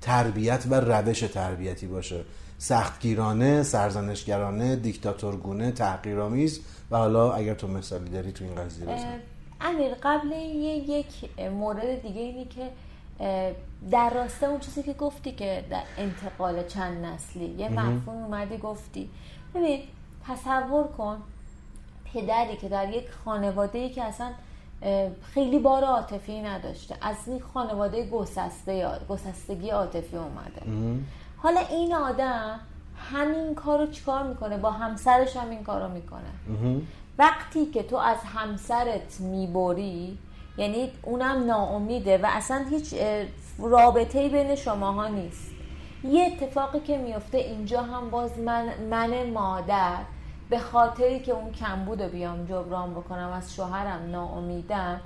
تربیت 0.00 0.64
و 0.70 0.74
روش 0.74 1.20
تربیتی 1.20 1.86
باشه. 1.86 2.20
سختگیرانه 2.58 3.62
سرزنشگرانه 3.62 4.76
دیکتاتورگونه 4.76 5.70
تحقیرآمیز 5.70 6.60
و 6.92 6.96
حالا 6.96 7.32
اگر 7.32 7.54
تو 7.54 7.68
مثالی 7.68 8.10
داری 8.10 8.32
تو 8.32 8.44
این 8.44 8.54
قضیه 8.54 8.86
بزن. 8.86 9.20
امیر 9.60 9.94
قبل 10.02 10.32
یک 10.32 11.40
مورد 11.50 12.02
دیگه 12.02 12.20
اینی 12.20 12.44
که 12.44 12.70
در 13.90 14.10
راسته 14.14 14.46
اون 14.46 14.60
چیزی 14.60 14.82
که 14.82 14.92
گفتی 14.92 15.32
که 15.32 15.64
در 15.70 15.82
انتقال 15.98 16.66
چند 16.66 17.04
نسلی 17.04 17.44
یه 17.44 17.68
مفهوم 17.68 18.22
اومدی 18.22 18.58
گفتی. 18.58 19.10
ببین 19.54 19.80
تصور 20.28 20.86
کن 20.86 21.22
پدری 22.04 22.56
که 22.56 22.68
در 22.68 22.92
یک 22.92 23.10
خانواده 23.24 23.78
ای 23.78 23.90
که 23.90 24.02
اصلا 24.02 24.30
خیلی 25.34 25.58
بار 25.58 25.84
عاطفی 25.84 26.42
نداشته 26.42 26.96
از 27.00 27.16
این 27.26 27.40
خانواده 27.40 28.10
گسسته 28.10 28.98
گسستگی 29.08 29.70
عاطفی 29.70 30.16
اومده. 30.16 30.62
حالا 31.36 31.60
این 31.60 31.94
آدم 31.94 32.60
همین 33.10 33.54
کارو 33.54 33.86
چیکار 33.86 34.22
می‌کنه؟ 34.22 34.56
با 34.56 34.70
همسرش 34.70 35.36
هم 35.36 35.50
این 35.50 35.64
کارو 35.64 35.88
می‌کنه. 35.88 36.30
وقتی 37.18 37.66
که 37.66 37.82
تو 37.82 37.96
از 37.96 38.18
همسرت 38.18 39.20
می‌بری 39.20 40.18
یعنی 40.56 40.90
اونم 41.02 41.46
ناامیده 41.46 42.18
و 42.18 42.26
اصلا 42.28 42.66
هیچ 42.70 42.94
رابطه 43.58 44.28
بین 44.28 44.54
شماها 44.54 45.08
نیست. 45.08 45.50
یه 46.04 46.24
اتفاقی 46.24 46.80
که 46.80 46.98
میفته 46.98 47.38
اینجا 47.38 47.82
هم 47.82 48.10
باز 48.10 48.38
من, 48.38 48.68
من 48.90 49.30
مادر 49.30 49.98
به 50.50 50.58
خاطری 50.58 51.20
که 51.20 51.32
اون 51.32 51.52
کمبود 51.52 52.02
رو 52.02 52.08
بیام 52.08 52.44
جبران 52.44 52.94
بکنم 52.94 53.32
از 53.32 53.54
شوهرم 53.54 54.10
ناامیدم 54.10 55.00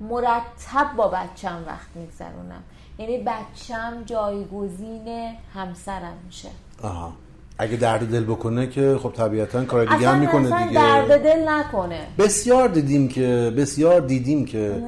مرتب 0.00 0.96
با 0.96 1.08
بچم 1.08 1.64
وقت 1.66 1.88
میگذرونم. 1.94 2.62
یعنی 2.98 3.18
بچم 3.18 4.02
جایگزین 4.06 5.36
همسرم 5.54 6.16
میشه. 6.26 6.48
آها. 6.82 7.12
اگه 7.58 7.76
درد 7.76 8.10
دل 8.10 8.24
بکنه 8.24 8.66
که 8.66 8.98
خب 9.02 9.12
طبیعتا 9.16 9.64
کار 9.64 9.84
دیگه 9.84 10.08
هم 10.08 10.18
می‌کنه 10.18 10.46
اصلا 10.46 10.66
دیگه. 10.66 10.80
درد 10.80 11.22
دل 11.22 11.48
نکنه. 11.48 12.00
بسیار 12.18 12.68
دیدیم 12.68 13.08
که 13.08 13.52
بسیار 13.56 14.00
دیدیم 14.00 14.44
که 14.44 14.82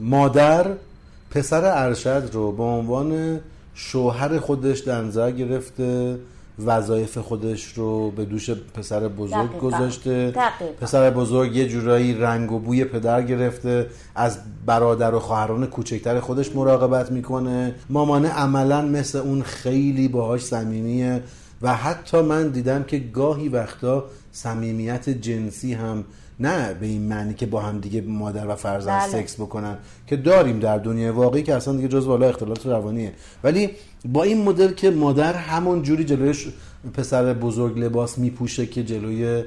مادر 0.00 0.66
پسر 1.30 1.64
ارشد 1.64 2.30
رو 2.32 2.52
به 2.52 2.62
عنوان 2.62 3.40
شوهر 3.74 4.38
خودش 4.38 4.78
در 4.78 5.02
نظر 5.02 5.30
گرفته. 5.30 6.18
وظایف 6.66 7.18
خودش 7.18 7.72
رو 7.72 8.10
به 8.10 8.24
دوش 8.24 8.50
پسر 8.50 9.08
بزرگ 9.08 9.48
دقیقا. 9.48 9.58
گذاشته 9.58 10.30
دقیقا. 10.30 10.72
پسر 10.80 11.10
بزرگ 11.10 11.56
یه 11.56 11.68
جورایی 11.68 12.14
رنگ 12.14 12.52
و 12.52 12.58
بوی 12.58 12.84
پدر 12.84 13.22
گرفته 13.22 13.86
از 14.14 14.38
برادر 14.66 15.14
و 15.14 15.18
خواهران 15.18 15.66
کوچکتر 15.66 16.20
خودش 16.20 16.56
مراقبت 16.56 17.12
می‌کنه 17.12 17.74
مامانه 17.90 18.28
عملا 18.28 18.82
مثل 18.82 19.18
اون 19.18 19.42
خیلی 19.42 20.08
باهاش 20.08 20.44
صمیمیه 20.44 21.22
و 21.62 21.74
حتی 21.74 22.20
من 22.20 22.48
دیدم 22.48 22.82
که 22.82 22.98
گاهی 22.98 23.48
وقتا 23.48 24.04
صمیمیت 24.32 25.08
جنسی 25.08 25.74
هم 25.74 26.04
نه 26.40 26.74
به 26.74 26.86
این 26.86 27.02
معنی 27.02 27.34
که 27.34 27.46
با 27.46 27.60
هم 27.60 27.78
دیگه 27.80 28.00
مادر 28.00 28.48
و 28.48 28.54
فرزند 28.54 29.00
بله. 29.00 29.22
سکس 29.22 29.34
بکنن 29.34 29.78
که 30.06 30.16
داریم 30.16 30.58
در 30.58 30.78
دنیای 30.78 31.10
واقعی 31.10 31.42
که 31.42 31.54
اصلا 31.54 31.76
دیگه 31.76 31.88
جز 31.88 32.06
والا 32.06 32.28
اختلالات 32.28 32.66
روانیه 32.66 33.12
ولی 33.44 33.70
با 34.04 34.22
این 34.22 34.42
مدل 34.42 34.72
که 34.72 34.90
مادر 34.90 35.32
همون 35.34 35.82
جوری 35.82 36.04
جلوی 36.04 36.34
پسر 36.94 37.34
بزرگ 37.34 37.78
لباس 37.78 38.18
میپوشه 38.18 38.66
که 38.66 38.84
جلوی 38.84 39.44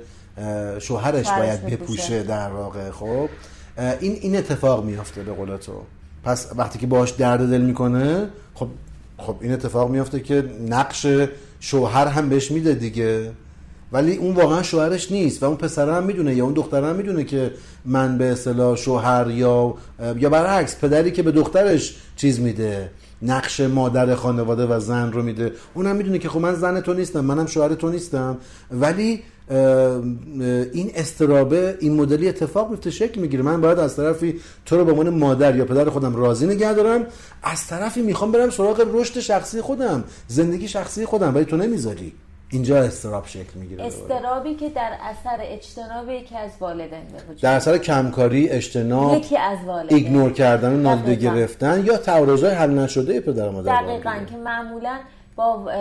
شوهرش 0.80 1.30
باید. 1.30 1.65
بپوشه 1.65 2.23
در 2.23 2.49
واقع 2.49 2.91
خب 2.91 3.30
این 3.99 4.17
این 4.21 4.36
اتفاق 4.36 4.86
میافته 4.86 5.23
به 5.23 5.32
قول 5.32 5.58
تو 5.58 5.73
پس 6.23 6.51
وقتی 6.56 6.80
که 6.80 6.88
باهاش 6.88 7.12
درد 7.12 7.49
دل 7.49 7.62
می‌کنه 7.62 8.27
خب 8.54 8.67
خب 9.17 9.36
این 9.41 9.54
اتفاق 9.54 9.89
میافته 9.89 10.19
که 10.19 10.43
نقش 10.69 11.08
شوهر 11.60 12.08
هم 12.08 12.30
بهش 12.30 12.51
میده 12.51 12.73
دیگه 12.73 13.32
ولی 13.91 14.15
اون 14.15 14.36
واقعا 14.36 14.63
شوهرش 14.63 15.12
نیست 15.12 15.43
و 15.43 15.45
اون 15.45 15.58
پسر 15.58 15.89
هم 15.89 16.04
می‌دونه 16.04 16.36
یا 16.36 16.43
اون 16.43 16.54
دختر 16.54 16.84
هم 16.84 16.95
می‌دونه 16.95 17.23
که 17.23 17.51
من 17.86 18.17
به 18.17 18.25
اصطلاح 18.25 18.75
شوهر 18.77 19.30
یا 19.30 19.73
یا 20.17 20.30
برعکس 20.30 20.75
پدری 20.75 21.12
که 21.12 21.23
به 21.23 21.32
دخترش 21.32 21.95
چیز 22.15 22.39
میده 22.39 22.91
نقش 23.21 23.60
مادر 23.60 24.15
خانواده 24.15 24.65
و 24.65 24.80
زن 24.80 25.12
رو 25.12 25.23
میده. 25.23 25.51
اونم 25.73 25.95
می‌دونه 25.95 26.19
که 26.19 26.30
خب 26.30 26.39
من 26.39 26.56
زن 26.56 26.82
تو 26.82 26.93
نیستم 26.93 27.19
منم 27.19 27.45
شوهر 27.45 27.73
تو 27.73 27.89
نیستم. 27.89 28.38
ولی 28.71 29.23
این 30.73 30.91
استرابه 30.95 31.77
این 31.80 31.93
مدلی 31.93 32.30
اتفاق 32.30 32.69
میفته 32.69 32.91
شکل 32.91 33.21
می‌گیره. 33.21 33.43
من 33.43 33.62
باید 33.62 33.80
از 33.80 33.95
طرفی 33.95 34.39
تو 34.65 34.77
رو 34.77 34.86
به 34.86 34.91
عنوان 34.91 35.10
مادر 35.10 35.56
یا 35.56 35.65
پدر 35.65 35.89
خودم 35.89 36.15
راضی 36.15 36.47
نگه 36.47 36.73
دارم. 36.73 37.06
از 37.43 37.67
طرفی 37.67 38.01
می‌خوام 38.01 38.32
برم 38.32 38.49
سراغ 38.49 38.88
رشد 38.93 39.19
شخصی 39.19 39.62
خودم 39.62 40.04
زندگی 40.27 40.67
شخصی 40.67 41.06
خودم. 41.06 41.36
ولی 41.36 41.45
تو 41.45 41.58
نمی‌ذاری. 41.58 42.13
اینجا 42.51 42.83
استراب 42.83 43.27
شکل 43.27 43.59
می‌گیره 43.59 43.85
استرابی 43.85 44.55
که 44.55 44.69
در 44.69 44.91
اثر 45.01 45.37
اجتناب 45.41 46.09
یکی 46.09 46.37
از 46.37 46.51
والدین 46.59 46.89
به 46.89 47.33
در 47.41 47.55
اثر 47.55 47.77
کمکاری 47.77 48.49
اجتناب 48.49 49.17
یکی 49.17 49.37
از 49.37 49.57
والدین 49.65 49.97
ایگنور 49.97 50.33
کردن 50.33 50.73
و 50.73 50.77
نادیده. 50.77 51.15
گرفتن 51.15 51.85
یا 51.85 51.97
تعارضای 51.97 52.51
حل 52.51 52.69
نشده 52.69 53.19
پدر 53.19 53.49
و 53.49 53.51
مادر 53.51 53.81
دقیقا 53.81 54.15
که 54.29 54.37
معمولا 54.37 54.99
با 55.35 55.71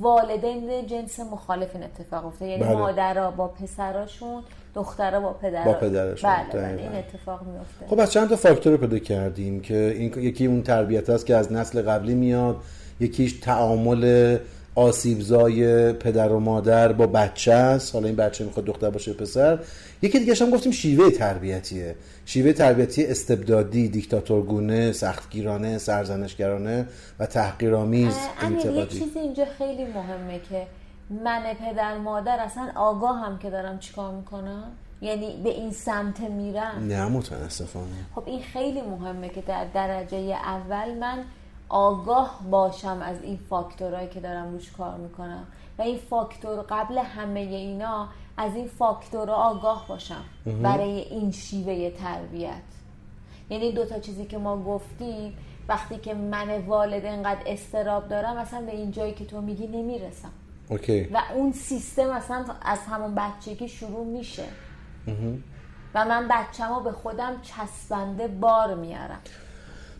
والدین 0.00 0.86
جنس 0.86 1.20
مخالف 1.20 1.68
این 1.74 1.84
اتفاق 1.84 2.26
افتاد 2.26 2.48
یعنی 2.48 2.62
بله. 2.62 2.72
مادرها 2.72 3.30
با 3.30 3.48
پسراشون 3.48 4.42
دخترها 4.74 5.20
با 5.20 5.32
پدر 5.32 5.64
با 5.64 5.72
پدرشون. 5.72 6.30
بله 6.30 6.62
بله. 6.62 6.82
این 6.82 6.94
اتفاق 6.94 7.40
میفته 7.42 7.86
خب 7.88 8.00
از 8.00 8.12
چند 8.12 8.28
تا 8.28 8.36
فاکتور 8.36 8.72
رو 8.72 8.78
پیدا 8.78 8.98
کردیم 8.98 9.60
که 9.60 9.94
این 9.98 10.24
یکی 10.24 10.46
اون 10.46 10.62
تربیت 10.62 11.10
است 11.10 11.26
که 11.26 11.36
از 11.36 11.52
نسل 11.52 11.82
قبلی 11.82 12.14
میاد 12.14 12.56
یکیش 13.00 13.32
تعامل 13.32 14.36
آسیبزای 14.74 15.92
پدر 15.92 16.32
و 16.32 16.40
مادر 16.40 16.92
با 16.92 17.06
بچه 17.06 17.52
است. 17.52 17.94
حالا 17.94 18.06
این 18.06 18.16
بچه 18.16 18.44
می‌خواد 18.44 18.66
دختر 18.66 18.90
باشه 18.90 19.12
پسر. 19.12 19.58
یکی 20.02 20.18
دیگه 20.18 20.34
هم 20.40 20.50
گفتیم 20.50 20.72
شیوه 20.72 21.10
تربیتیه. 21.10 21.96
شیوه 22.26 22.52
تربیتی 22.52 23.06
استبدادی 23.06 23.88
دیکتاتورگونه 23.88 24.92
سختگیرانه 24.92 25.78
سرزنشگرانه 25.78 26.86
و 27.18 27.26
تحقیرآمیز 27.26 28.14
امیر 28.40 28.58
یه 28.58 28.66
انتقادی. 28.66 28.98
چیزی 28.98 29.18
اینجا 29.18 29.44
خیلی 29.58 29.84
مهمه 29.84 30.40
که 30.50 30.66
من 31.24 31.42
پدر 31.54 31.98
مادر 31.98 32.36
اصلا 32.40 32.68
آگاه 32.74 33.18
هم 33.18 33.38
که 33.38 33.50
دارم 33.50 33.78
چیکار 33.78 34.14
می‌کنم؟ 34.14 34.64
یعنی 35.02 35.40
به 35.44 35.50
این 35.50 35.72
سمت 35.72 36.20
میرم. 36.20 36.86
نه 36.88 37.08
متاسفانه. 37.08 37.86
خب 38.14 38.22
این 38.26 38.42
خیلی 38.42 38.80
مهمه 38.80 39.28
که 39.28 39.40
در 39.40 39.66
درجه 39.74 40.18
اول 40.44 40.94
من 40.94 41.18
آگاه 41.68 42.40
باشم 42.50 43.00
از 43.02 43.22
این 43.22 43.38
فاکتورهایی 43.50 44.08
که 44.08 44.20
دارم 44.20 44.52
روش 44.52 44.72
کار 44.72 44.96
می‌کنم. 44.96 45.46
و 45.78 45.82
این 45.82 45.98
فاکتور 45.98 46.64
قبل 46.68 46.98
همه 46.98 47.40
اینا 47.40 48.08
از 48.36 48.54
این 48.54 48.68
فاکتورها 48.68 49.34
آگاه 49.34 49.84
باشم 49.88 50.24
برای 50.62 51.00
این 51.00 51.30
شیوه 51.30 51.90
تربیت. 51.90 52.62
یعنی 53.50 53.72
دو 53.72 53.84
تا 53.84 53.98
چیزی 53.98 54.24
که 54.24 54.38
ما 54.38 54.62
گفتیم 54.62 55.36
وقتی 55.68 55.96
که 55.96 56.14
من 56.14 56.58
والد 56.66 57.04
انقدر 57.04 57.40
استراب 57.46 58.08
دارم 58.08 58.36
اصلا 58.36 58.60
به 58.60 58.72
این 58.72 58.90
جایی 58.90 59.14
که 59.14 59.24
تو 59.24 59.40
میگی 59.40 59.66
نمی‌رسم. 59.66 60.30
اوکی. 60.68 61.04
و 61.04 61.22
اون 61.34 61.52
سیستم 61.52 62.10
اصلا 62.10 62.44
از 62.62 62.78
همون 62.78 63.14
بچگی 63.14 63.68
شروع 63.68 64.06
میشه. 64.06 64.44
و 65.94 66.04
من 66.04 66.28
بچم 66.30 66.74
رو 66.74 66.80
به 66.80 66.92
خودم 66.92 67.40
چسبنده 67.42 68.28
بار 68.28 68.74
میارم. 68.74 69.20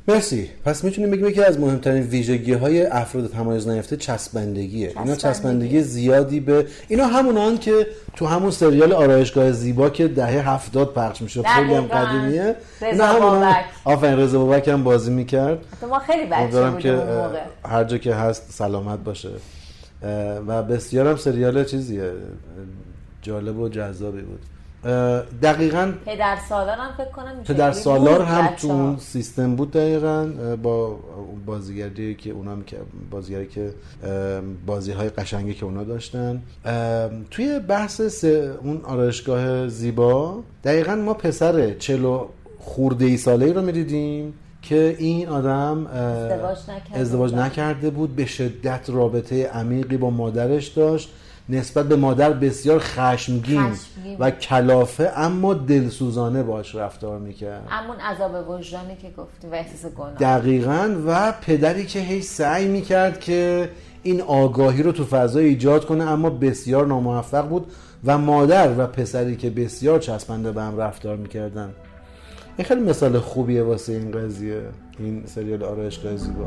مرسی. 0.09 0.51
پس 0.64 0.85
می‌تونیم 0.85 1.11
بگیم 1.11 1.27
یکی 1.27 1.43
از 1.43 1.61
مهمترین 1.61 2.03
ویژگی 2.03 2.53
های 2.53 2.87
افراد 2.87 3.27
تمایز 3.27 3.69
نیافته 3.69 3.97
چسبندگیه. 3.97 4.88
اینا 4.88 5.14
چسبندگی. 5.14 5.19
چسبندگی 5.19 5.83
زیادی 5.83 6.40
به 6.40 6.67
اینا 6.88 7.07
همونان 7.07 7.59
که 7.59 7.87
تو 8.17 8.27
همون 8.27 8.51
سریال 8.51 8.93
آرایشگاه 8.93 9.53
زیبا 9.53 9.90
که 9.90 10.09
دهه 10.09 10.51
هفتاد 10.51 10.93
پخش 10.95 11.23
میشه. 11.23 11.43
خیلی 11.43 11.75
هم. 11.75 11.87
قدیمیه. 11.87 12.57
اینا 12.83 13.07
همونان. 13.07 13.55
آفرین 13.85 14.19
رضا 14.19 14.45
بابک 14.45 14.69
هم 14.69 14.85
بازی 14.85 15.11
می‌کرد. 15.11 15.59
ما 15.90 15.99
خیلی 15.99 16.27
بچه 16.27 16.51
که 16.51 16.71
بودیم 16.71 16.95
اه، 16.95 17.31
هر 17.64 17.85
جا 17.85 17.99
که 17.99 18.14
هست 18.14 18.47
سلامت 18.51 18.99
باشه. 18.99 19.31
و 20.47 20.62
بسیار 20.62 21.07
هم 21.07 21.17
سریال 21.17 21.64
چیزیه. 21.64 22.12
جالب 23.23 23.59
و 23.59 23.69
جذابی 23.69 24.23
بود. 24.23 24.40
دقیقاً 25.42 25.92
پدر 26.06 26.37
سالارم 26.48 26.94
فکر 26.96 27.11
کنم 27.11 27.42
پدر 27.44 27.73
سالار 27.73 28.19
بود 28.19 28.29
هم 28.29 28.46
تو. 28.56 28.71
اون 28.71 28.96
سیستم 28.98 29.56
بود 29.56 29.71
دقیقا 29.71 30.29
با 30.63 30.98
بازیگری 31.46 32.15
که 32.15 32.31
اونا 32.31 32.63
که 32.67 32.77
بازیگری 33.11 33.46
که 33.46 33.71
بازی 34.67 34.92
های 34.92 35.09
قشنگی 35.09 35.54
که 35.54 35.65
اونا 35.65 35.85
داشتن 35.85 36.42
توی 37.31 37.59
بحث 37.59 38.25
اون 38.63 38.81
آرایشگاه 38.85 39.69
زیبا 39.69 40.42
دقیقا 40.65 40.94
ما 40.94 41.15
پسر 41.15 41.75
چلو 41.75 42.27
خورده 42.59 43.04
ای 43.04 43.17
ساله 43.17 43.46
ای 43.46 43.52
رو 43.52 43.63
می‌دیدیم 43.63 44.35
که 44.63 44.96
این 44.98 45.29
آدم 45.29 45.87
ازدواج 45.87 46.59
نکرده 46.69 47.00
ازدواج. 47.00 47.35
نکرده 47.35 47.90
بود 47.90 48.17
به 48.17 48.27
شدت 48.27 48.90
رابطه 48.90 49.46
عمیقی 49.46 49.96
با 49.96 50.11
مادرش 50.11 50.69
داشت 50.69 51.11
نسبت 51.49 51.88
به 51.88 51.97
مادر 51.97 52.33
بسیار 52.33 52.79
خشمگین 52.79 53.73
خشمگین. 53.73 54.17
و 54.19 54.31
کلافه 54.31 55.13
اما 55.17 55.55
دلسوزانه 55.55 56.42
باش 56.42 56.75
رفتار 56.75 57.19
می‌کرد. 57.19 57.67
همون 57.69 57.97
عذاب 57.97 58.51
وجدانی 58.51 58.97
که 59.03 59.11
گفتی 59.17 59.47
و 59.47 59.55
احساس 59.55 59.92
گناه. 59.92 60.15
دقیقا 60.15 60.95
و 61.07 61.33
پدری 61.33 61.87
که 61.87 61.99
هی 61.99 62.23
سعی 62.23 62.69
می‌کرد 62.69 63.21
که 63.21 63.71
این 64.03 64.21
آگاهی 64.21 64.83
رو 64.83 64.92
تو 64.92 65.05
فضا 65.05 65.38
ایجاد 65.38 65.87
کنه 65.87 66.05
اما 66.05 66.31
بسیار 66.31 66.87
ناموفق 66.87 67.49
بود 67.49 67.73
و 68.05 68.19
مادر 68.19 68.79
و 68.79 68.87
پسری 68.87 69.37
که 69.37 69.51
بسیار 69.51 69.99
چسبنده 69.99 70.53
به 70.53 70.63
هم 70.63 70.79
رفتار 70.79 71.17
می‌کردن. 71.17 71.71
این 72.57 72.67
خیلی 72.67 72.81
مثال 72.81 73.19
خوبیه 73.19 73.63
واسه 73.63 73.92
این 73.92 74.11
قضیه 74.11 74.63
این 74.99 75.23
سریال 75.27 75.63
آرایش 75.63 76.01
زیبا 76.17 76.47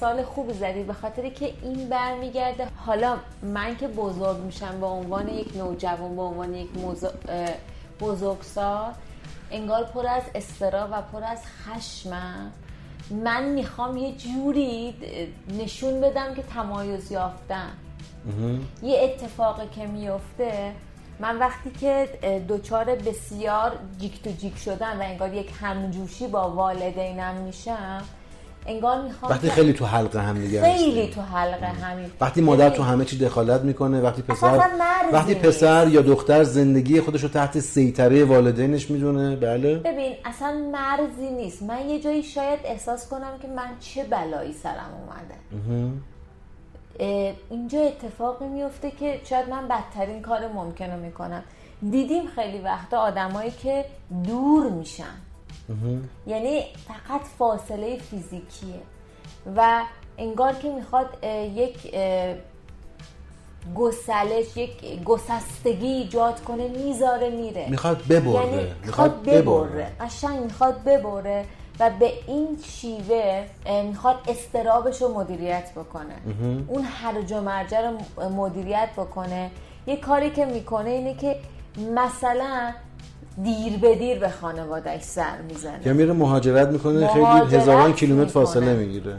مثال 0.00 0.22
خوبی 0.22 0.52
زدی 0.52 0.82
به 0.82 0.92
خاطر 0.92 1.28
که 1.28 1.52
این 1.62 1.88
برمیگرده. 1.88 2.68
حالا 2.86 3.16
من 3.42 3.76
که 3.76 3.88
بزرگ 3.88 4.36
میشم 4.36 4.80
به 4.80 4.86
عنوان 4.86 5.28
یک 5.28 5.56
نوجوان 5.56 6.16
به 6.16 6.22
عنوان 6.22 6.54
یک 6.54 6.68
بزرگسال 8.00 8.92
انگار 9.50 9.84
پر 9.84 10.06
از 10.06 10.22
استرا 10.34 10.88
و 10.92 11.02
پر 11.02 11.24
از 11.24 11.38
خشمم. 11.44 12.52
من 13.10 13.44
می‌خوام 13.44 13.96
یه 13.96 14.12
جوری 14.16 14.94
نشون 15.58 16.00
بدم 16.00 16.34
که 16.34 16.42
تمایز 16.42 17.12
یافتم. 17.12 17.70
یه 18.82 19.00
اتفاقی 19.00 19.66
که 19.68 19.86
میفته 19.86 20.72
من 21.18 21.38
وقتی 21.38 21.70
که 21.70 22.08
دوچار 22.48 22.84
بسیار 22.84 23.72
جیک 23.98 24.22
تو 24.22 24.30
جیک 24.30 24.58
شدن 24.58 24.96
و 24.96 25.02
انگار 25.02 25.34
یک 25.34 25.52
همجوشی 25.60 26.26
با 26.26 26.50
والدینم 26.50 27.34
میشم 27.34 28.02
انگار 28.66 29.02
می‌خوام 29.02 29.32
وقتی 29.32 29.50
خیلی 29.50 29.72
تو 29.72 29.86
حلقه 29.86 30.20
هم 30.20 30.38
دیگه 30.38 30.62
خیلی. 30.62 31.06
تو 31.08 31.20
حلقه 31.20 31.66
همین. 31.66 32.10
وقتی 32.20 32.40
مادر 32.40 32.64
ببین، 32.64 32.76
تو 32.76 32.82
همه 32.82 33.04
چی 33.04 33.18
دخالت 33.18 33.60
می‌کنه 33.60 34.00
وقتی 34.00 34.22
پسر 34.22 34.68
وقتی. 35.12 35.34
پسر 35.34 35.88
یا 35.88 36.02
دختر 36.02 36.44
زندگی 36.44 37.00
خودش 37.00 37.22
رو 37.22 37.28
تحت 37.28 37.60
سیطره 37.60 38.24
والدینش 38.24 38.90
می‌دونه 38.90 39.36
بله. 39.36 39.74
ببین 39.74 40.12
اصلا 40.24 40.52
مرزی 40.72 41.30
نیست. 41.30 41.62
من 41.62 41.88
یه 41.88 42.00
جایی 42.00 42.22
شاید 42.22 42.60
احساس 42.64 43.08
کنم 43.08 43.38
که 43.42 43.48
من 43.48 43.68
چه 43.80 44.04
بلایی 44.04 44.52
سرم 44.52 44.90
اومده. 45.00 45.34
اینجا 47.50 47.80
اتفاقی 47.80 48.48
میفته 48.48 48.90
که 48.90 49.20
شاید 49.24 49.48
من 49.48 49.68
بدترین 49.68 50.22
کار 50.22 50.48
ممکنه 50.48 50.96
می‌کنم. 50.96 51.42
دیدیم 51.90 52.26
خیلی 52.34 52.58
وقتا 52.58 52.98
آدمایی 52.98 53.50
که 53.50 53.84
دور 54.26 54.70
میشن. 54.70 55.04
یعنی 56.26 56.62
فقط 56.88 57.20
فاصله 57.38 57.98
فیزیکیه. 57.98 58.80
و 59.56 59.82
انگار 60.18 60.52
که 60.52 60.70
می‌خواد 60.70 61.24
یک 61.54 61.94
گسلش 63.76 64.56
یک 64.56 65.04
گسستگی 65.04 65.86
ایجاد 65.86 66.40
کنه 66.40 66.68
می‌ذاره 66.68 67.30
میره. 67.30 67.66
می‌خواد 67.70 68.02
ببره 68.08 68.46
یعنی 68.46 68.66
می‌خواد 68.84 69.22
ببره. 69.22 69.92
قشنگ 70.00 70.40
می‌خواد 70.40 70.84
ببره 70.84 71.44
و 71.80 71.90
به 71.90 72.12
این 72.26 72.58
شیوه 72.64 73.46
می‌خواد 73.84 74.16
استرابش 74.28 75.02
رو 75.02 75.14
مدیریت 75.14 75.70
بکنه. 75.76 76.14
اون 76.68 76.84
هرج 76.84 77.32
و 77.32 77.40
مرج 77.40 77.74
رو 77.74 78.30
مدیریت 78.30 78.88
بکنه. 78.96 79.50
یه 79.86 79.96
کاری 79.96 80.30
که 80.30 80.44
می‌کنه 80.44 80.90
اینه 80.90 81.14
که 81.14 81.36
مثلا 81.94 82.72
دیر 83.42 83.78
به 83.78 83.94
دیر 83.94 84.18
به 84.18 84.28
خانوادهش 84.28 85.02
سر 85.02 85.40
می‌زنه. 85.48 85.86
یا 85.86 85.92
میره 85.92 86.12
مهاجرت 86.12 86.68
می‌کنه 86.68 87.08
خیلی 87.08 87.24
مهاجرت 87.24 87.52
هزاران 87.52 87.92
کیلومتر. 87.92 88.30
فاصله 88.30 88.74
می‌گیره 88.74 89.16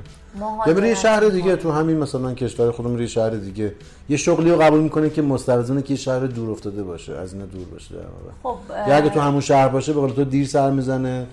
یا 0.68 0.74
میره 0.74 0.88
یه 0.88 0.96
شهر. 0.96 1.20
دیگه 1.20 1.56
تو 1.56 1.72
همین 1.72 1.98
مثلا 1.98 2.34
کشور 2.34 2.72
خودمون 2.72 2.96
میره 2.96 3.08
شهر 3.08 3.30
دیگه. 3.30 3.76
یه 4.10 4.18
شغلی 4.18 4.52
رو 4.52 4.58
قبول 4.62 4.80
می‌کنه 4.80 5.10
که 5.10 5.22
مستلزمه 5.22 5.82
که 5.82 5.94
یه 5.94 6.00
شهر 6.00 6.20
دور 6.20 6.52
افتاده 6.52 6.84
باشه 6.84 7.18
از 7.18 7.34
اینا 7.34 7.46
دور 7.46 7.66
باشه. 7.66 7.96
در 7.96 8.02
واقع. 8.02 8.58
خب 8.60 8.90
یا 8.90 8.96
اگه 8.96 9.10
تو 9.10 9.20
همون 9.20 9.42
شهر 9.42 9.68
باشه 9.68 9.94
به 9.94 10.12
تو 10.12 10.24
دیر 10.24 10.48
سر 10.48 10.72
می‌زنه. 10.72 11.28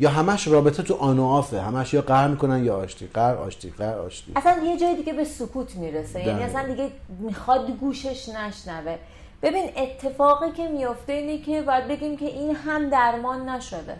یا 0.00 0.10
همش 0.10 0.48
رابطه 0.48 0.82
تو 0.82 0.94
آن 0.94 1.18
و 1.18 1.24
آفه. 1.24 1.60
همش 1.60 1.94
یا 1.94 2.02
قهر 2.02 2.28
می‌کنن 2.28 2.64
یا 2.64 2.76
آشتی. 2.76 3.08
قهر 3.14 3.34
آشتی 3.34 3.72
قهر 3.78 3.98
آشتی. 3.98 4.32
اصلا 4.36 4.56
یه 4.64 4.76
جای 4.76 4.96
دیگه 4.96 5.12
به 5.12 5.24
سکوت 5.24 5.76
می‌رسه. 5.76 6.26
یعنی. 6.26 6.42
اصلا 6.42 6.66
دیگه 6.66 6.88
می‌خواد 7.20 7.70
گوشش 7.80 8.28
نشنوه. 8.28 8.96
ببین 9.42 9.64
اتفاقی 9.76 10.52
که 10.56 10.68
میفته 10.68 11.12
اینه 11.12 11.38
که 11.38 11.62
باید 11.62 11.88
بگیم 11.88 12.16
که 12.16 12.24
این 12.24 12.56
هم 12.56 12.90
درمان 12.90 13.48
نشده. 13.48 13.96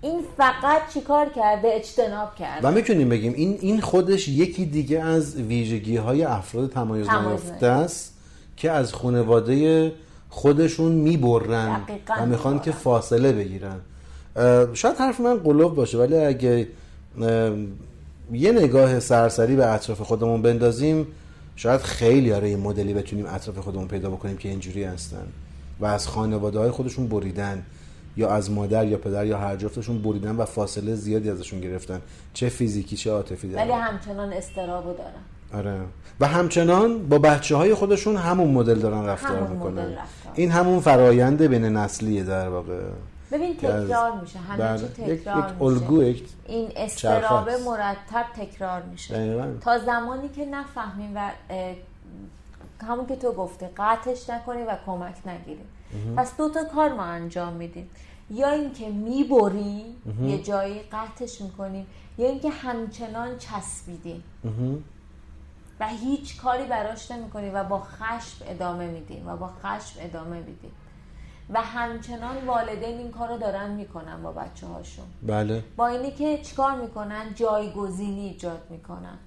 این 0.00 0.20
فقط 0.36 0.82
چیکار 0.94 1.28
کرده؟ 1.28 1.68
اجتناب 1.74 2.34
کرده. 2.34 2.68
و 2.68 2.70
می‌تونیم 2.70 3.08
بگیم 3.08 3.32
این 3.32 3.58
این 3.60 3.80
خودش 3.80 4.28
یکی 4.28 4.66
دیگه 4.66 5.00
از 5.00 5.36
ویژگی 5.36 5.96
های 5.96 6.24
افراد 6.24 6.70
تمایز 6.70 7.08
نیافته 7.08 7.66
است 7.66 8.14
که 8.56 8.70
از 8.70 8.94
خانواده 8.94 9.92
خودشون 10.30 10.92
می‌برن 10.92 11.80
و 12.08 12.26
می‌خوان. 12.26 12.60
که 12.60 12.72
فاصله 12.72 13.32
بگیرن. 13.32 13.80
شاید 14.74 14.96
حرف 14.96 15.20
من 15.20 15.36
قلوب 15.36 15.74
باشه 15.74 15.98
ولی 15.98 16.16
اگه 16.16 16.68
یه 18.32 18.52
نگاه 18.52 19.00
سرسری 19.00 19.56
به 19.56 19.66
اطراف 19.66 20.00
خودمون 20.00 20.42
بندازیم 20.42 21.06
شاید 21.58 21.80
خیلی 21.80 22.32
آره 22.32 22.50
یه 22.50 22.56
مدلی 22.56 22.94
بتونیم 22.94 23.26
اطراف 23.26 23.58
خودمون 23.58 23.88
پیدا 23.88 24.10
بکنیم 24.10 24.36
که 24.36 24.48
اینجوری 24.48 24.84
هستن 24.84 25.26
و 25.80 25.86
از 25.86 26.08
خانواده 26.08 26.58
های 26.58 26.70
خودشون 26.70 27.08
بریدن 27.08 27.62
یا 28.16 28.30
از 28.30 28.50
مادر 28.50 28.86
یا 28.86 28.98
پدر 28.98 29.26
یا 29.26 29.38
هر 29.38 29.56
جفتشون 29.56 30.02
بریدن 30.02 30.36
و 30.36 30.44
فاصله 30.44 30.94
زیادی 30.94 31.30
ازشون 31.30 31.60
گرفتن. 31.60 32.00
چه 32.34 32.48
فیزیکی 32.48 32.96
چه 32.96 33.10
عاطفی 33.10 33.48
در 33.48 33.62
ولی. 33.62 33.72
همچنان 33.72 34.32
استرابو 34.32 34.92
دارن. 34.92 35.64
آره. 35.66 35.80
و 36.20 36.26
همچنان 36.26 37.08
با 37.08 37.18
بچه 37.18 37.56
های 37.56 37.74
خودشون 37.74 38.16
همون 38.16 38.50
مدل 38.50 38.78
دارن 38.78 39.06
رفتار 39.06 39.36
همون 39.36 39.50
می‌کنن. 39.50 39.72
مدل 39.72 39.92
رفتار. 39.92 40.32
این 40.34 40.50
همون 40.50 40.80
فرایند 40.80 41.42
بین 41.42 41.64
نسلیه 41.64 42.22
در 42.22 42.48
واقع. 42.48 42.80
ببین 43.32 43.56
تکرار 43.56 44.20
میشه 44.20 44.38
همه 44.38 44.58
بله. 44.58 44.78
چی 44.78 44.84
یک- 44.84 45.20
تکرار 45.20 45.38
یک 45.38 45.44
میشه. 45.52 45.62
الگو، 45.64 46.02
یک 46.02 46.28
این 46.46 46.72
استرابه 46.76 47.52
است. 47.52 47.66
مرتب 47.66 48.24
تکرار 48.36 48.82
میشه. 48.82 49.14
دقیقاً. 49.14 49.54
تا 49.60 49.78
زمانی 49.78 50.28
که 50.28 50.46
نفهمیم 50.46 51.12
و 51.14 51.30
همون 52.82 53.06
که 53.06 53.16
تو 53.16 53.32
گفتی 53.32 53.66
قطعش 53.76 54.30
نکنیم 54.30 54.66
و 54.68 54.74
کمک 54.86 55.14
نگیریم 55.26 55.66
پس 56.16 56.36
دو 56.36 56.48
تا 56.50 56.64
کار 56.64 56.92
ما 56.92 57.02
انجام 57.02 57.52
میدیم. 57.52 57.90
یا 58.30 58.50
اینکه 58.50 58.88
می‌بریم 58.88 60.02
یه 60.22 60.42
جایی 60.42 60.80
قطعش 60.92 61.40
می‌کنیم 61.40 61.86
یا 62.18 62.28
اینکه 62.28 62.50
همچنان 62.50 63.38
چسبیدیم 63.38 64.24
و 65.80 65.88
هیچ 65.88 66.40
کاری 66.40 66.64
براش 66.64 67.10
نمی‌کنیم 67.10 67.54
و 67.54 67.64
با 67.64 67.78
خشم 67.80 68.44
ادامه 68.48 68.86
میدیم 68.86 69.28
و 69.28 69.36
با 69.36 69.48
خشم 69.62 70.00
ادامه 70.00 70.36
میدیم 70.36 70.72
و 71.50 71.62
همچنان 71.62 72.46
والدین 72.46 72.98
این 72.98 73.10
کار 73.10 73.28
رو 73.28 73.38
دارن 73.38 73.70
می‌کنن 73.70 74.22
با 74.22 74.32
بچه 74.32 74.66
هاشون 74.66 75.04
بله. 75.22 75.64
با 75.76 75.86
اینی 75.86 76.10
که 76.10 76.38
چیکار 76.38 76.74
می‌کنن؟ 76.74 77.34
جایگزینی 77.34 78.28
ایجاد 78.28 78.62
می‌کنن. 78.70 79.18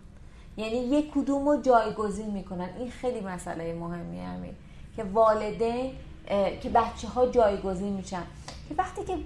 یعنی 0.57 0.75
یک 0.75 1.11
کدوم 1.11 1.49
رو 1.49 1.61
جایگزین 1.61 2.31
می‌کنن. 2.31 2.69
این 2.79 2.91
خیلی 2.91 3.21
مسئله 3.21 3.73
مهمی 3.73 4.19
همین 4.19 4.53
که 4.95 5.03
والدین 5.03 5.93
که 6.61 6.69
بچه 6.69 7.07
ها 7.07 7.27
جایگزین 7.27 7.93
میشن. 7.93 8.23
که 8.69 8.75
وقتی 8.77 9.03
که 9.03 9.17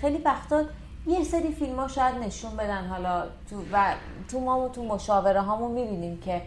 خیلی 0.00 0.18
وقتا 0.18 0.64
یه 1.06 1.24
سری 1.24 1.52
فیلم 1.52 1.76
ها 1.76 1.88
شاید 1.88 2.14
نشون 2.14 2.56
بدن 2.56 2.86
حالا 2.86 3.22
تو 3.50 3.62
و 3.72 3.94
تو 4.28 4.40
ما 4.40 4.60
و 4.60 4.68
تو 4.68 4.84
مشاوره 4.84 5.40
هامون 5.40 5.70
می‌بینیم 5.70 6.20
که 6.20 6.42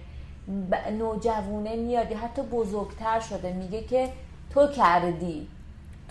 نوجوونه 0.98 1.76
میاد 1.76 2.12
یا 2.12 2.18
حتی 2.18 2.42
بزرگتر 2.42 3.20
شده 3.20 3.54
میگه 3.54 3.84
که 3.84 4.10
تو 4.54 4.68
کردی. 4.68 5.48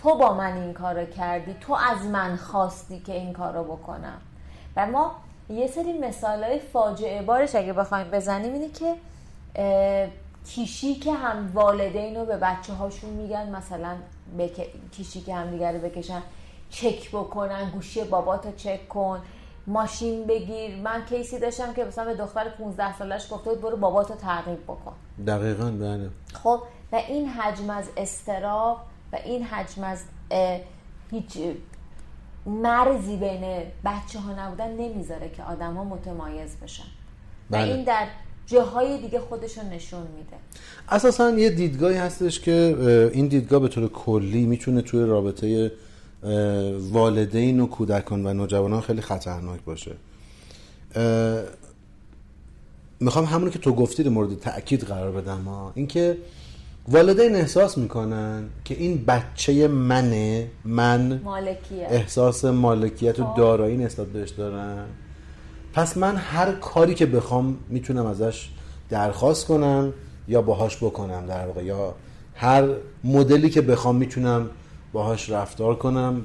تو 0.02 0.14
با 0.14 0.34
من 0.34 0.56
این 0.56 0.72
کارو 0.72 1.06
کردی 1.06 1.56
تو 1.60 1.72
از 1.72 2.06
من 2.06 2.36
خواستی 2.36 3.00
که 3.00 3.12
این 3.12 3.32
کارو 3.32 3.64
بکنم. 3.64 4.20
و 4.76 4.86
ما 4.86 5.12
یه 5.48 5.66
سری 5.66 5.98
مثال 5.98 6.44
های 6.44 6.58
فاجعه 6.58 7.22
بارش 7.22 7.54
اگه 7.54 7.72
بخوایم 7.72 8.10
بزنیم 8.10 8.52
اینه 8.52 8.68
که 8.68 8.94
کیشی 10.46 10.94
که 10.94 11.12
هم 11.12 11.50
والدین 11.54 12.16
رو 12.16 12.24
به 12.24 12.36
بچه 12.36 12.72
هاشون 12.72 13.10
میگن 13.10 13.56
مثلا 13.56 13.96
بک... 14.38 14.66
کیشی 14.92 15.20
که 15.20 15.34
هم 15.34 15.50
دیگر 15.50 15.72
رو 15.72 15.78
بکشن 15.78 16.22
چک 16.70 17.10
بکنن 17.10 17.70
گوشی 17.70 18.04
باباتو 18.04 18.52
چک 18.56 18.88
کن 18.88 19.20
ماشین 19.66 20.26
بگیر. 20.26 20.76
من 20.76 21.04
کیسی 21.04 21.38
داشتم 21.38 21.72
که 21.72 21.84
مثلا 21.84 22.04
به 22.04 22.14
دختر 22.14 22.48
15 22.48 22.98
سالش 22.98 23.32
گفته 23.32 23.50
بود 23.50 23.60
برو 23.60 23.76
باباتو 23.76 24.14
تعقیب 24.14 24.64
بکن. 24.64 24.92
دقیقا 25.26 25.64
بله. 25.64 26.10
خب 26.34 26.62
و 26.92 26.96
این 26.96 27.28
حجم 27.28 27.70
از 27.70 27.88
استراب 27.96 28.80
و 29.12 29.18
این 29.24 29.44
حجم 29.44 29.84
از 29.84 29.98
هیچ 31.10 31.38
مرزی 32.46 33.16
بین 33.16 33.62
بچه 33.84 34.18
ها 34.18 34.46
نبودن 34.46 34.70
نمی‌ذاره 34.70 35.30
که 35.36 35.42
آدم 35.42 35.74
ها 35.74 35.84
متمایز 35.84 36.56
بشن. 36.62 36.82
و 37.50 37.56
بله. 37.56 37.74
این 37.74 37.84
در 37.84 38.06
جاهای 38.46 38.98
دیگه 38.98 39.20
خودشون 39.20 39.64
نشون 39.64 40.00
میده. 40.00 40.36
اساسا 40.88 41.30
یه 41.30 41.50
دیدگاهی 41.50 41.96
هستش 41.96 42.40
که 42.40 42.76
این 43.12 43.28
دیدگاه 43.28 43.60
به 43.60 43.68
طور 43.68 43.88
کلی 43.88 44.46
می‌تونه 44.46 44.82
توی 44.82 45.06
رابطه 45.06 45.72
والدین 46.92 47.60
و 47.60 47.66
کودکان 47.66 48.26
و 48.26 48.34
نوجوانان 48.34 48.80
خیلی 48.80 49.00
خطرناک 49.00 49.60
باشه. 49.60 49.92
می‌خوام 53.00 53.24
همونو 53.24 53.50
که 53.50 53.58
تو 53.58 53.72
گفتی 53.72 54.02
رو 54.02 54.10
مورد 54.10 54.38
تاکید 54.38 54.84
قرار 54.84 55.12
بدم 55.12 55.42
ها. 55.42 55.72
اینکه 55.74 56.18
والدین 56.88 57.36
احساس 57.36 57.78
می‌کنن 57.78 58.44
که 58.64 58.74
این 58.74 59.04
بچه 59.04 59.68
منه 59.68 60.50
من 60.64 61.20
مالکیه. 61.24 61.86
احساس 61.90 62.44
مالکیت 62.44 63.20
و 63.20 63.34
دارایی 63.36 63.76
نسبت 63.76 64.06
بهش 64.06 64.30
دارم. 64.30 64.86
پس 65.72 65.96
من 65.96 66.16
هر 66.16 66.52
کاری 66.52 66.94
که 66.94 67.06
بخوام 67.06 67.56
می‌تونم 67.68 68.06
ازش 68.06 68.48
درخواست 68.90 69.46
کنم 69.46 69.92
یا 70.28 70.42
باهاش 70.42 70.76
بکنم 70.76 71.26
در 71.26 71.46
واقع 71.46 71.64
یا 71.64 71.94
هر 72.34 72.68
مدلی 73.04 73.50
که 73.50 73.60
بخوام 73.60 73.96
می‌تونم 73.96 74.50
باهاش 74.92 75.30
رفتار 75.30 75.74
کنم 75.74 76.22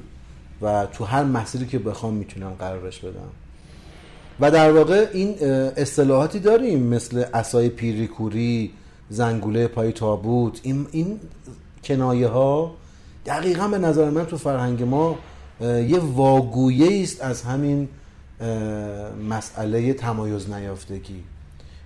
و 0.62 0.86
تو 0.92 1.04
هر 1.04 1.24
مسیری 1.24 1.66
که 1.66 1.78
بخوام 1.78 2.14
می‌تونم 2.14 2.50
قرارش 2.58 2.98
بدم. 2.98 3.30
و 4.40 4.50
در 4.50 4.72
واقع 4.72 5.06
این 5.12 5.34
اصطلاحاتی 5.76 6.38
داریم 6.38 6.82
مثل 6.82 7.24
اسای 7.34 7.68
پیریکوری 7.68 8.70
زنگوله 9.10 9.68
پای 9.68 9.92
تابوت. 9.92 10.60
این, 10.62 10.86
این 10.92 11.20
کنایه 11.84 12.28
ها 12.28 12.74
دقیقا 13.26 13.68
به 13.68 13.78
نظر 13.78 14.10
من 14.10 14.26
تو 14.26 14.36
فرهنگ 14.36 14.82
ما 14.82 15.18
یه 15.60 15.98
واگویه 15.98 17.02
است 17.02 17.22
از 17.22 17.42
همین 17.42 17.88
مسئله 19.28 19.92
تمایز 19.92 20.50
نیافتگی. 20.50 21.22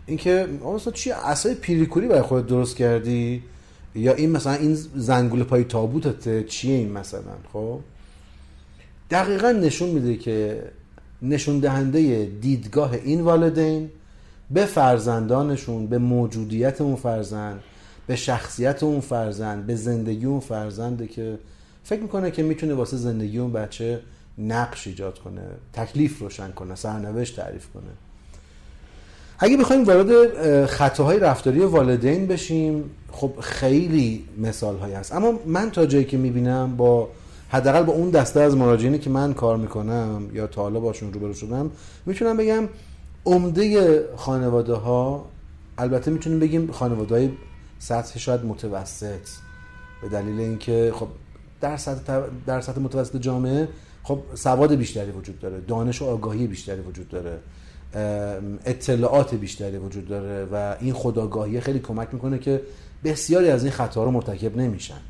اینکه 0.06 0.48
استاد 0.64 0.94
چی 0.94 1.10
اسای 1.10 1.54
پیریکوری 1.54 2.08
برای 2.08 2.22
خودت 2.22 2.46
درست 2.46 2.76
کردی؟ 2.76 3.42
یا 3.94 4.14
این 4.14 4.30
مثلا 4.30 4.52
این 4.52 4.74
زنگوله 4.94 5.44
پای 5.44 5.64
تابوتته 5.64 6.44
چیه 6.44 6.74
این 6.74 6.92
مثلا؟ 6.92 7.34
خب؟ 7.52 7.80
دقیقا 9.10 9.52
نشون 9.52 9.88
میده 9.88 10.16
که 10.16 10.62
نشون 11.22 11.58
دهنده 11.58 12.24
دیدگاه 12.40 12.92
این 12.92 13.20
والدین 13.20 13.90
به 14.51 14.64
فرزندانشون 14.64 15.86
به 15.86 15.99
موجودیت 15.99 16.80
اون 16.80 16.97
فرزند 16.97 17.61
به 18.07 18.16
شخصیت 18.16 18.82
اون 18.82 19.01
فرزند 19.01 19.66
به 19.66 19.74
زندگی 19.74 20.26
اون 20.26 20.40
فرزنده 20.40 21.07
که 21.07 21.38
فکر 21.84 22.01
می‌کنه 22.01 22.30
که 22.30 22.43
می‌تونه 22.43 22.74
واسه 22.74 22.97
زندگی 22.97 23.38
اون 23.38 23.53
بچه 23.53 24.01
نقش 24.38 24.86
ایجاد 24.86 25.18
کنه 25.18 25.43
تکلیف 25.72 26.18
روشن 26.18 26.53
کنه 26.53 26.74
سرنوشت 26.74 27.36
تعریف 27.36 27.66
کنه. 27.74 27.90
اگه 29.38 29.57
بخوایم 29.57 29.84
وارد 29.84 30.11
اه، 30.11 30.66
خطاهای 30.66 31.18
رفتاری 31.18 31.61
والدین 31.61 32.26
بشیم 32.26 32.90
خب 33.12 33.32
خیلی 33.40 34.24
مثال 34.38 34.76
هایی 34.76 34.95
هست. 34.95 35.12
اما 35.12 35.32
من 35.47 35.70
تا 35.70 35.86
جایی 35.86 36.05
که 36.05 36.16
می‌بینم 36.16 36.76
با 36.76 37.09
حداقل 37.49 37.82
با 37.82 37.93
اون 37.93 38.11
دسته 38.11 38.40
از 38.40 38.57
مراجعینی 38.57 38.99
که 38.99 39.11
من 39.11 39.34
کار 39.34 39.57
می‌کنم 39.57 40.30
یا 40.32 40.47
تا 40.47 40.62
حالا 40.62 40.80
باشون 40.80 41.12
روبرو 41.12 41.34
شدم 41.34 41.70
می‌تونم 42.07 42.36
بگم 42.36 42.68
عمده 43.26 44.04
خانواده 44.16 44.74
ها 44.74 45.24
البته 45.78 46.10
می‌تونیم 46.10 46.40
بگیم 46.40 46.72
خانواده 46.72 47.14
های 47.14 47.30
سطح 47.78 48.18
شاید 48.18 48.44
متوسط 48.44 49.28
به 50.02 50.08
دلیل 50.08 50.40
اینکه 50.40 50.92
خب 50.94 51.08
در 51.60 51.76
سطح 51.76 52.20
در 52.46 52.60
سطح 52.60 52.80
متوسط 52.80 53.16
جامعه 53.16 53.68
خب 54.02 54.20
سواد 54.34 54.74
بیشتری 54.74 55.10
وجود 55.10 55.40
داره 55.40 55.60
دانش 55.60 56.02
و 56.02 56.04
آگاهی 56.04 56.46
بیشتری 56.46 56.80
وجود 56.80 57.08
داره 57.08 57.38
اطلاعات 58.64 59.34
بیشتری 59.34 59.76
وجود 59.76 60.08
داره 60.08 60.44
و 60.44 60.76
این 60.80 60.94
خداگاهی 60.94 61.60
خیلی 61.60 61.78
کمک 61.78 62.08
می‌کنه 62.12 62.38
که 62.38 62.62
بسیاری 63.04 63.48
از 63.48 63.64
این 63.64 63.72
خطاها 63.72 64.06
رو 64.06 64.12
مرتکب 64.12 64.56
نمیشن. 64.56 65.00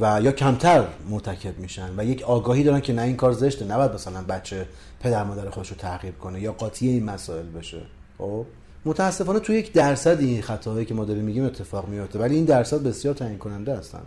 و 0.00 0.20
یا 0.22 0.32
کمتر 0.32 0.84
مرتکب 1.10 1.58
میشن 1.58 1.88
و 1.96 2.04
یک 2.04 2.22
آگاهی 2.22 2.64
دارن 2.64 2.80
که 2.80 2.92
نه 2.92 3.02
این 3.02 3.16
کار 3.16 3.32
زشته 3.32 3.64
نباید 3.64 3.92
مثلا 3.92 4.22
بچه 4.22 4.66
پدر 5.00 5.24
مادر 5.24 5.50
خودش 5.50 5.68
رو 5.68 5.76
تعقیب 5.76 6.18
کنه 6.18 6.40
یا 6.40 6.52
قاطی 6.52 6.88
این 6.88 7.04
مسائل 7.04 7.46
بشه. 7.46 7.80
خب؟ 8.18 8.46
متاسفانه 8.84 9.40
تو 9.40 9.52
یک 9.52 9.72
درصد 9.72 10.20
این 10.20 10.42
خطاهایی 10.42 10.86
که 10.86 10.94
ما 10.94 11.04
داریم 11.04 11.24
میگیم 11.24 11.44
اتفاق 11.44 11.88
میفته 11.88 12.18
ولی 12.18 12.34
این 12.34 12.44
درصد 12.44 12.82
بسیار 12.82 13.14
تعیین 13.14 13.38
کننده 13.38 13.76
هستن. 13.76 14.02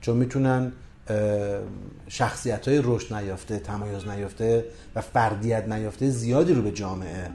چون 0.00 0.16
می‌تونن 0.16 0.72
شخصیت 2.08 2.68
های 2.68 2.80
رشد 2.84 3.14
نیافته 3.14 3.58
تمایز 3.58 4.08
نیافته 4.08 4.64
و 4.94 5.00
فردیت 5.00 5.68
نیافته 5.68 6.10
زیادی 6.10 6.54
رو 6.54 6.62
به 6.62 6.72
جامعه 6.72 7.30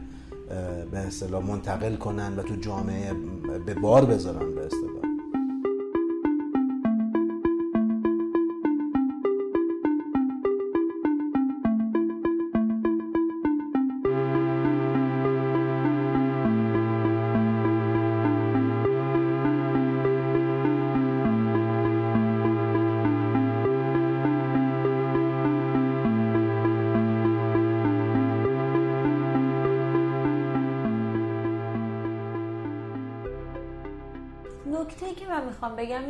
به 0.91 0.97
اصطلاح 0.97 1.45
منتقل 1.45 1.95
کنن 1.95 2.36
و 2.36 2.43
تو 2.43 2.56
جامعه 2.56 3.14
به 3.66 3.74
بار 3.74 4.06
بذارن 4.06 4.56
به 4.56 4.66
اصطلاح. 4.66 5.01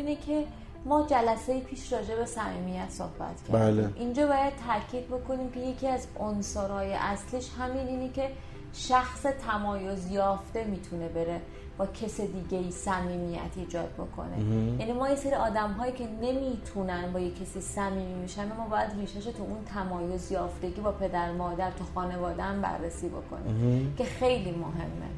اینه 0.01 0.15
که 0.15 0.43
ما 0.85 1.07
جلسه 1.09 1.59
پیش 1.59 1.93
راجع 1.93 2.15
به 2.15 2.25
صمیمیت 2.25 2.89
صحبت 2.89 3.43
کردیم. 3.47 3.75
بله. 3.75 3.89
اینجا 3.95 4.27
باید 4.27 4.53
تاکید 4.67 5.07
بکنیم 5.07 5.51
که 5.51 5.59
یکی 5.59 5.87
از 5.87 6.07
عنصرهای 6.19 6.93
اصلیش 6.93 7.49
همین 7.59 7.87
اینه 7.87 8.09
که 8.09 8.29
شخص 8.73 9.21
تمایز 9.47 10.11
یافته 10.11 10.63
می‌تونه 10.63 11.07
بره 11.07 11.41
با 11.77 11.85
کس 11.85 12.21
دیگه 12.21 12.57
ای 12.57 12.71
صمیمیت 12.71 13.51
ایجاد 13.55 13.89
بکنه. 13.93 14.39
یعنی 14.79 14.91
ما 14.91 15.09
یه 15.09 15.15
سری 15.15 15.33
آدم 15.33 15.71
هایی 15.71 15.91
که 15.91 16.07
نمی‌تونن 16.21 17.13
با 17.13 17.19
یه 17.19 17.31
کسی 17.31 17.61
صمیمی 17.61 18.13
میشن 18.13 18.47
ما 18.57 18.67
باید 18.67 18.91
ریشش 18.99 19.23
تو 19.23 19.43
اون 19.43 19.65
تمایز 19.73 20.31
یافتگی 20.31 20.81
با 20.81 20.91
پدر 20.91 21.31
مادر 21.31 21.71
تو 21.71 21.83
خانواده 21.95 22.43
هم 22.43 22.61
بررسی 22.61 23.09
بکنیم. 23.09 23.95
که 23.97 24.03
خیلی 24.03 24.51
مهمه. 24.51 25.11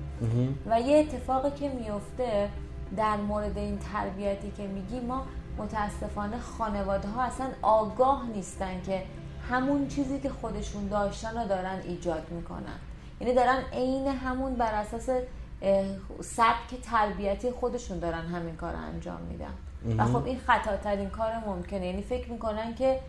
و 0.70 0.82
یه 0.82 0.98
اتفاقی 0.98 1.52
که 1.52 1.70
میفته 1.70 2.50
در 2.98 3.18
مورد 3.18 3.58
این 3.58 3.80
تربیتی 3.94 4.52
که 4.58 4.68
میگی 4.68 5.00
ما 5.00 5.26
متاسفانه 5.58 6.40
خانواده 6.40 7.08
ها 7.08 7.22
اصلا 7.24 7.48
آگاه 7.62 8.26
نیستن 8.36 8.82
که 8.82 9.04
همون 9.50 9.88
چیزی 9.88 10.20
که 10.20 10.30
خودشون 10.30 10.88
داشتن 10.88 11.38
رو 11.42 11.48
دارن 11.48 11.80
ایجاد 11.84 12.32
می‌کنن. 12.32 12.80
یعنی 13.22 13.34
دارن 13.34 13.62
عین 13.74 14.08
همون 14.08 14.56
بر 14.56 14.74
اساس 14.74 15.10
سبک 16.22 16.82
تربیتی 16.84 17.52
خودشون 17.52 18.00
دارن 18.00 18.26
همین 18.26 18.56
کار 18.56 18.74
رو 18.74 18.80
انجام 18.80 19.22
میدن. 19.22 19.54
و 19.98 20.06
خب 20.06 20.26
این 20.26 20.40
خطاترین 20.40 21.10
کار 21.10 21.32
ممکنه. 21.48 21.86
یعنی 21.86 22.02
فکر 22.02 22.32
می‌کنن 22.32 22.76
که 22.76 23.00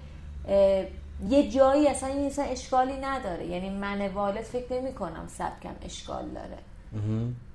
یه 1.28 1.50
جایی 1.50 1.88
اصلا 1.88 2.08
این 2.08 2.26
اصلا 2.26 2.44
اشکالی 2.44 2.96
نداره. 2.96 3.46
یعنی 3.46 3.70
من 3.70 4.08
والد 4.08 4.42
فکر 4.42 4.80
نمی 4.80 4.92
کنم 4.92 5.24
سبکم 5.28 5.74
اشکال 5.82 6.28
داره. 6.28 6.58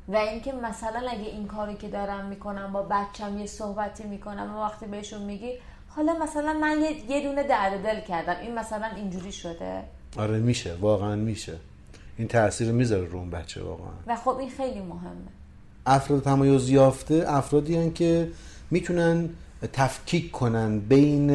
و 0.10 0.16
اینکه 0.16 0.52
مثلا 0.52 1.10
اگه 1.10 1.26
این 1.26 1.48
کاری 1.48 1.76
که 1.76 1.88
دارم 1.88 2.26
می‌کنم 2.26 2.74
با 2.74 2.88
بچم 2.92 3.38
یه 3.38 3.46
صحبتی 3.46 4.04
می‌کنم 4.04 4.56
و 4.56 4.60
وقتی 4.60 4.86
بهشون 4.86 5.22
میگی 5.22 5.52
حالا 5.88 6.14
مثلا 6.14 6.54
من 6.54 6.78
یه, 7.10 7.24
دونه 7.24 7.44
درد 7.44 7.84
دل 7.84 8.00
کردم. 8.00 8.36
این 8.42 8.60
مثلا 8.60 8.88
اینجوری 8.96 9.32
شده؟ 9.32 9.84
آره 10.18 10.38
میشه. 10.38 10.76
واقعا 10.82 11.16
میشه. 11.16 11.58
این 12.18 12.28
تاثیر 12.28 12.72
می‌ذاره 12.72 13.06
رو 13.06 13.18
اون 13.18 13.30
بچه 13.30 13.64
واقعا. 13.64 13.92
و 14.08 14.16
خب 14.16 14.38
این 14.38 14.50
خیلی 14.50 14.80
مهمه. 14.80 15.30
افراد 15.86 16.24
تمایز 16.24 16.70
یافته 16.70 17.26
افرادی 17.28 17.78
هن 17.78 17.94
که 17.94 18.32
می‌تونن 18.72 19.30
تفکیک 19.74 20.32
کنن 20.32 20.80
بین 20.80 21.32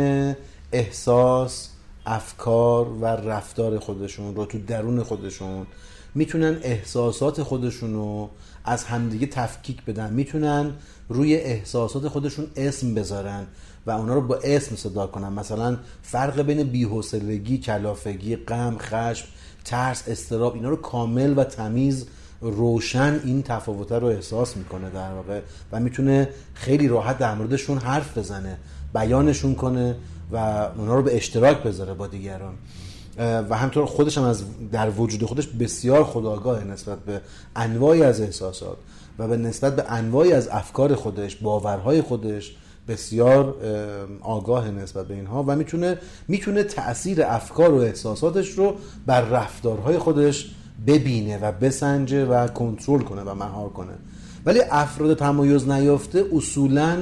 احساس 0.73 1.71
افکار 2.07 2.89
و 2.89 3.07
رفتار 3.07 3.79
خودشون 3.79 4.35
رو 4.35 4.47
تو 4.47 4.59
درون 4.59 5.03
خودشون. 5.03 5.67
می‌تونن 6.15 6.59
احساسات 6.63 7.43
خودشون 7.43 7.95
رو 7.95 8.31
از 8.65 8.85
همدیگه 8.85 9.27
تفکیک 9.27 9.85
بدن. 9.85 10.13
می‌تونن 10.13 10.73
روی 11.09 11.35
احساسات 11.35 12.09
خودشون 12.09 12.47
اسم 12.57 12.95
بذارن 12.95 13.47
و 13.87 13.91
اونا 13.91 14.15
رو 14.15 14.21
با 14.21 14.39
اسم 14.45 14.77
صدا 14.77 15.07
کنن. 15.07 15.33
مثلا 15.33 15.79
فرق 16.03 16.43
بین 16.43 16.63
بی‌حوصلگی، 16.63 17.59
کلافگی، 17.59 18.37
غم، 18.37 18.77
خشم، 18.79 19.27
ترس، 19.65 20.09
استراب 20.09 20.55
اینا 20.55 20.69
رو 20.69 20.77
کامل 20.77 21.39
و 21.39 21.45
تمیز 21.45 22.07
روشن 22.41 23.21
این 23.25 23.43
تفاوت 23.43 23.93
رو 23.93 24.07
احساس 24.07 24.57
می‌کنه 24.57 24.91
در 24.91 25.13
واقع 25.13 25.41
و 25.73 25.81
می‌تونه 25.81 26.29
خیلی 26.55 26.89
راحت 26.89 27.19
در 27.19 27.35
موردشون 27.35 27.79
حرف 27.79 28.19
بزنه 28.19 28.59
بیانشون 28.95 29.55
کنه 29.55 29.97
و 30.33 30.37
اونا 30.77 30.95
رو 30.95 31.03
به 31.03 31.17
اشتراک 31.17 31.63
بذاره 31.63 31.95
با 31.95 32.07
دیگران. 32.07 32.55
و 33.19 33.57
همطور 33.57 33.87
خودش 33.87 34.19
هم 34.19 34.25
از 34.25 34.45
در 34.73 34.91
وجود 34.91 35.25
خودش 35.25 35.47
بسیار 35.47 36.05
خداگاه 36.05 36.65
نسبت 36.65 36.99
به 36.99 37.21
انواعی 37.57 38.03
از 38.03 38.21
احساسات 38.21 38.77
و 39.19 39.29
به 39.29 39.37
نسبت 39.37 39.77
به 39.77 39.85
انواعی 39.89 40.33
از 40.33 40.49
افکار 40.49 40.95
خودش 40.95 41.37
باورهای 41.37 42.03
خودش 42.03 42.57
بسیار 42.89 43.55
آگاه 44.21 44.71
نسبت 44.71 45.09
به 45.09 45.15
اینها 45.15 45.45
و 45.47 45.57
می‌تونه 45.57 45.99
می‌تونه 46.29 46.63
تاثیر 46.63 47.23
افکار 47.23 47.75
و 47.75 47.77
احساساتش 47.77 48.51
رو 48.51 48.75
بر 49.07 49.21
رفتارهای 49.21 49.99
خودش 49.99 50.51
ببینه 50.87 51.39
و 51.39 51.53
بسنجه 51.53 52.25
و 52.25 52.47
کنترل 52.47 53.03
کنه 53.03 53.23
و 53.23 53.35
مهار 53.35 53.69
کنه. 53.69 53.93
ولی 54.47 54.61
افراد 54.71 55.19
تمایز 55.19 55.69
نیافته 55.69 56.25
اصولا 56.35 56.99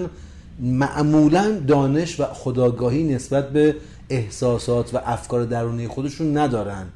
معمولا 0.60 1.58
دانش 1.68 2.20
و 2.20 2.24
خداگاهی 2.24 3.14
نسبت 3.14 3.50
به 3.50 3.76
احساسات 4.12 4.94
و 4.94 4.98
افکار 5.04 5.44
درونی 5.44 5.88
خودشون 5.88 6.38
ندارن 6.38 6.86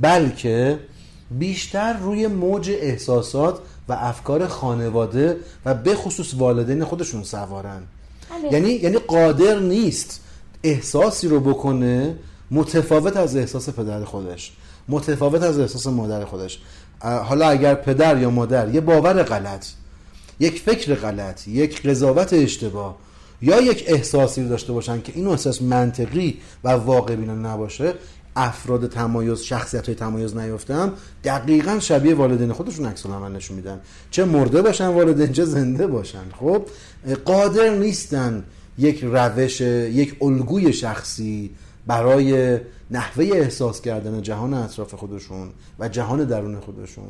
بلکه 0.00 0.78
بیشتر 1.30 1.98
روی 1.98 2.26
موج 2.26 2.70
احساسات 2.70 3.58
و 3.88 3.92
افکار 3.92 4.46
خانواده 4.46 5.36
و 5.64 5.74
به 5.74 5.94
خصوص 5.94 6.34
والدین 6.34 6.84
خودشون 6.84 7.22
سوارن. 7.22 7.82
یعنی 8.52 8.68
یعنی 8.68 8.98
قادر 8.98 9.58
نیست 9.58 10.20
احساسی 10.64 11.28
رو 11.28 11.40
بکنه 11.40 12.14
متفاوت 12.50 13.16
از 13.16 13.36
احساس 13.36 13.68
پدر 13.68 14.04
خودش 14.04 14.52
متفاوت 14.88 15.42
از 15.42 15.58
احساس 15.58 15.86
مادر 15.86 16.24
خودش. 16.24 16.58
حالا 17.00 17.48
اگر 17.48 17.74
پدر 17.74 18.18
یا 18.18 18.30
مادر 18.30 18.74
یه 18.74 18.80
باور 18.80 19.22
غلط 19.22 19.66
یک 20.40 20.60
فکر 20.60 20.94
غلط 20.94 21.48
یک 21.48 21.82
قضاوت 21.82 22.32
اشتباه 22.32 22.96
یا 23.44 23.60
یک 23.60 23.84
احساسی 23.86 24.48
داشته 24.48 24.72
باشن 24.72 25.00
که 25.02 25.12
این 25.14 25.26
احساس 25.26 25.62
منطقی 25.62 26.38
و 26.64 26.68
واقع 26.68 27.16
بینانه 27.16 27.48
نباشه 27.48 27.94
افراد 28.36 28.88
تمایز 28.88 29.40
شخصیت 29.40 29.86
های 29.86 29.94
تمایز 29.94 30.36
نیافتم 30.36 30.92
دقیقا 31.24 31.78
شبیه 31.78 32.14
والدین 32.14 32.52
خودشون 32.52 32.86
عکس 32.86 33.06
عمل 33.06 33.32
نشون 33.32 33.56
میدن. 33.56 33.80
چه 34.10 34.24
مرده 34.24 34.62
باشن 34.62 34.86
والدین 34.86 35.32
چه 35.32 35.44
زنده 35.44 35.86
باشن. 35.86 36.24
خب 36.40 36.66
قادر 37.24 37.74
نیستن 37.74 38.44
یک 38.78 39.04
روش 39.04 39.60
یک 39.60 40.16
الگوی 40.22 40.72
شخصی 40.72 41.50
برای 41.86 42.58
نحوه 42.90 43.24
احساس 43.24 43.80
کردن 43.80 44.22
جهان 44.22 44.54
اطراف 44.54 44.94
خودشون 44.94 45.48
و 45.78 45.88
جهان 45.88 46.24
درون 46.24 46.60
خودشون. 46.60 47.04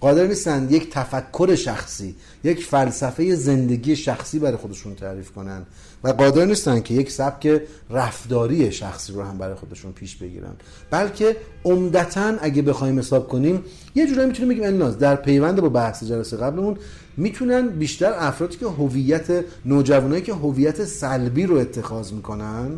قادر 0.00 0.26
نیستن 0.26 0.68
یک 0.70 0.90
تفکر 0.90 1.54
شخصی 1.54 2.14
یک 2.44 2.64
فلسفه 2.64 3.34
زندگی 3.34 3.96
شخصی 3.96 4.38
برای 4.38 4.56
خودشون 4.56 4.94
تعریف 4.94 5.30
کنن 5.30 5.62
و 6.04 6.08
قادر 6.08 6.44
نیستن 6.44 6.80
که 6.80 6.94
یک 6.94 7.10
سبک 7.10 7.62
رفتاری 7.90 8.72
شخصی 8.72 9.12
رو 9.12 9.22
هم 9.22 9.38
برای 9.38 9.54
خودشون 9.54 9.92
پیش 9.92 10.16
بگیرن. 10.16 10.52
بلکه 10.90 11.36
عمدتا 11.64 12.34
اگه 12.40 12.62
بخوایم 12.62 12.98
حساب 12.98 13.28
کنیم 13.28 13.64
یه 13.94 14.06
جورایی 14.06 14.28
می‌تونیم 14.28 14.48
بگیم 14.48 14.64
الناز 14.64 14.98
در 14.98 15.16
پیوند 15.16 15.60
با 15.60 15.68
بحث 15.68 16.04
جلسه 16.04 16.36
قبلمون 16.36 16.76
می‌تونن 17.16 17.68
بیشتر 17.68 18.12
افرادی 18.16 18.56
که 18.56 18.66
هویت 18.66 19.44
نوجوانایی 19.64 20.22
که 20.22 20.34
هویت 20.34 20.84
سلبی 20.84 21.46
رو 21.46 21.56
اتخاذ 21.56 22.12
می‌کنن 22.12 22.70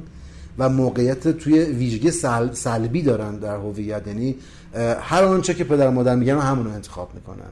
و 0.58 0.68
موقعیت 0.68 1.28
توی 1.28 1.58
ویژگی 1.58 2.10
سل... 2.10 2.52
سلبی 2.52 3.02
دارن 3.02 3.36
در 3.36 3.56
هویت 3.56 4.06
یعنی 4.06 4.36
هر 5.00 5.24
آنچه 5.24 5.54
که 5.54 5.64
پدر 5.64 5.90
مادر 5.90 6.16
میگن 6.16 6.38
همون 6.38 6.64
رو 6.64 6.72
انتخاب 6.72 7.14
می‌کنن. 7.14 7.50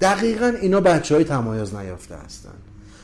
دقیقا 0.00 0.52
اینا 0.62 0.80
بچه 0.80 1.14
های 1.14 1.24
تمایز 1.24 1.74
نیافته 1.74 2.14
هستن. 2.16 2.54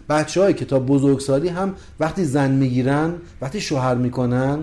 بچه 0.09 0.53
که 0.53 0.65
تا 0.65 0.79
بزرگسالی 0.79 1.49
هم 1.49 1.75
وقتی 2.01 2.25
زن 2.25 2.51
می‌گیرن 2.51 3.15
وقتی 3.41 3.61
شوهر 3.61 3.95
می‌کنن 3.95 4.59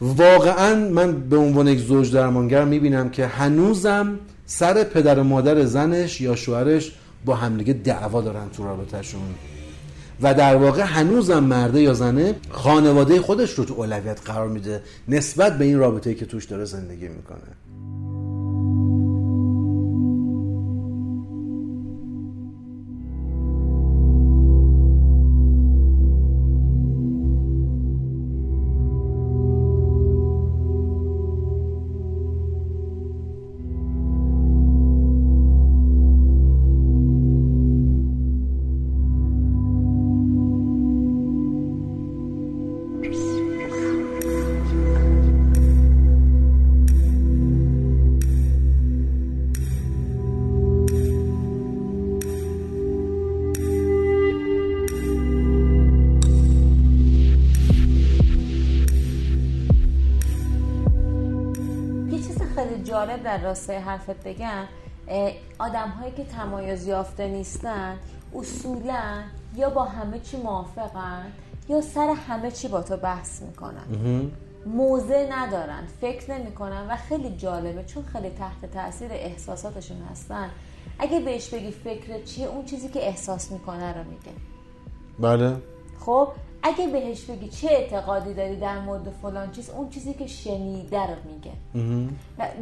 واقعا 0.00 0.88
من 0.88 1.28
به 1.28 1.36
عنوان 1.36 1.68
یک 1.68 1.78
زوج 1.78 2.12
درمانگر 2.12 2.64
می‌بینم 2.64 3.10
که 3.10 3.26
هنوزم 3.26 4.18
سر 4.46 4.84
پدر 4.84 5.18
و 5.18 5.24
مادر 5.24 5.64
زنش 5.64 6.20
یا 6.20 6.36
شوهرش 6.36 6.92
با 7.24 7.34
همدیگه 7.34 7.72
دعوا 7.72 8.22
دارن 8.22 8.48
تو 8.50 8.64
رابطهشون. 8.64 9.20
و 10.22 10.34
در 10.34 10.56
واقع 10.56 10.82
هنوزم 10.82 11.44
مرده 11.44 11.82
یا 11.82 11.94
زنه 11.94 12.34
خانواده 12.50 13.20
خودش 13.20 13.52
رو 13.52 13.64
تو 13.64 13.74
اولویت 13.74 14.20
قرار 14.24 14.48
میده 14.48 14.82
نسبت 15.08 15.58
به 15.58 15.64
این 15.64 15.78
رابطه 15.78 16.14
که 16.14 16.26
توش 16.26 16.44
داره 16.44 16.64
زندگی 16.64 17.08
می‌کنه. 17.08 17.38
راستای 63.60 63.76
حرفت 63.76 64.24
بگم 64.24 64.64
آدم 65.58 65.88
هایی 65.88 66.12
که 66.12 66.24
تمایز 66.24 66.86
یافته 66.86 67.28
نیستن 67.28 67.98
اصولا 68.34 69.22
یا 69.56 69.70
با 69.70 69.84
همه 69.84 70.18
چی 70.18 70.36
موافقن 70.36 71.32
یا 71.68 71.80
سر 71.80 72.14
همه 72.28 72.50
چی 72.50 72.68
با 72.68 72.82
تو 72.82 72.96
بحث 72.96 73.42
می‌کنن. 73.42 74.30
موزه 74.66 75.28
ندارن 75.32 75.86
فکر 76.00 76.32
نمی‌کنن 76.38 76.86
و 76.90 76.96
خیلی 76.96 77.36
جالبه 77.36 77.84
چون 77.84 78.02
خیلی 78.02 78.30
تحت 78.30 78.72
تاثیر 78.72 79.12
احساساتشون 79.12 79.96
هستن. 80.10 80.50
اگه 80.98 81.20
بهش 81.20 81.48
بگی 81.48 81.70
فکر 81.70 82.24
چیه 82.24 82.46
اون 82.46 82.64
چیزی 82.64 82.88
که 82.88 83.06
احساس 83.06 83.52
می‌کنه 83.52 83.92
رو 83.98 84.04
میگه. 84.10 84.32
بله. 85.18 85.56
خب؟ 86.00 86.28
اگه 86.62 86.86
بهش 86.86 87.24
بگی 87.24 87.48
چه 87.48 87.68
اعتقادی 87.70 88.34
داری 88.34 88.56
در 88.56 88.80
مورد 88.80 89.12
فلان 89.22 89.50
چیز 89.50 89.70
اون 89.70 89.88
چیزی 89.88 90.14
که 90.14 90.26
شنیده 90.26 91.00
رو 91.00 91.14
میگه. 91.32 91.52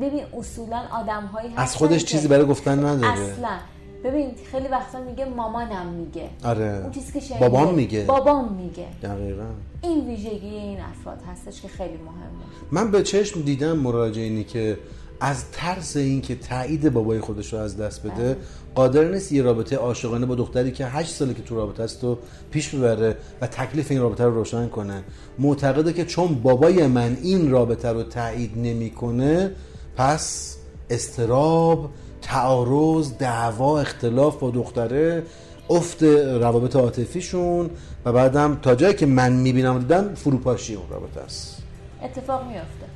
ببین 0.01 0.25
اصولا 0.39 0.83
آدم 0.93 1.25
هایی 1.27 1.51
از 1.57 1.77
خودش 1.77 2.05
چیزی 2.05 2.29
برای 2.29 2.47
گفتن 2.47 2.79
نداره. 2.85 3.21
اصلا. 3.21 3.59
ببین 4.05 4.31
خیلی 4.53 4.69
وقتا 4.69 5.01
میگه 5.01 5.25
مامانم 5.25 5.87
میگه. 5.87 6.29
آره. 6.45 6.81
اون 6.83 6.91
چیزی 6.91 7.13
که 7.13 7.21
شنیده 7.21 7.49
بابام 7.49 7.75
میگه. 7.75 8.05
بابام 8.05 8.53
میگه. 8.53 8.87
دقیقا. 9.03 9.45
این 9.83 10.07
ویژگی 10.07 10.47
این 10.47 10.81
افراد 10.81 11.23
هستش 11.33 11.63
که 11.63 11.69
خیلی 11.69 11.97
مهمه 11.97 12.29
من 12.71 12.91
به 12.91 13.03
چشم 13.03 13.43
دیدم 13.43 13.79
مراجعینی 13.79 14.45
که 14.45 14.79
از 15.21 15.51
ترس 15.53 15.97
اینکه 15.97 16.35
تایید 16.35 16.93
بابای 16.93 17.21
خودش 17.21 17.53
رو 17.53 17.59
از 17.59 17.77
دست 17.77 18.07
بده. 18.07 18.37
قادر 18.75 19.05
نیست 19.05 19.33
یه 19.33 19.43
رابطه 19.43 19.77
عاشقانه 19.77 20.27
با 20.27 20.35
دختری 20.35 20.73
که 20.73 20.87
هشت 20.87 21.11
ساله 21.11 21.35
که 21.35 21.43
تو 21.43 21.57
رابطه 21.57 21.83
است 21.83 22.05
و 22.05 22.19
پیش 22.51 22.75
ببره 22.75 23.17
و 23.41 23.47
تکلیف 23.47 23.91
این 23.91 24.01
رابطه 24.01 24.25
رو 24.25 24.35
روشن 24.35 24.69
کنه 24.69 25.05
معتقده 25.39 25.93
که 25.93 26.05
چون 26.05 26.35
بابای 26.35 26.87
من 26.87 27.17
این 27.23 27.51
رابطه 27.51 27.89
رو 27.89 28.03
تایید 28.03 28.59
نمی‌کنه 28.59 29.51
پس 29.97 30.57
استراب 30.91 31.91
تعارض 32.23 33.13
دعوا 33.19 33.81
اختلاف 33.81 34.37
با 34.37 34.51
دختره 34.51 35.23
افت 35.71 36.03
روابط 36.03 36.77
عاطفیشون 36.77 37.71
و 38.05 38.13
بعدم 38.13 38.59
تا 38.63 38.75
جایی 38.75 38.95
که 38.95 39.07
من 39.07 39.33
می‌بینم 39.33 39.79
دیدم 39.79 40.15
فروپاشی 40.15 40.75
اون 40.75 40.89
رابطه 40.91 41.21
است 41.21 41.63
اتفاق 42.03 42.47
میافته 42.49 42.88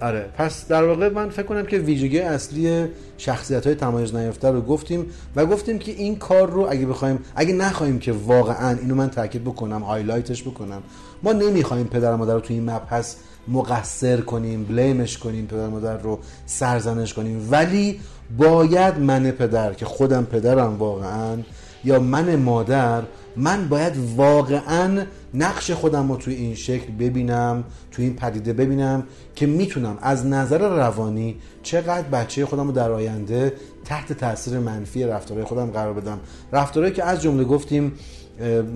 آره. 0.00 0.28
پس 0.38 0.68
در 0.68 0.84
واقع 0.84 1.08
من 1.08 1.28
فکر 1.28 1.42
کنم 1.42 1.66
که 1.66 1.78
ویژگی 1.78 2.18
اصلی 2.18 2.86
شخصیت 3.18 3.66
های 3.66 3.74
تمایز 3.74 4.14
نیافته 4.14 4.48
رو 4.48 4.60
گفتیم 4.60 5.06
و 5.36 5.46
گفتیم 5.46 5.78
که 5.78 5.92
این 5.92 6.16
کار 6.16 6.50
رو 6.50 6.66
اگه 6.70 6.86
بخوایم 6.86 7.18
اگه 7.36 7.52
نخواهیم 7.52 7.98
که 7.98 8.12
واقعا 8.12 8.78
اینو 8.78 8.94
من 8.94 9.10
تاکید 9.10 9.44
بکنم 9.44 9.82
هایلایتش 9.82 10.42
بکنم 10.42 10.82
ما 11.22 11.32
نمی‌خوایم 11.32 11.86
پدر 11.86 12.16
مادر 12.16 12.34
رو 12.34 12.40
تو 12.40 12.54
این 12.54 12.70
مبحث 12.70 13.16
مقصر 13.48 14.20
کنیم 14.20 14.64
بلیمش 14.64 15.18
کنیم 15.18 15.46
پدر 15.46 15.66
مادر 15.66 15.96
رو 15.96 16.18
سرزنش 16.46 17.14
کنیم. 17.14 17.48
ولی 17.50 18.00
باید 18.38 18.98
من 18.98 19.30
پدر 19.30 19.74
که 19.74 19.84
خودم 19.84 20.24
پدرم 20.24 20.78
واقعا 20.78 21.38
یا 21.84 22.00
من 22.00 22.36
مادر 22.36 23.02
من 23.40 23.68
باید 23.68 23.92
واقعا 24.16 25.04
نقش 25.34 25.70
خودم 25.70 26.12
رو 26.12 26.16
توی 26.16 26.34
این 26.34 26.54
شکل 26.54 26.92
ببینم 26.92 27.64
توی 27.90 28.04
این 28.04 28.16
پدیده 28.16 28.52
ببینم 28.52 29.02
که 29.34 29.46
می‌تونم 29.46 29.98
از 30.02 30.26
نظر 30.26 30.58
روانی 30.58 31.36
چقدر 31.62 32.08
بچه 32.08 32.46
خودم 32.46 32.66
رو 32.66 32.72
در 32.72 32.90
آینده 32.90 33.52
تحت 33.84 34.12
تاثیر 34.12 34.58
منفی 34.58 35.04
رفتارهای 35.04 35.46
خودم 35.46 35.66
قرار 35.66 35.92
بدم. 35.92 36.20
رفتارهایی 36.52 36.94
که 36.94 37.04
از 37.04 37.22
جمله 37.22 37.44
گفتیم 37.44 37.92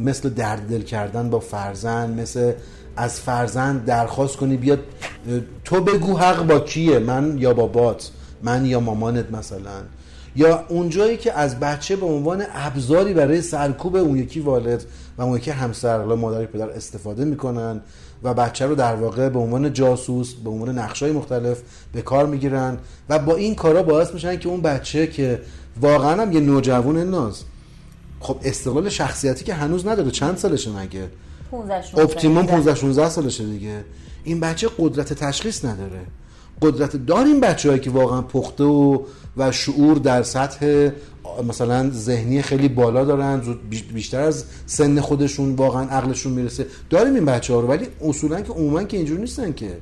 مثل 0.00 0.28
درد 0.28 0.68
دل 0.68 0.82
کردن 0.82 1.30
با 1.30 1.40
فرزند 1.40 2.20
مثل 2.20 2.52
از 2.96 3.20
فرزند 3.20 3.84
درخواست 3.84 4.36
کنی 4.36 4.56
بیاد 4.56 4.78
تو 5.64 5.80
بگو 5.80 6.18
حق 6.18 6.46
با 6.46 6.58
کیه؟ 6.58 6.98
من 6.98 7.38
یا 7.38 7.54
بابات؟ 7.54 8.10
من 8.42 8.66
یا 8.66 8.80
مامانت 8.80 9.30
مثلا؟ 9.32 9.82
یا 10.36 10.64
اونجایی 10.68 11.16
که 11.16 11.32
از 11.32 11.60
بچه 11.60 11.96
به 11.96 12.06
عنوان 12.06 12.44
ابزاری 12.54 13.14
برای 13.14 13.42
سرکوب 13.42 13.96
اون 13.96 14.16
یکی 14.16 14.40
والد 14.40 14.84
و 15.18 15.22
اون 15.22 15.36
یکی 15.36 15.50
همسر 15.50 15.98
حالا 15.98 16.16
مادر 16.16 16.46
پدر 16.46 16.70
استفاده 16.70 17.24
می‌کنن 17.24 17.80
و 18.22 18.34
بچه 18.34 18.66
رو 18.66 18.74
در 18.74 18.94
واقع 18.94 19.28
به 19.28 19.38
عنوان 19.38 19.72
جاسوس 19.72 20.34
به 20.34 20.50
عنوان 20.50 20.78
نقشای 20.78 21.12
مختلف 21.12 21.62
به 21.92 22.02
کار 22.02 22.26
می‌گیرن 22.26 22.78
و 23.08 23.18
با 23.18 23.36
این 23.36 23.54
کارا 23.54 23.82
باعث 23.82 24.14
میشن 24.14 24.36
که 24.36 24.48
اون 24.48 24.60
بچه 24.60 25.06
که 25.06 25.40
واقعا 25.80 26.22
هم 26.22 26.32
یه 26.32 26.40
نوجوان 26.40 26.98
ناز 26.98 27.42
خب 28.20 28.38
استقلال 28.44 28.88
شخصیتی 28.88 29.44
که 29.44 29.54
هنوز 29.54 29.86
نداره 29.86 30.10
چند 30.10 30.36
سالشه 30.36 30.70
مگه؟ 30.70 31.08
15 31.50 32.00
اپتیموم 32.00 32.46
15 32.46 32.74
16 32.74 33.08
سالشه 33.08 33.44
دیگه. 33.44 33.84
این 34.24 34.40
بچه 34.40 34.68
قدرت 34.78 35.12
تشخیص 35.12 35.64
نداره. 35.64 36.00
قدرت 36.64 36.96
داریم 36.96 37.40
بچه 37.40 37.68
هایی 37.68 37.80
که 37.80 37.90
واقعا 37.90 38.22
پخته 38.22 38.64
و 38.64 39.02
و 39.36 39.52
شعور 39.52 39.98
در 39.98 40.22
سطح 40.22 40.90
مثلا 41.48 41.90
ذهنی 41.90 42.42
خیلی 42.42 42.68
بالا 42.68 43.04
دارن 43.04 43.42
بیشتر 43.94 44.20
از 44.20 44.44
سن 44.66 45.00
خودشون 45.00 45.54
واقعا 45.54 45.82
عقلشون 45.82 46.32
می‌رسه. 46.32 46.66
داریم 46.90 47.14
این 47.14 47.24
بچه 47.24 47.54
ها 47.54 47.60
رو 47.60 47.68
ولی 47.68 47.86
اصولا 48.00 48.40
که 48.40 48.52
عموما 48.52 48.82
که 48.82 48.96
اینجور 48.96 49.18
نیستن 49.18 49.52
که. 49.52 49.78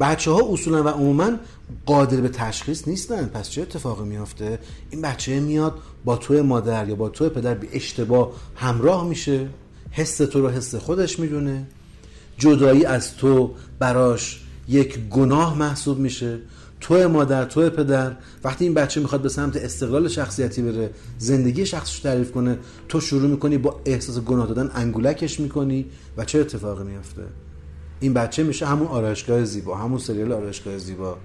بچه 0.00 0.30
ها 0.30 0.52
اصولا 0.52 0.82
و 0.82 0.88
عموما 0.88 1.30
قادر 1.86 2.20
به 2.20 2.28
تشخیص 2.28 2.88
نیستن. 2.88 3.26
پس 3.26 3.50
چه 3.50 3.62
اتفاقی 3.62 4.04
میافته؟ 4.04 4.58
این 4.90 5.02
بچه 5.02 5.40
میاد 5.40 5.74
با 6.04 6.16
تو 6.16 6.42
مادر 6.42 6.88
یا 6.88 6.94
با 6.94 7.08
تو 7.08 7.28
پدر 7.28 7.54
به 7.54 7.68
اشتباه 7.72 8.32
همراه 8.56 9.08
میشه. 9.08 9.48
حس 9.90 10.16
تو 10.16 10.40
رو 10.40 10.48
حس 10.48 10.74
خودش 10.74 11.18
می‌دونه. 11.18 11.66
جدایی 12.38 12.84
از 12.84 13.16
تو 13.16 13.50
براش 13.78 14.45
یک 14.68 14.98
گناه 15.08 15.58
محسوب 15.58 15.98
میشه. 15.98 16.38
تو 16.80 17.08
مادر 17.08 17.44
تو 17.44 17.70
پدر 17.70 18.12
وقتی 18.44 18.64
این 18.64 18.74
بچه 18.74 19.00
می‌خواد 19.00 19.22
به 19.22 19.28
سمت 19.28 19.56
استقلال 19.56 20.08
شخصیتی 20.08 20.62
بره 20.62 20.90
زندگی 21.18 21.66
شخصش 21.66 21.98
تعریف 21.98 22.32
کنه 22.32 22.58
تو 22.88 23.00
شروع 23.00 23.30
می‌کنی 23.30 23.58
با 23.58 23.80
احساس 23.84 24.18
گناه 24.18 24.46
دادن 24.46 24.70
انگولکش 24.74 25.40
می‌کنی 25.40 25.86
و 26.16 26.24
چه 26.24 26.38
اتفاقی 26.38 26.84
میفته 26.84 27.22
این 28.00 28.14
بچه 28.14 28.42
میشه 28.42 28.66
همون 28.66 28.86
آرایشگاه 28.86 29.44
زیبا 29.44 29.76
همون 29.76 29.98
سریال 29.98 30.32
آرایشگاه 30.32 30.78
زیبا. 30.78 31.16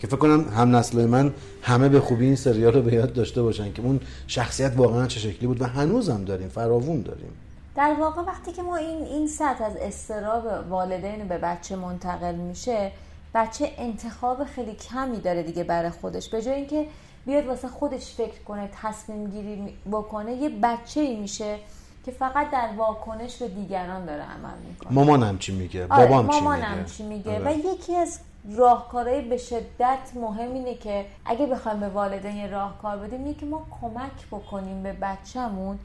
که 0.00 0.06
فکر 0.06 0.16
کنم 0.16 0.44
هم 0.56 0.76
نسل 0.76 1.06
من 1.06 1.32
همه 1.62 1.88
به 1.88 2.00
خوبی 2.00 2.24
این 2.24 2.36
سریال 2.36 2.72
رو 2.72 2.82
به 2.82 2.92
یاد 2.92 3.12
داشته 3.12 3.42
باشن 3.42 3.72
که 3.72 3.82
اون 3.82 4.00
شخصیت 4.26 4.72
واقعا 4.76 5.06
چه 5.06 5.20
شکلی 5.20 5.46
بود 5.46 5.62
و 5.62 5.64
هنوزم 5.64 6.24
داریم 6.24 6.48
فراوون 6.48 7.02
داریم. 7.02 7.30
در 7.74 7.96
واقع 8.00 8.22
وقتی 8.22 8.52
که 8.52 8.62
ما 8.62 8.76
این 8.76 9.02
این 9.02 9.26
سطح 9.28 9.64
از 9.64 9.76
استراب 9.76 10.70
والدین 10.70 11.28
به 11.28 11.38
بچه 11.38 11.76
منتقل 11.76 12.34
میشه 12.34 12.92
بچه 13.34 13.72
انتخاب 13.78 14.44
خیلی 14.44 14.74
کمی 14.74 15.20
داره 15.20 15.42
دیگه 15.42 15.64
برای 15.64 15.90
خودش. 15.90 16.28
به 16.28 16.42
جای 16.42 16.54
اینکه 16.54 16.86
بیاد 17.26 17.46
واسه 17.46 17.68
خودش 17.68 18.14
فکر 18.14 18.42
کنه 18.42 18.70
تصمیم 18.82 19.30
گیری 19.30 19.78
بکنه 19.92 20.32
یه 20.32 20.48
بچه 20.48 21.00
ای 21.00 21.16
میشه 21.16 21.58
که 22.04 22.10
فقط 22.10 22.50
در 22.50 22.68
واکنش 22.76 23.36
به 23.36 23.48
دیگران 23.48 24.04
داره 24.04 24.22
عمل 24.22 24.58
می‌کنه. 24.68 24.92
مامانم 24.92 25.38
چی 25.38 25.52
میگه؟ 25.52 25.86
آره 25.90 26.06
بابام 26.06 26.28
چی 26.28 26.40
مامانم 26.40 26.84
چی 26.84 27.02
میگه؟ 27.02 27.34
آره. 27.34 27.54
و 27.54 27.58
یکی 27.58 27.96
از 27.96 28.18
راهکارهای 28.56 29.20
به 29.20 29.36
شدت 29.36 29.98
مهم 30.14 30.54
اینه 30.54 30.74
که 30.74 31.06
اگه 31.24 31.46
بخوایم 31.46 31.80
به 31.80 31.88
والدین 31.88 32.50
راهکار 32.50 32.96
بدیم 32.96 33.24
اینه 33.24 33.34
که 33.34 33.46
ما 33.46 33.66
کمک 33.80 34.26
بکنیم 34.30 34.82
به 34.82 34.92
بچهمون 34.92 35.78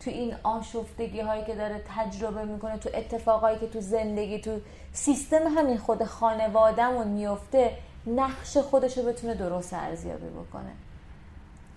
تو 0.00 0.10
این 0.10 0.34
آشفتگی 0.42 1.20
هایی 1.20 1.44
که 1.44 1.54
داره 1.54 1.82
تجربه 1.96 2.44
می‌کنه 2.44 2.78
تو 2.78 2.90
اتفاقایی 2.94 3.58
که 3.58 3.66
تو 3.66 3.80
زندگی 3.80 4.40
تو 4.40 4.60
سیستم 4.92 5.42
همین 5.58 5.78
خود 5.78 6.04
خانوادهمون 6.04 7.08
میفته 7.08 7.72
نقش 8.06 8.56
خودش 8.56 8.98
رو 8.98 9.04
بتونه 9.04 9.34
درست 9.34 9.74
ارزیابی 9.74 10.26
بکنه. 10.26 10.72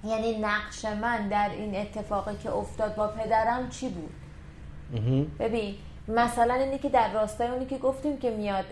یعنی 0.04 0.38
نقش 0.40 0.86
من 0.86 1.28
در 1.28 1.50
این 1.50 1.76
اتفاقی 1.76 2.38
که 2.44 2.52
افتاد 2.52 2.96
با 2.96 3.08
پدرم 3.08 3.70
چی 3.70 3.90
بود؟ 3.90 4.14
ببین 5.40 5.76
مثلا 6.08 6.54
اینی 6.54 6.78
که 6.78 6.90
در 6.90 7.14
راستای 7.14 7.48
اونی 7.48 7.66
که 7.66 7.78
گفتیم 7.78 8.18
که 8.18 8.32
میاد 8.32 8.66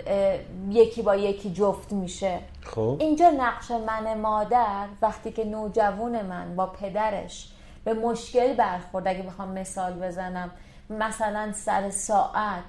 یکی 0.69 1.01
با 1.01 1.15
یکی 1.15 1.53
جفت 1.53 1.93
میشه. 1.93 2.39
خب. 2.61 2.97
اینجا 2.99 3.29
نقش 3.29 3.71
من 3.71 4.17
مادر 4.17 4.85
وقتی 5.01 5.31
که 5.31 5.45
نوجوان 5.45 6.25
من 6.25 6.55
با 6.55 6.65
پدرش 6.65 7.51
به 7.83 7.93
مشکل 7.93 8.53
برخورد. 8.53 9.07
اگه 9.07 9.23
بخوام 9.23 9.51
مثال 9.51 9.93
بزنم 9.93 10.51
مثلا 10.89 11.51
سر 11.53 11.89
ساعت 11.89 12.63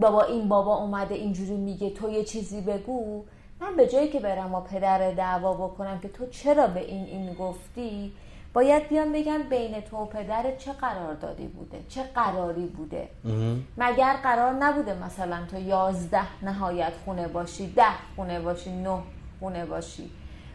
بابا 0.00 0.22
این 0.22 0.48
بابا 0.48 0.76
اومده 0.76 1.14
اینجوری 1.14 1.56
میگه 1.56 1.90
تو 1.90 2.10
یه 2.10 2.24
چیزی 2.24 2.60
بگو 2.60 3.24
من 3.60 3.76
به 3.76 3.86
جایی 3.86 4.08
که 4.08 4.20
برم 4.20 4.52
با 4.52 4.60
پدر 4.60 5.10
دعوا 5.10 5.54
بکنم 5.54 5.98
که 6.00 6.08
تو 6.08 6.26
چرا 6.26 6.66
به 6.66 6.80
این 6.80 7.04
این 7.04 7.34
گفتی 7.34 8.12
باید 8.54 8.88
بیام 8.88 9.12
بگم 9.12 9.42
بین 9.50 9.80
تو 9.80 9.96
و 9.96 10.04
پدر 10.06 10.56
چه 10.56 10.72
قراردادی 10.72 11.46
بوده 11.46 11.78
چه 11.88 12.02
قراری 12.14 12.66
بوده. 12.66 13.08
مگر 13.78 14.16
قرار 14.22 14.52
نبوده 14.52 15.04
مثلا 15.04 15.38
تو 15.50 15.58
یازده 15.60 16.44
نهایت 16.44 16.92
خونه 17.04 17.28
باشی 17.28 17.72
ده 17.72 17.84
خونه 18.16 18.40
باشی 18.40 18.72
نه 18.72 18.98
خونه 19.40 19.64
باشی. 19.66 20.10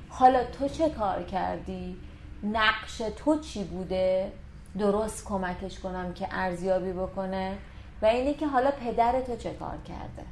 حالا 0.10 0.44
تو 0.44 0.68
چه 0.68 0.90
کار 0.90 1.24
کردی؟ 1.24 1.98
نقش 2.44 2.98
تو 2.98 3.40
چی 3.40 3.64
بوده؟ 3.64 4.32
درست 4.80 5.26
کمکش 5.26 5.80
کنم 5.80 6.14
که 6.14 6.28
ارزیابی 6.32 6.92
بکنه؟ 6.92 7.58
و 8.02 8.06
اینه 8.06 8.34
که 8.34 8.48
حالا 8.48 8.72
پدر 8.72 9.22
تو 9.22 9.36
چه 9.36 9.54
کار 9.54 9.78
کرده؟ 9.88 10.26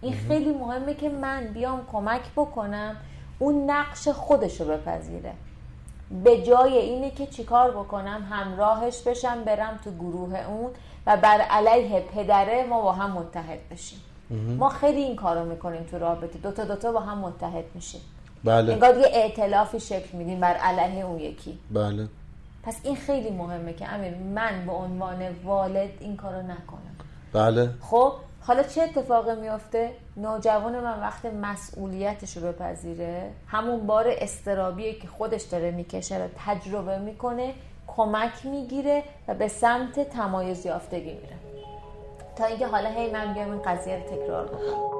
این 0.00 0.14
خیلی 0.14 0.52
مهمه 0.52 0.94
که 0.94 1.08
من 1.08 1.46
بیام 1.46 1.86
کمک 1.92 2.22
بکنم 2.36 2.96
اون 3.38 3.70
نقش 3.70 4.08
خودش 4.08 4.60
رو 4.60 4.66
بپذیره. 4.66 5.32
به 6.24 6.42
جای 6.42 6.78
اینه 6.78 7.10
که 7.10 7.26
چیکار 7.26 7.70
بکنم؟ 7.70 8.26
همراهش 8.30 9.02
بشم 9.02 9.44
برم 9.44 9.80
تو 9.84 9.90
گروه 9.90 10.38
اون 10.38 10.70
و 11.06 11.16
بر 11.16 11.40
علیه 11.40 12.00
پدره 12.00 12.66
ما 12.66 12.82
با 12.82 12.92
هم 12.92 13.10
متحد 13.10 13.68
بشیم. 13.70 14.00
ما 14.58 14.68
خیلی 14.68 15.02
این 15.02 15.16
کارو 15.16 15.44
می‌کنیم 15.44 15.82
تو 15.82 15.98
رابطه. 15.98 16.38
دوتا 16.38 16.64
دوتا 16.64 16.92
با 16.92 17.00
هم 17.00 17.18
متحد 17.18 17.64
میشیم. 17.74 18.00
بله. 18.44 18.72
انگار 18.72 18.98
یه 18.98 19.06
ائتلافی 19.12 19.80
شکل 19.80 20.18
میدیم 20.18 20.40
بر 20.40 20.54
علیه 20.54 21.04
اون 21.04 21.18
یکی. 21.18 21.58
بله. 21.70 22.08
پس 22.62 22.80
این 22.82 22.96
خیلی 22.96 23.30
مهمه 23.30 23.72
که 23.72 23.92
امیر 23.92 24.14
من 24.14 24.66
به 24.66 24.72
عنوان 24.72 25.28
والد 25.44 25.90
این 26.00 26.16
کارو 26.16 26.42
نکنم. 26.42 26.96
بله. 27.32 27.70
خب 27.80 28.12
حالا 28.40 28.62
چه 28.62 28.82
اتفاقی 28.82 29.40
میفته 29.40 29.90
نوجوان 30.16 30.80
من 30.80 31.00
وقت 31.00 31.26
مسئولیتش 31.26 32.36
رو 32.36 32.52
بپذیره. 32.52 33.30
همون 33.46 33.86
بار 33.86 34.04
استرابیه 34.08 34.94
که 34.94 35.08
خودش 35.08 35.42
داره 35.42 35.70
می‌کشه 35.70 36.18
رو 36.18 36.28
تجربه 36.46 36.98
می‌کنه 36.98 37.54
کمک 37.86 38.46
می‌گیره 38.46 39.02
و 39.28 39.34
به 39.34 39.48
سمت 39.48 40.10
تمایز 40.10 40.66
یافتگی 40.66 41.12
میره. 41.14 41.36
تا 42.36 42.44
اینکه 42.44 42.66
حالا 42.66 42.88
هی 42.88 43.10
من 43.10 43.34
بیام 43.34 43.50
این 43.50 43.62
قضیه 43.62 43.96
رو 43.96 44.02
تکرار 44.02 44.46
بکنم. 44.46 44.91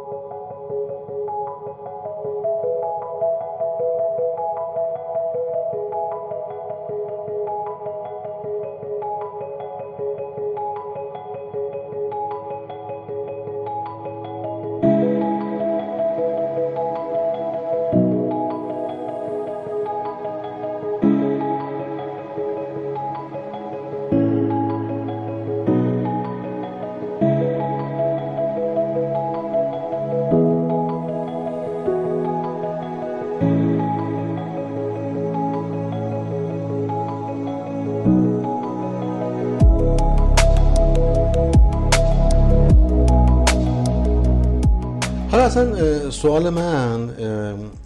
اصلا 45.52 46.10
سوال 46.10 46.50
من 46.50 47.10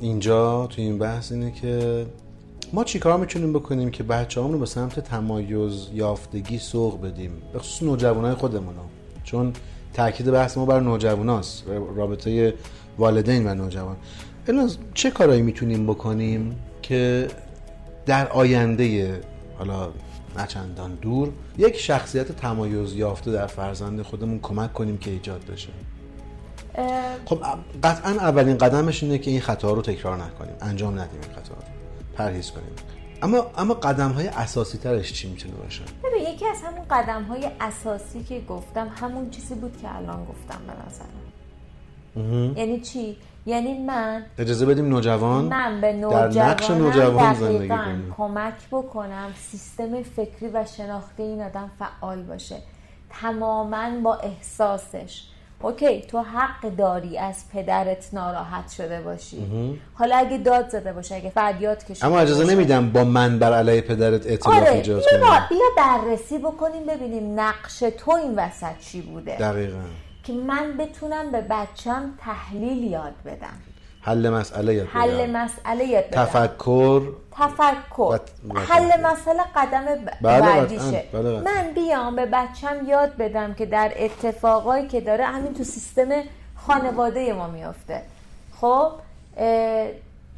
اینجا 0.00 0.66
تو 0.66 0.82
این 0.82 0.98
بحث 0.98 1.32
اینه 1.32 1.50
که 1.50 2.06
ما 2.72 2.84
چیکار 2.84 3.18
می‌تونیم 3.18 3.52
بکنیم 3.52 3.90
که 3.90 4.02
بچه 4.02 4.40
رو 4.40 4.58
به 4.58 4.66
سمت 4.66 5.00
تمایز 5.00 5.88
یافتگی 5.94 6.58
سوق 6.58 7.00
بدیم؟ 7.00 7.30
به 7.52 7.58
خصوص 7.58 7.82
نوجوانای 7.82 8.34
خودمون 8.34 8.74
چون 9.24 9.52
تاکید 9.94 10.30
بحث 10.30 10.56
ما 10.56 10.66
بر 10.66 10.80
نوجواناست 10.80 11.64
رابطه 11.96 12.54
والدین 12.98 13.46
و 13.46 13.54
نوجوان. 13.54 13.96
الان 14.48 14.70
چه 14.94 15.10
کارایی 15.10 15.42
می‌تونیم 15.42 15.86
بکنیم 15.86 16.56
که 16.82 17.28
در 18.06 18.28
آینده 18.28 19.20
حالا 19.58 19.88
نچندان 20.38 20.94
دور 20.94 21.28
یک 21.58 21.76
شخصیت 21.76 22.32
تمایز 22.32 22.94
یافته 22.94 23.32
در 23.32 23.46
فرزند 23.46 24.02
خودمون 24.02 24.38
کمک 24.42 24.72
کنیم 24.72 24.98
که 24.98 25.10
ایجاد 25.10 25.40
بشه؟ 25.52 25.68
خب 27.24 27.38
قطعا 27.82 28.10
اولین 28.10 28.58
قدمش 28.58 29.02
اینه 29.02 29.18
که 29.18 29.30
این 29.30 29.40
خطا 29.40 29.72
رو 29.72 29.82
تکرار 29.82 30.16
نکنیم. 30.16 30.54
انجام 30.60 30.98
ندیم 31.00 31.20
این 31.20 31.32
خطا 31.32 31.54
رو. 31.54 31.62
پرهیز 32.14 32.50
کنیم. 32.50 32.72
اما 33.22 33.46
اما 33.58 33.74
قدم 33.74 34.10
های 34.10 34.28
اساسی 34.28 34.78
ترش 34.78 35.12
چی 35.12 35.28
می‌تونه 35.28 35.54
باشه؟ 35.54 35.82
ببین 36.04 36.34
یکی 36.34 36.46
از 36.46 36.62
همون 36.62 36.84
قدم 36.90 37.22
های 37.22 37.50
اساسی 37.60 38.24
که 38.24 38.40
گفتم 38.40 38.88
همون 39.00 39.30
چیزی 39.30 39.54
بود 39.54 39.82
که 39.82 39.96
الان 39.96 40.24
گفتم 40.24 40.60
به 40.66 40.72
نظرم. 40.86 42.56
یعنی 42.56 42.80
چی؟ 42.80 43.16
یعنی 43.46 43.84
من 43.84 44.24
اجازه 44.38 44.66
بدیم 44.66 44.88
نوجوان 44.88 45.44
من 45.44 45.80
به 45.80 45.92
نوجوان 45.92 46.28
در 46.28 46.50
نقش 46.50 46.70
نوجوان 46.70 47.34
زندگی 47.34 47.68
کنیم. 47.68 48.14
کمک 48.16 48.54
بکنم 48.72 49.34
سیستم 49.50 50.02
فکری 50.02 50.48
و 50.54 50.64
شناختی 50.76 51.22
این 51.22 51.42
آدم 51.42 51.70
فعال 51.78 52.22
باشه. 52.22 52.56
تماما 53.10 54.00
با 54.04 54.14
احساسش. 54.14 55.22
اوکی 55.66 56.00
تو 56.00 56.18
حق 56.20 56.76
داری 56.76 57.18
از 57.18 57.44
پدرت 57.52 58.08
ناراحت 58.12 58.70
شده 58.70 59.00
باشی. 59.00 59.46
حالا 59.94 60.16
اگه 60.16 60.38
داد 60.38 60.68
زده 60.68 60.92
باشه 60.92 61.14
اگه 61.14 61.30
فریاد 61.30 61.84
کشیده 61.84 62.06
اما 62.06 62.18
اجازه 62.18 62.44
نمیدم 62.54 62.90
با 62.90 63.04
من 63.04 63.38
بر 63.38 63.52
علیه 63.52 63.80
پدرت 63.80 64.26
اعتراف 64.26 64.56
آره. 64.56 64.72
ایجاد 64.72 65.02
کنیم 65.10 65.20
بیا 65.48 65.66
بررسی 65.76 66.38
بکنیم 66.38 66.86
ببینیم 66.86 67.40
نقش 67.40 67.78
تو 67.78 68.10
این 68.10 68.34
وسط 68.36 68.78
چی 68.80 69.00
بوده. 69.00 69.36
دقیقا. 69.36 69.78
که 70.24 70.32
من 70.32 70.76
بتونم 70.76 71.32
به 71.32 71.40
بچم 71.50 72.10
تحلیل 72.18 72.84
یاد 72.84 73.14
بدم. 73.26 73.62
حل 74.07 74.30
مسئله 74.30 74.74
یاد 74.74 74.86
بدم 74.86 75.00
حل 75.00 75.30
مسئله 75.30 75.84
یاد 75.84 76.04
بدم 76.04 76.24
تفکر 76.24 77.02
تفکر. 77.32 78.20
حل 78.54 78.90
مسئله 79.04 79.42
قدم 79.57 79.84
بله 80.22 80.40
بعدیشه. 80.40 81.04
بله 81.12 81.40
من 81.40 81.72
بیام 81.74 82.16
به 82.16 82.26
بچم 82.26 82.76
یاد 82.88 83.16
بدم 83.16 83.54
که 83.54 83.66
در 83.66 83.92
اتفاقایی 83.96 84.86
که 84.86 85.00
داره 85.00 85.24
همین 85.24 85.54
تو 85.54 85.64
سیستم 85.64 86.09
خانواده 86.57 87.32
ما 87.32 87.48
میافته 87.48 88.02
خب 88.61 88.92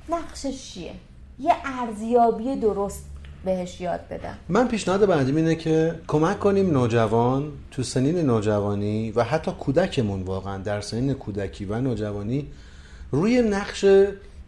نقشش 0.08 0.72
چیه؟ 0.72 0.92
یه 1.38 1.52
ارزیابی 1.80 2.56
درست 2.56 3.04
بهش 3.44 3.80
یاد 3.80 4.00
بدم. 4.10 4.38
من 4.48 4.68
پیشنهاد 4.68 5.06
بعدیم 5.06 5.36
اینه 5.36 5.54
که 5.54 5.94
کمک 6.08 6.40
کنیم 6.40 6.70
نوجوان 6.70 7.52
تو 7.70 7.82
سنین 7.82 8.18
نوجوانی 8.18 9.10
و 9.10 9.24
حتی 9.24 9.50
کودکمون 9.50 10.22
واقعا 10.22 10.58
در 10.58 10.80
سنین 10.80 11.14
کودکی 11.14 11.64
و 11.64 11.80
نوجوانی 11.80 12.46
روی 13.12 13.42
نقش 13.42 13.84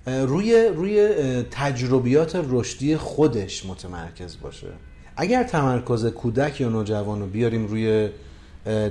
روی 0.06 0.68
روی 0.76 1.08
تجربیات 1.50 2.44
رشدی 2.48 2.96
خودش 2.96 3.66
متمرکز 3.66 4.36
باشه. 4.42 4.66
اگر 5.16 5.42
تمرکز 5.42 6.06
کودک 6.06 6.60
یا 6.60 6.68
نوجوان 6.68 7.20
رو 7.20 7.26
بیاریم 7.26 7.66
روی 7.66 8.08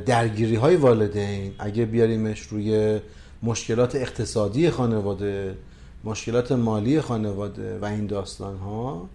درگیری 0.06 0.56
های 0.56 0.76
والدین 0.76 1.54
اگه 1.60 1.86
بیاریمش 1.86 2.40
روی 2.42 3.00
مشکلات 3.44 3.96
اقتصادی 3.96 4.70
خانواده 4.70 5.56
مشکلات 6.04 6.52
مالی 6.52 7.02
خانواده 7.02 7.80
و 7.80 7.86
این 7.86 8.08
داستان 8.08 8.58
ها 8.58 9.10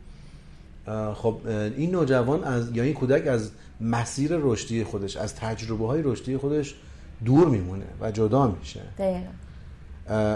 خب 1.15 1.37
این 1.77 1.91
نوجوان 1.91 2.45
از 2.45 2.77
یا 2.77 2.83
این 2.83 2.95
کودک 2.95 3.27
از 3.27 3.51
مسیر 3.81 4.31
رشدی 4.37 4.85
خودش 4.85 5.17
از 5.17 5.35
تجربه 5.35 5.87
های 5.87 6.03
رشدی 6.03 6.37
خودش 6.37 6.75
دور 7.25 7.49
میمونه 7.49 7.87
و 8.01 8.11
جدا 8.11 8.57
میشه. 8.61 8.81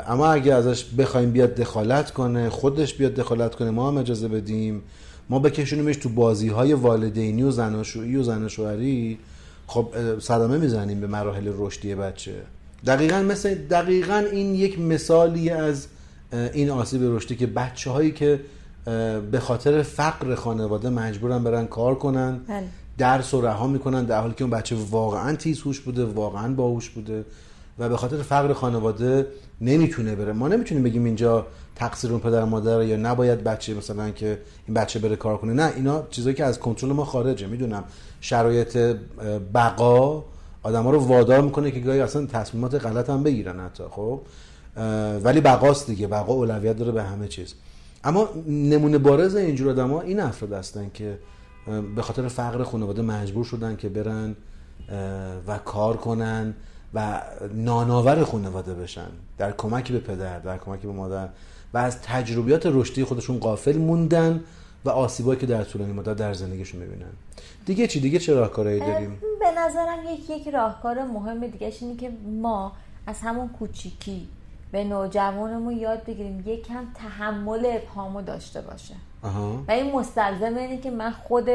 اما 0.06 0.26
اگه 0.32 0.54
ازش 0.54 0.84
بخوایم 0.84 1.30
بیاد 1.30 1.54
دخالت 1.54 2.10
کنه 2.10 2.50
خودش 2.50 2.94
بیاد 2.94 3.14
دخالت 3.14 3.54
کنه 3.54 3.70
ما 3.70 3.88
هم 3.88 3.96
اجازه 3.96 4.28
بدیم. 4.28 4.82
ما 5.30 5.38
بکشونیمش 5.38 5.96
تو 5.96 6.08
بازی 6.08 6.48
های 6.48 6.72
والدینی 6.72 7.42
و 7.42 7.50
زناشویی 7.50 8.16
و 8.16 8.22
زناشوهری 8.22 9.18
خب 9.66 9.88
صدمه 10.20 10.58
می‌زنیم 10.58 11.00
به 11.00 11.06
مراحل 11.06 11.52
رشدی 11.58 11.94
بچه. 11.94 12.34
دقیقا 12.86 13.22
مثل 13.22 13.54
دقیقا 13.54 14.24
این 14.32 14.54
یک 14.54 14.78
مثالی 14.78 15.50
از 15.50 15.86
این 16.52 16.70
آسیب 16.70 17.00
رشدی 17.04 17.36
که 17.36 17.46
بچه 17.46 17.90
هایی 17.90 18.10
که 18.10 18.40
به 19.30 19.40
خاطر 19.40 19.82
فقر 19.82 20.34
خانواده 20.34 20.90
مجبورن 20.90 21.44
برن 21.44 21.66
کار 21.66 21.94
کنن 21.94 22.40
بله. 22.48 22.64
درس 22.98 23.34
و 23.34 23.40
رها 23.40 23.66
می‌کنن 23.66 24.04
در 24.04 24.20
حالی 24.20 24.34
که 24.34 24.44
اون 24.44 24.50
بچه 24.50 24.76
واقعا 24.90 25.36
تیز 25.36 25.60
هوش 25.60 25.80
بوده 25.80 26.04
واقعا 26.04 26.54
باهوش 26.54 26.90
بوده. 26.90 27.24
و 27.78 27.88
به 27.88 27.96
خاطر 27.96 28.22
فقر 28.22 28.52
خانواده 28.52 29.26
نمی‌تونه 29.60 30.14
بره. 30.14 30.32
ما 30.32 30.48
نمی‌تونیم 30.48 30.84
بگیم 30.84 31.04
اینجا 31.04 31.46
تقصیر 31.76 32.10
اون 32.10 32.20
پدر 32.20 32.44
مادر 32.44 32.82
یا 32.82 32.96
نباید 32.96 33.44
بچه 33.44 33.74
مثلا 33.74 34.10
که 34.10 34.38
این 34.66 34.74
بچه 34.74 34.98
بره 34.98 35.16
کار 35.16 35.36
کنه. 35.36 35.52
نه 35.52 35.72
اینا 35.76 36.02
چیزایی 36.10 36.36
که 36.36 36.44
از 36.44 36.58
کنترل 36.58 36.92
ما 36.92 37.04
خارجه. 37.04 37.46
می‌دونم 37.46 37.84
شرایط 38.20 38.96
بقا 39.54 40.24
آدم 40.62 40.82
ها 40.82 40.90
رو 40.90 40.98
وادار 40.98 41.40
می‌کنه 41.40 41.70
که 41.70 41.80
گاهی 41.80 42.00
اصلا 42.00 42.26
تصمیمات 42.26 42.74
غلط 42.74 43.10
هم 43.10 43.22
بگیرن 43.22 43.60
حتی 43.60 43.84
خب؟ 43.90 44.20
ولی 45.24 45.40
بقاست 45.40 45.86
دیگه. 45.86 46.06
بقا 46.06 46.32
اولویت 46.32 46.76
داره 46.76 46.92
به 46.92 47.02
همه 47.02 47.28
چیز. 47.28 47.54
اما 48.04 48.28
نمونه 48.48 48.98
بارز 48.98 49.36
اینجور 49.36 49.70
آدم 49.70 49.90
ها 49.90 50.00
این 50.00 50.20
افراد 50.20 50.52
هستن 50.52 50.90
که 50.94 51.18
به 51.96 52.02
خاطر 52.02 52.28
فقر 52.28 52.62
خانواده 52.62 53.02
مجبور 53.02 53.44
شدن 53.44 53.76
که 53.76 53.88
برن 53.88 54.36
و 55.46 55.58
کار 55.58 55.96
کنن. 55.96 56.54
و 56.94 57.22
ناناور 57.54 58.24
خانواده 58.24 58.74
بشن. 58.74 59.08
در 59.38 59.52
کمک 59.52 59.92
به 59.92 59.98
پدر 59.98 60.38
در 60.38 60.58
کمک 60.58 60.80
به 60.80 60.92
مادر. 60.92 61.28
و 61.74 61.78
از 61.78 62.02
تجربیات 62.02 62.62
رشدی 62.66 63.04
خودشون 63.04 63.38
قافل 63.38 63.78
موندن 63.78 64.44
و 64.84 64.90
آسیبایی 64.90 65.40
که 65.40 65.46
در 65.46 65.64
طولانی 65.64 65.92
مدت 65.92 66.16
در 66.16 66.34
زندگیشون 66.34 66.80
می‌بینن. 66.80 67.10
دیگه 67.66 67.86
چی؟ 67.86 68.00
دیگه 68.00 68.18
چه 68.18 68.34
راهکارهایی 68.34 68.80
داریم؟ 68.80 69.18
به 69.40 69.50
نظرم 69.60 69.98
یک 70.14 70.30
یک 70.30 70.48
راهکار 70.48 71.02
مهم 71.02 71.46
دیگه 71.46 71.72
اینه 71.80 71.96
که 71.96 72.10
ما 72.40 72.72
از 73.06 73.20
همون 73.20 73.48
کوچیکی 73.48 74.28
به 74.72 74.84
نوجوانمون 74.84 75.76
یاد 75.76 76.04
بگیریم 76.04 76.44
یکم 76.46 76.84
تحمل 76.94 77.66
ابهامو 77.66 78.22
داشته 78.22 78.60
باشه. 78.60 78.94
و 79.68 79.70
این 79.70 79.92
مستلزم 79.92 80.56
اینه 80.56 80.78
که 80.78 80.90
من 80.90 81.10
خود 81.10 81.48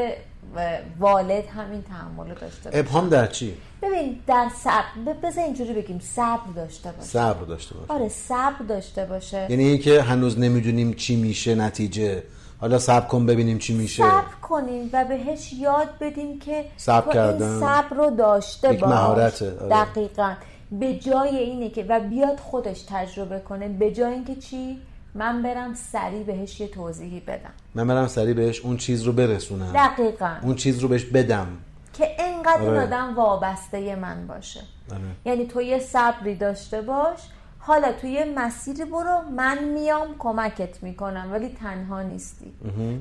والد 0.99 1.45
همین 1.47 1.82
تحمل 1.82 2.28
داشته 2.28 2.70
باشه. 2.70 2.80
ابهام 2.80 3.10
در 3.10 3.28
چی؟ 3.28 3.54
ببین 3.82 4.20
در 4.28 4.47
صبر. 4.64 5.14
بذار 5.24 5.43
اینجوری 5.43 5.74
بگیم 5.74 5.99
صبر 5.99 6.51
داشته 6.56 6.91
باشه. 6.91 7.08
صبر 7.08 7.43
داشته 7.45 7.76
باشه. 7.76 7.93
آره 7.93 8.10
صبر 8.10 8.66
داشته 8.70 9.06
باشه. 9.06 9.47
یعنی 9.49 9.64
اینکه 9.64 10.01
هنوز 10.01 10.39
نمی‌دونیم 10.39 10.93
چی 10.93 11.16
میشه 11.16 11.56
نتیجه. 11.56 12.24
حالا 12.62 12.80
صبر 12.80 13.08
کن 13.08 13.26
ببینیم 13.26 13.58
چی 13.58 13.74
میشه. 13.74 14.04
صبر 14.04 14.36
کنیم 14.41 14.89
و 14.93 15.06
بهش 15.06 15.54
یاد 15.54 15.89
بدیم 16.01 16.39
که 16.39 16.66
صبر 16.78 17.14
کردن 17.14 17.60
صبر 17.60 17.95
رو 17.97 18.10
داشته 18.10 18.74
باش. 18.74 18.84
مهارته 18.84 19.58
آره. 19.60 19.70
دقیقا. 19.70 20.34
به 20.72 20.93
جای 20.93 21.38
اینه 21.38 21.70
که 21.70 21.86
و 21.89 21.99
بیاد 21.99 22.39
خودش 22.39 22.82
تجربه 22.89 23.39
کنه 23.39 23.70
به 23.70 23.91
جای 23.91 24.14
اینکه 24.14 24.36
چی؟ 24.36 24.82
من 25.16 25.41
برم 25.41 25.74
سریع 25.74 26.24
بهش 26.24 26.59
یه 26.59 26.68
توضیحی 26.68 27.20
بدم. 27.20 27.53
من 27.76 27.88
برم 27.88 28.07
سریع 28.07 28.34
بهش 28.34 28.59
اون 28.59 28.78
چیز 28.78 29.03
رو 29.03 29.11
برسونم. 29.14 29.72
دقیقا. 29.74 30.36
اون 30.41 30.55
چیز 30.55 30.80
رو 30.80 30.88
بهش 30.88 31.05
بدم. 31.05 31.47
که 31.93 32.07
انقدر 32.20 32.61
آره. 32.61 32.82
آدم 32.82 33.16
وابسته 33.16 33.95
من 33.95 34.28
باشه. 34.28 34.61
آره. 34.91 35.01
یعنی 35.26 35.47
تو 35.47 35.61
یه 35.61 35.80
صبری 35.80 36.36
داشته 36.36 36.82
باش 36.82 37.20
حالا 37.59 37.91
توی 37.91 38.09
یه 38.09 38.26
مسیری 38.36 38.86
برو 38.86 39.22
من 39.36 39.64
میام 39.64 40.07
کمکت 40.20 40.84
می‌کنم 40.84 41.30
ولی 41.32 41.49
تنها 41.49 42.01
نیستی. 42.01 42.53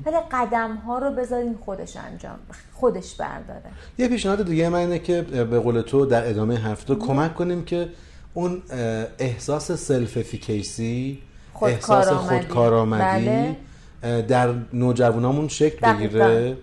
ولی 0.05 0.15
قدم 0.31 0.75
ها 0.75 0.97
رو 0.97 1.11
بذارین 1.11 1.57
خودش 1.65 1.97
انجام 1.97 2.39
خودش 2.73 3.15
برداره. 3.15 3.71
یه 3.97 4.07
پیشنهاد 4.07 4.45
دیگه 4.45 4.69
من 4.69 4.79
اینه 4.79 4.99
که 4.99 5.21
به 5.21 5.59
قول 5.59 5.81
تو 5.81 6.05
در 6.05 6.29
ادامه 6.29 6.57
هفته 6.57 6.95
کمک 6.95 7.35
کنیم 7.35 7.65
که 7.65 7.89
اون 8.33 8.61
احساس 9.19 9.71
self-efficacy 9.71 11.91
احساس 11.93 12.07
خودکارآمدی. 12.07 13.25
بله. 13.25 13.55
در 14.21 14.53
نوجوانامون 14.73 15.47
شکل 15.47 15.93
بگیره. 15.93 16.57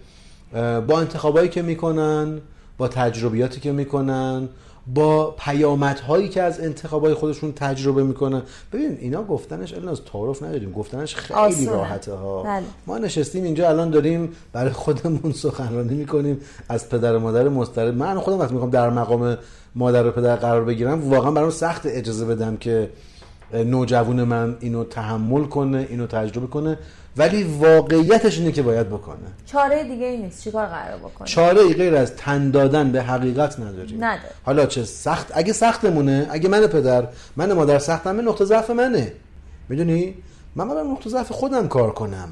با 0.88 1.00
انتخابایی 1.00 1.48
که 1.48 1.62
می‌کنن 1.62 2.40
با 2.78 2.88
تجربیاتی 2.88 3.60
که 3.60 3.72
می‌کنن 3.72 4.48
با 4.94 5.30
پیامدهایی 5.30 6.28
که 6.28 6.42
از 6.42 6.60
انتخابای 6.60 7.14
خودشون 7.14 7.52
تجربه 7.52 8.02
می‌کنن. 8.02 8.42
ببین 8.72 8.98
اینا 9.00 9.22
گفتنش 9.22 9.74
الان 9.74 9.88
از 9.88 10.00
تعارف 10.12 10.42
نداریم. 10.42 10.72
گفتنش 10.72 11.14
خیلی 11.14 11.66
راحته 11.66 12.14
ها. 12.14 12.42
بله. 12.42 12.62
ما 12.86 12.98
نشستیم 12.98 13.44
اینجا 13.44 13.68
الان 13.68 13.90
داریم 13.90 14.28
برای 14.52 14.72
خودمون 14.72 15.32
سخنرانی 15.44 15.94
می‌کنیم. 15.94 16.40
از 16.68 16.88
پدر 16.88 17.16
و 17.16 17.20
مادر 17.20 17.48
مسترد 17.48 17.94
من 17.94 18.18
خودم 18.18 18.38
وقتی 18.38 18.52
می‌خوام 18.52 18.70
در 18.70 18.90
مقام 18.90 19.36
مادر 19.74 20.06
و 20.06 20.10
پدر 20.10 20.36
قرار 20.36 20.64
بگیرم 20.64 21.10
واقعا 21.10 21.30
برام 21.30 21.50
سخت 21.50 21.82
اجازه 21.84 22.24
بدم 22.24 22.56
که 22.56 22.90
نوجوان 23.52 24.24
من 24.24 24.56
اینو 24.60 24.84
تحمل 24.84 25.44
کنه 25.44 25.86
اینو 25.90 26.06
تجربه 26.06 26.46
کنه 26.46 26.78
ولی 27.16 27.42
واقعیتش 27.42 28.38
اینه 28.38 28.52
که 28.52 28.62
باید 28.62 28.88
بکنه. 28.88 29.18
چاره 29.46 29.84
دیگه 29.84 30.06
ای 30.06 30.16
نیست. 30.16 30.44
چیکار 30.44 30.66
قرار 30.66 30.98
بکنه؟ 30.98 31.28
چاره 31.28 31.60
ای 31.60 31.74
غیر 31.74 31.96
از 31.96 32.16
تن 32.16 32.50
دادن 32.50 32.92
به 32.92 33.02
حقیقت 33.02 33.60
نداریم. 33.60 34.04
نداره. 34.04 34.30
حالا 34.44 34.66
چه 34.66 34.84
سخت؟ 34.84 35.32
اگه 35.34 35.52
سختمونه 35.52 36.28
اگه 36.30 36.48
من 36.48 36.66
پدر 36.66 37.08
من 37.36 37.52
مادر 37.52 37.78
سختمه 37.78 38.22
نقطه 38.22 38.44
ضعف 38.44 38.70
منه. 38.70 39.12
می‌دونی؟ 39.68 40.14
من 40.56 40.68
باید 40.68 40.86
نقطه 40.86 41.10
ضعف 41.10 41.32
خودم 41.32 41.68
کار 41.68 41.90
کنم. 41.90 42.28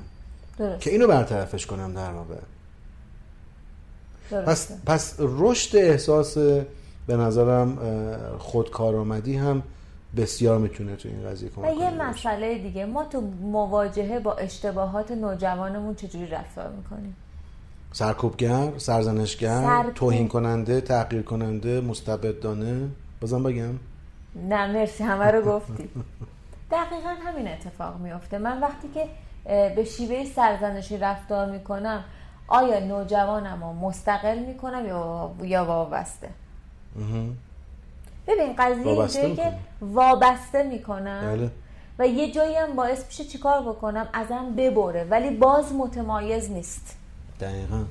درست 0.59 0.81
که 0.81 0.91
اینو 0.91 1.07
برطرفش 1.07 1.67
کنم 1.67 1.95
در 1.95 2.11
واقع. 2.11 2.35
پس. 4.47 4.69
پس 4.87 5.15
رشد 5.19 5.77
احساس 5.77 6.39
به 7.07 7.17
نظرم 7.17 7.79
خودکارآمدی 8.39 9.37
هم 9.37 9.63
بسیار 10.17 10.59
می‌تونه 10.59 10.97
تو 10.97 11.09
این 11.09 11.29
قضیه 11.29 11.49
و 11.49 11.53
کمک 11.53 11.75
یه 11.75 11.91
کنه. 11.91 12.09
مسئله 12.09 12.59
دیگه. 12.59 12.87
ما 12.87 13.05
تو 13.05 13.21
مواجهه 13.43 14.19
با 14.19 14.35
اشتباهات 14.35 15.11
نوجوانمون 15.11 15.95
چجوری 15.95 16.27
رفتار 16.27 16.71
می‌کنیم؟ 16.71 17.17
سرکوبگر 17.93 18.79
سرزنشگر 18.79 19.63
سرکوب. 19.63 19.95
توهین 19.95 20.29
کننده 20.29 20.81
تحقیر 20.81 21.23
کننده 21.23 21.81
مستبدانه. 21.81 22.89
بازم 23.21 23.43
بگم. 23.43 23.75
نه 24.49 24.73
مرسی 24.73 25.05
همه 25.05 25.25
رو 25.25 25.43
گفتی. 25.43 25.89
دقیقا 26.71 27.15
همین 27.25 27.49
اتفاق 27.49 28.01
میفته 28.01 28.39
من 28.39 28.61
وقتی 28.61 28.89
که 28.95 29.09
به 29.75 29.85
شیوه 29.85 30.25
سرزنشی 30.25 30.99
رفتار 30.99 31.51
می‌کنم 31.51 32.05
آیا 32.49 32.87
نوجوانم 32.87 33.65
رو 33.65 33.73
مستقل 33.73 34.39
می‌کنم 34.39 34.87
یا 34.87 35.31
یا 35.43 35.65
وابسته؟ 35.65 36.29
ببین 38.29 38.55
قضیه 38.59 38.87
اینجایی 38.87 39.37
که. 39.37 39.53
وابسته 39.81 40.63
می‌کنم. 40.63 41.37
بله. 41.37 41.51
و 41.99 42.07
یه 42.07 42.33
جایی 42.33 42.55
هم 42.55 42.77
باعث 42.77 43.07
میشه 43.07 43.25
چیکار 43.25 43.63
بکنم؟ 43.63 44.09
ازم 44.13 44.55
ببره. 44.57 45.05
ولی 45.05 45.31
باز 45.31 45.73
متمایز 45.73 46.51
نیست. 46.51 46.97
دقیقا. 47.41 47.85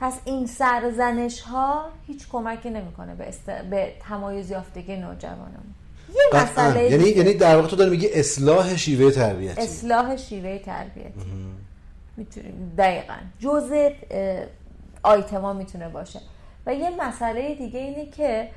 پس 0.00 0.14
این 0.24 0.46
سرزنش 0.46 1.40
ها 1.40 1.84
هیچ 2.06 2.28
کمکی 2.28 2.70
نمی‌کنه 2.70 3.14
به, 3.14 3.24
است... 3.28 3.50
به 3.50 3.92
تمایز 4.08 4.50
یافتگی 4.50 4.96
نوجوانمون. 4.96 5.74
یه. 6.14 6.40
مسئله 6.42 6.90
یعنی. 6.90 7.08
یعنی 7.08 7.34
در 7.34 7.56
واقع 7.56 7.68
تو 7.68 7.76
داری 7.76 7.90
میگی 7.90 8.08
اصلاح 8.08 8.76
شیوه 8.76 9.10
تربیتی. 9.10 9.60
اصلاح 9.60 10.16
شیوه 10.16 10.58
تربیتی. 10.58 11.30
می‌تونیم 12.16 12.74
دقیقا. 12.78 13.14
جزء 13.38 13.90
آیتما 15.02 15.52
می‌تونه 15.52 15.88
باشه. 15.88 16.20
و 16.66 16.74
یه 16.74 16.90
مسئله 17.08 17.54
دیگه 17.54 17.80
اینه 17.80 18.06
که 18.06 18.48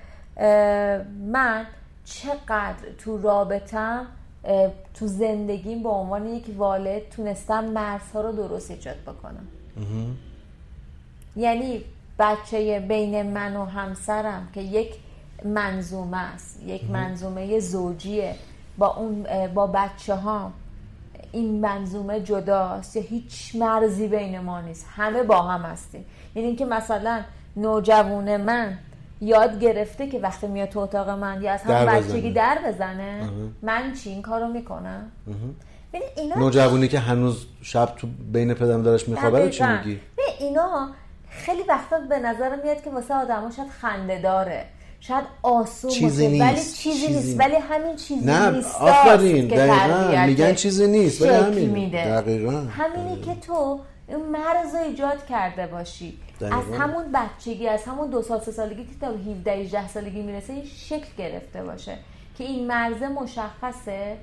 من 1.28 1.66
چقدر 2.06 2.92
تو 2.98 3.22
رابطم 3.22 4.06
تو 4.94 5.08
زندگیم 5.08 5.84
به 5.84 5.90
عنوان 5.90 6.28
یک 6.28 6.46
والد 6.58 7.10
تونستم 7.10 7.66
مرزها 7.66 8.22
رو 8.22 8.32
درست 8.32 8.72
ایجاد 8.72 8.96
بکنم. 8.96 9.48
یعنی 11.36 11.84
بچه 12.20 12.80
بین 12.80 13.34
من 13.34 13.56
و 13.56 13.66
همسرم 13.66 14.48
که 14.54 14.62
یک 14.62 14.94
منظومه 15.46 16.18
است 16.18 16.64
یک 16.64 16.90
منظومه 16.90 17.60
زوجیه. 17.60 18.36
با 18.78 18.88
اون 18.88 19.48
با 19.54 19.68
بچه 19.68 20.16
ها 20.16 20.52
این 21.32 21.62
منظومه 21.62 22.20
جداست. 22.20 22.96
یا 22.96 23.02
هیچ 23.02 23.56
مرزی 23.56 24.08
بین 24.08 24.40
ما 24.40 24.62
نیست. 24.62 24.86
همه 24.90 25.24
با 25.24 25.42
هم 25.42 25.62
هستیم. 25.62 26.06
یعنی 26.36 26.48
اینکه 26.48 26.66
مثلا 26.66 27.22
نوجوان 27.56 28.38
من 28.38 28.78
یاد 29.22 29.60
گرفته 29.60 30.08
که 30.08 30.20
وقتی 30.20 30.48
میاد 30.48 30.70
تو 30.70 30.80
اتاق 30.80 31.10
من 31.10 31.42
یا 31.42 31.52
از 31.52 31.62
هم 31.62 31.86
بچگی. 31.86 32.32
در 32.32 32.58
بزنه 32.68 33.30
من 33.62 33.94
چی 33.94 34.10
این 34.10 34.22
کارو 34.22 34.48
می‌کنم 34.48 35.12
اینا 36.18 36.36
نوجوانی 36.36 36.88
که 36.88 37.00
هنوز 37.00 37.46
شب 37.62 37.86
تو 37.86 38.08
بین 38.34 38.54
پدر 38.54 38.76
مادرش 38.76 39.08
میخوابه 39.10 39.44
رو 39.44 39.50
چی. 39.50 39.64
میگی 39.64 40.00
اینا 40.40 40.90
خیلی 41.30 41.64
وقتا 41.70 42.00
به 42.10 42.20
نظر 42.20 42.56
میاد 42.64 42.84
که 42.84 42.90
واسه 42.90 43.14
آدما 43.14 43.52
شاید 43.52 43.70
خنده 43.70 44.22
داره 44.22 44.66
شاید 45.00 45.24
آسون 45.44 45.92
چیزی 45.92 46.28
باشه 46.28 46.44
ولی 46.44 46.54
نیست. 46.54 46.78
چیزی, 46.78 47.00
چیزی 47.00 47.14
نیست 47.14 47.26
نیست. 47.26 47.40
ولی 47.40 47.56
همین 47.56 47.96
چیزی 47.96 48.26
نه 48.26 48.52
نیست 48.52 48.76
آفرین 48.76 49.48
که 49.48 49.56
دقیقا 49.56 50.26
میگن 50.26 50.54
چیزی 50.54 50.88
نیست 50.88 51.22
ولی 51.22 51.32
همین 51.32 51.70
میده. 51.70 52.06
دقیقا 52.22 52.52
همینی 52.52 53.22
که 53.22 53.36
تو 53.36 53.80
این 54.08 54.26
مرز 54.26 54.76
رو 54.76 54.82
ایجاد 54.82 55.26
کرده 55.26 55.68
باشی 55.68 56.18
دقیقاً. 56.40 56.58
از 56.58 56.80
همون 56.80 57.04
بچگی 57.14 57.68
از 57.68 57.84
همون 57.84 58.10
دو 58.10 58.22
سال 58.22 58.40
سه 58.40 58.52
سالگی 58.52 58.84
که 58.84 58.92
تا 59.02 59.08
17 59.08 59.52
18 59.52 59.88
سالگی 59.88 60.22
می‌رسه 60.22 60.54
یه 60.54 60.66
شکل 60.66 61.08
گرفته 61.18 61.64
باشه 61.64 61.98
که 62.38 62.44
این 62.44 62.68
مرز 62.68 63.04
مشخصه. 63.04 64.18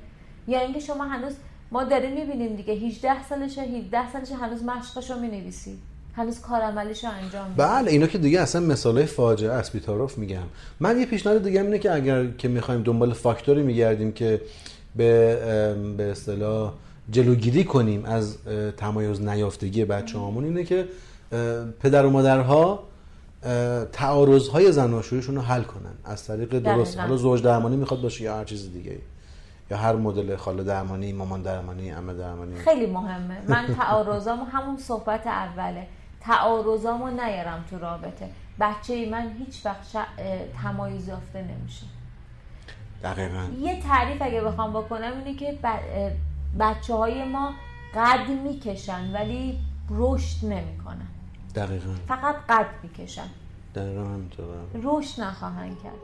یا 0.49 0.61
اینکه 0.61 0.81
شما 0.81 1.05
هنوز 1.05 1.33
ما 1.71 1.85
داریم 1.85 2.15
می‌بینیم 2.15 2.57
دیگه 2.57 2.75
18 2.75 3.29
سالشه 3.29 3.63
17 3.63 4.13
سالشه 4.13 4.35
هنوز 4.35 4.65
مشقشو 4.65 5.19
می‌نویسی. 5.19 5.79
هنوز 6.17 6.41
کارعملیشو 6.41 7.09
انجام 7.23 7.45
میدی. 7.49 7.63
بله 7.63 7.91
اینا 7.91 8.07
که 8.07 8.19
دیگه 8.19 8.41
اصلا 8.41 8.61
مثالای 8.61 9.07
فاجعه 9.07 9.53
است 9.53 9.73
بی‌طرف 9.73 10.19
میگم. 10.19 10.43
من 10.81 11.01
یه 11.01 11.07
پیشنهاد 11.07 11.45
دیگه 11.45 11.61
اینه 11.61 11.79
که 11.79 11.93
اگر 11.93 12.27
که 12.27 12.49
می‌خوایم 12.49 12.83
دنبال 12.83 13.13
فاکتوری 13.13 13.63
میگردیم 13.63 14.13
که 14.13 14.41
به 14.97 15.37
به 15.97 16.11
اصطلاح 16.11 16.73
جلوگیری 17.11 17.65
کنیم 17.65 18.05
از 18.05 18.39
تمایز 18.77 19.21
نیافتگی 19.23 19.85
بچه 19.85 20.19
اینه 20.19 20.65
که 20.65 20.89
پدر 21.81 22.07
و 22.07 22.11
مادرها 22.11 22.83
اه، 23.43 23.85
تعارضهای 23.85 24.73
زناشویشون 24.73 25.35
رو 25.35 25.43
حل 25.43 25.63
کنن. 25.63 25.95
از 26.05 26.27
طریق 26.27 26.59
درست. 26.59 26.99
حالا 26.99 27.17
زوج 27.17 27.43
درمانی 27.43 27.77
می‌خواد 27.77 28.01
باشه 28.03 28.25
یا 28.25 28.37
هر 28.37 28.45
چیز 28.45 28.73
دیگه 28.73 28.99
یا 29.71 29.77
هر 29.77 29.97
مدل 29.97 30.37
خاله 30.37 30.65
درمانی 30.65 31.13
مامان 31.13 31.43
درمانی 31.43 31.91
عمه 31.91 32.15
درمانی. 32.15 32.57
خیلی 32.57 32.87
مهمه. 32.87 33.39
من 33.49 33.67
تعارضامو 33.75 34.45
همون 34.45 34.77
صحبت 34.77 35.27
اوله. 35.27 35.87
تعارضامو 36.21 37.11
نیارم 37.11 37.65
تو 37.71 37.79
رابطه. 37.79 38.29
بچه 38.61 39.11
من 39.11 39.31
هیچ 39.39 39.67
وقت 39.67 39.89
ش... 39.89 39.97
تمایز 40.63 41.09
یافته 41.09 41.43
نمیشه. 41.43 41.87
دقیقا. 43.03 43.47
یه 43.61 43.83
تعریف 43.83 44.23
اگه 44.23 44.41
بخوام 44.41 44.73
بکنم 44.73 45.13
اینه 45.25 45.39
که 45.39 45.59
بچه 46.61 46.95
های 46.95 47.25
ما 47.25 47.53
قد 47.95 48.29
می‌کشن 48.45 49.13
ولی 49.15 49.59
رشد 49.91 50.47
نمی‌کنن. 50.47 51.09
دقیقا. 51.57 51.95
فقط 52.09 52.37
قد 52.49 52.67
می‌کشن 52.83 53.29
دقیقا 53.75 54.05
همینطوره 54.05 54.59
رشد 54.83 55.23
نخواهند 55.23 55.83
کرد. 55.83 56.01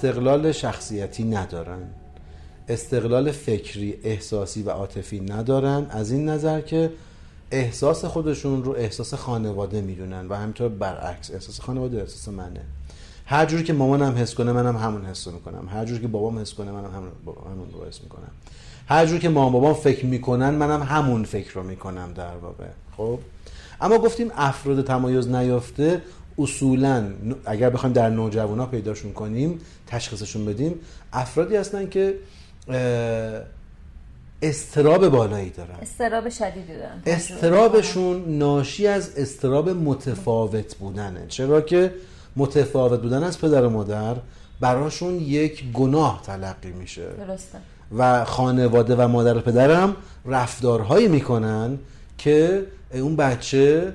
استقلال 0.00 0.52
شخصیتی 0.52 1.24
ندارن. 1.24 1.82
استقلال 2.68 3.32
فکری 3.32 3.98
احساسی 4.04 4.62
و 4.62 4.70
عاطفی 4.70 5.20
ندارن. 5.20 5.86
از 5.90 6.10
این 6.10 6.28
نظر 6.28 6.60
که 6.60 6.90
احساس 7.50 8.04
خودشون 8.04 8.64
رو 8.64 8.72
احساس 8.72 9.14
خانواده 9.14 9.80
می‌دونن 9.80 10.28
و 10.28 10.34
همینطور 10.34 10.68
برعکس 10.68 11.30
احساس 11.30 11.60
خانواده 11.60 12.00
احساس 12.00 12.28
منه. 12.28 12.60
هر 13.26 13.46
جوری 13.46 13.64
که 13.64 13.72
مامانم 13.72 14.16
حس 14.16 14.34
کنه 14.34 14.52
منم 14.52 14.76
همون 14.76 15.04
حس 15.04 15.26
می‌کنم. 15.26 15.68
هر 15.68 15.84
جوری 15.84 16.00
که 16.00 16.08
بابام 16.08 16.38
حس 16.38 16.54
کنه 16.54 16.70
منم 16.72 16.90
همون 16.94 17.10
همون 17.52 17.68
رو 17.72 17.88
حس 17.88 18.00
می‌کنم. 18.02 18.30
هر 18.88 19.06
جوری 19.06 19.18
که 19.18 19.28
مامان 19.28 19.52
بابام 19.52 19.74
فکر 19.74 20.06
می‌کنن 20.06 20.50
منم 20.50 20.82
همون 20.82 21.24
فکر 21.24 21.54
رو 21.54 21.62
می‌کنم 21.62 22.12
در 22.16 22.36
واقع. 22.36 22.68
خب؟ 22.96 23.18
اما 23.80 23.98
گفتیم 23.98 24.30
افراد 24.36 24.84
تمایز 24.84 25.28
نیافته 25.28 26.02
اصولا 26.40 27.04
اگر 27.46 27.70
بخوایم 27.70 27.92
در 27.92 28.10
نوجوانا 28.10 28.66
پیداشون 28.66 29.12
کنیم 29.12 29.58
تشخیصشون 29.86 30.44
بدیم 30.44 30.74
افرادی 31.12 31.56
هستن 31.56 31.88
که 31.88 32.14
استراب 34.42 35.08
بالایی 35.08 35.50
دارن. 35.50 35.74
استراب 35.82 36.28
شدیدی 36.28 36.76
دارن. 36.76 37.02
استرابشون 37.06 38.38
ناشی 38.38 38.86
از 38.86 39.10
استراب 39.16 39.68
متفاوت 39.68 40.76
بودنه. 40.76 41.24
چرا 41.28 41.60
که 41.60 41.94
متفاوت 42.36 43.00
بودن 43.00 43.22
از 43.22 43.40
پدر 43.40 43.64
و 43.64 43.70
مادر 43.70 44.16
براشون 44.60 45.14
یک 45.14 45.72
گناه 45.72 46.22
تلقی 46.22 46.72
میشه. 46.72 47.08
درسته. 47.08 47.58
و 47.98 48.24
خانواده 48.24 48.96
و 48.96 49.08
مادر 49.08 49.36
و 49.36 49.40
پدرم 49.40 49.96
رفتارهایی 50.26 51.08
می‌کنن 51.08 51.78
که 52.18 52.66
اون 52.92 53.16
بچه 53.16 53.92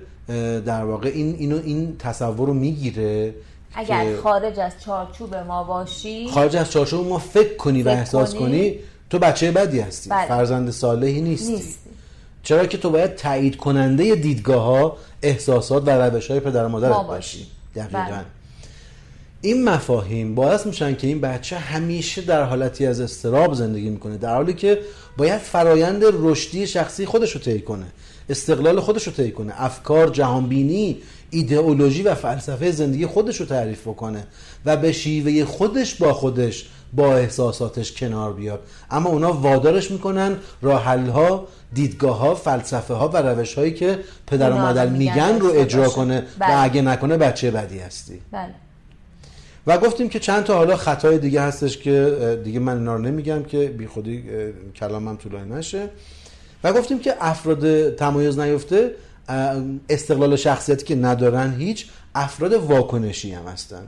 در 0.65 0.83
واقع 0.83 1.09
این 1.09 1.35
اینو 1.39 1.61
این 1.63 1.95
تصور 1.99 2.47
رو 2.47 2.53
می‌گیره 2.53 3.33
اگر 3.75 4.15
خارج 4.23 4.59
از 4.59 4.71
چارچوب 4.85 5.35
ما 5.35 5.63
باشی 5.63 6.29
خارج 6.29 6.55
از 6.55 6.71
چارچوب 6.71 7.07
ما 7.07 7.17
فکر 7.17 7.55
کنی 7.55 7.83
و 7.83 7.89
احساس 7.89 8.35
کنی, 8.35 8.69
کنی 8.69 8.79
تو 9.09 9.19
بچه 9.19 9.51
بدی 9.51 9.79
هستی 9.79 10.09
بله. 10.09 10.27
فرزند 10.27 10.71
صالحی 10.71 11.21
نیستی. 11.21 11.51
نیستی 11.51 11.89
چرا 12.43 12.65
که 12.65 12.77
تو 12.77 12.89
باید 12.89 13.15
تایید 13.15 13.57
کننده 13.57 14.15
دیدگاه 14.15 14.63
ها 14.63 14.97
احساسات 15.21 15.87
و 15.87 15.89
روش 15.89 16.31
های 16.31 16.39
پدر 16.39 16.65
و 16.65 16.69
مادرت 16.69 17.07
باشی 17.07 17.47
دقیقا 17.75 17.99
بله. 17.99 18.25
این 19.41 19.63
مفاهیم 19.63 20.35
باعث 20.35 20.65
میشن 20.65 20.95
که 20.95 21.07
این 21.07 21.21
بچه 21.21 21.57
همیشه 21.57 22.21
در 22.21 22.43
حالتی 22.43 22.85
از 22.85 22.99
استراب 22.99 23.53
زندگی 23.53 23.89
می‌کنه 23.89 24.17
در 24.17 24.35
حالی 24.35 24.53
که 24.53 24.79
باید 25.17 25.41
فرایند 25.41 26.03
رشدی 26.03 26.67
شخصی 26.67 27.05
خودش 27.05 27.31
رو 27.31 27.41
طی 27.41 27.59
کنه 27.59 27.85
استقلال 28.29 28.79
خودش 28.79 29.07
رو 29.07 29.13
طی 29.13 29.31
کنه. 29.31 29.53
افکار 29.57 30.09
جهانبینی 30.09 30.97
ایدئولوژی 31.29 32.03
و 32.03 32.15
فلسفه 32.15 32.71
زندگی 32.71 33.05
خودش 33.05 33.39
رو 33.39 33.45
تعریف 33.45 33.81
بکنه 33.81 34.27
و 34.65 34.77
به 34.77 34.91
شیوه 34.91 35.45
خودش 35.45 35.95
با 35.95 36.13
خودش 36.13 36.69
با 36.93 37.15
احساساتش 37.15 37.91
کنار 37.91 38.33
بیاد. 38.33 38.59
اما 38.91 39.09
اونا 39.09 39.33
وادارش 39.33 39.91
می‌کنن 39.91 40.35
راحل 40.61 41.07
ها 41.07 41.47
دیدگاه 41.73 42.17
ها 42.17 42.35
فلسفه 42.35 42.93
ها 42.93 43.07
و 43.07 43.17
روش 43.17 43.53
هایی 43.53 43.73
که 43.73 43.99
پدر 44.27 44.51
و 44.51 44.57
مادر 44.57 44.87
میگن 44.87 45.39
رو 45.39 45.51
اجرا 45.53 45.89
کنه 45.89 46.23
بله. 46.39 46.51
و 46.51 46.63
اگه 46.63 46.81
نکنه 46.81 47.17
بچه 47.17 47.51
بدی 47.51 47.79
هستی. 47.79 48.21
بله. 48.31 48.53
و 49.67 49.77
گفتیم 49.77 50.09
که 50.09 50.19
چند 50.19 50.43
تا 50.43 50.57
حالا 50.57 50.75
خطای 50.75 51.17
دیگه 51.17 51.41
هستش 51.41 51.77
که 51.77 52.41
دیگه 52.43 52.59
من 52.59 52.77
اینا 52.77 52.95
رو 52.95 53.01
نمیگم 53.01 53.43
که 53.43 53.67
بی 53.67 53.87
خودی 53.87 54.23
کلامم 54.75 55.17
طولانی 55.17 55.55
نشه. 55.55 55.89
و 56.65 56.73
گفتیم 56.73 56.99
که 56.99 57.15
افراد 57.19 57.95
تمایز 57.95 58.39
نیفته 58.39 58.91
استقلال 59.89 60.35
شخصیتی 60.35 60.85
که 60.85 60.95
ندارن 60.95 61.53
هیچ 61.53 61.87
افراد 62.15 62.53
واکنشی 62.53 63.31
هم 63.31 63.47
هستن. 63.47 63.87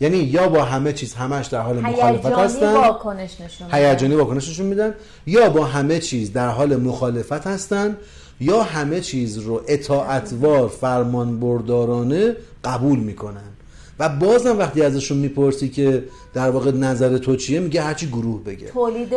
یعنی 0.00 0.16
یا 0.16 0.48
با 0.48 0.64
همه 0.64 0.92
چیز 0.92 1.14
همش 1.14 1.46
در 1.46 1.60
حال 1.60 1.80
مخالفت 1.80 2.26
هستن 2.26 2.72
واکنش 2.72 3.40
نشون 3.40 3.68
هیجانی 3.72 4.14
واکنش 4.14 4.48
نشون 4.48 4.66
میدن 4.66 4.94
یا 5.26 5.50
با 5.50 5.64
همه 5.64 5.98
چیز 5.98 6.32
در 6.32 6.48
حال 6.48 6.76
مخالفت 6.76 7.46
هستن 7.46 7.96
یا 8.40 8.62
همه 8.62 9.00
چیز 9.00 9.38
رو 9.38 9.62
اطاعتوار 9.68 10.68
فرمان 10.68 11.40
بردارانه 11.40 12.36
قبول 12.64 12.98
می‌کنن. 12.98 13.55
و 13.98 14.08
بازم 14.08 14.58
وقتی 14.58 14.82
ازشون 14.82 15.18
می‌پرسی 15.18 15.68
که 15.68 16.04
در 16.34 16.50
واقع 16.50 16.70
نظر 16.70 17.18
تو 17.18 17.36
چیه 17.36 17.60
میگه 17.60 17.82
هرچی 17.82 18.06
گروه 18.06 18.44
بگه. 18.44 18.72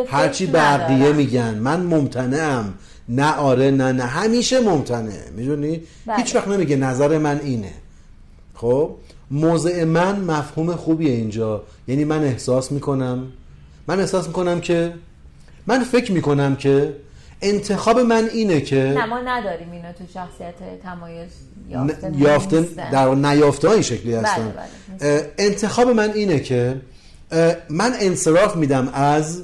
هرچی 0.08 0.46
بقیه 0.46 1.12
میگن. 1.12 1.54
من 1.54 1.80
ممتنعم. 1.80 2.74
نه 3.08 3.34
آره 3.34 3.70
نه 3.70 3.92
نه. 3.92 4.02
همیشه 4.02 4.60
ممتنه 4.60 5.24
می‌دونی؟ 5.36 5.80
بله. 6.06 6.16
هیچ 6.16 6.36
وقت 6.36 6.48
نمیگه 6.48 6.76
نظر 6.76 7.18
من 7.18 7.40
اینه. 7.44 7.72
خب؟ 8.54 8.90
موضع 9.30 9.84
من 9.84 10.20
مفهوم 10.20 10.76
خوبیه 10.76 11.12
اینجا. 11.12 11.62
یعنی 11.88 12.04
من 12.04 12.24
احساس 12.24 12.72
می‌کنم. 12.72 13.26
من 13.88 14.00
احساس 14.00 14.26
می‌کنم 14.26 14.60
که 14.60 14.92
من 15.66 15.84
فکر 15.84 16.12
می‌کنم 16.12 16.56
که 16.56 16.94
انتخاب 17.42 17.98
من 17.98 18.28
اینه 18.32 18.60
که 18.60 18.76
نه 18.76 19.06
ما 19.06 19.20
نداریم 19.20 19.72
اینا 19.72 19.92
تو 19.92 20.04
شخصیت 20.14 20.82
تمایز 20.82 21.28
یافته, 21.70 22.12
یافته 22.18 22.68
در 22.92 23.14
نیافته 23.14 23.68
های 23.68 23.82
شکلی 23.82 24.12
بله، 24.12 24.28
هستن. 24.28 24.54
بله. 25.00 25.32
انتخاب 25.38 25.88
من 25.88 26.12
اینه 26.12 26.40
که 26.40 26.80
من 27.70 27.92
انصراف 28.00 28.56
میدم 28.56 28.88
از 28.88 29.42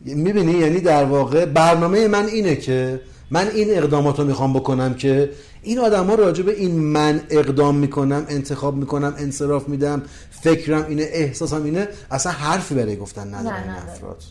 می‌بینی؟ 0.00 0.52
یعنی 0.52 0.80
در 0.80 1.04
واقع 1.04 1.44
برنامه 1.44 2.08
من 2.08 2.26
اینه 2.26 2.56
که 2.56 3.00
من 3.30 3.48
این 3.48 3.78
اقدامات 3.78 4.18
رو 4.18 4.24
می‌خوام 4.24 4.52
بکنم 4.52 4.94
که 4.94 5.30
این 5.62 5.78
آدم 5.78 6.06
ها 6.06 6.14
راجع 6.14 6.42
به 6.42 6.52
این 6.52 6.78
من 6.78 7.20
اقدام 7.30 7.76
می‌کنم 7.76 8.26
انتخاب 8.28 8.74
می‌کنم 8.74 9.14
انصراف 9.18 9.68
میدم 9.68 10.02
فکرم 10.30 10.86
اینه 10.88 11.02
احساسم 11.02 11.64
اینه 11.64 11.88
اصلا 12.10 12.32
حرفی 12.32 12.74
برای 12.74 12.96
گفتن 12.96 13.34
نداره 13.34 13.62
این 13.62 13.70
افراد. 13.70 14.22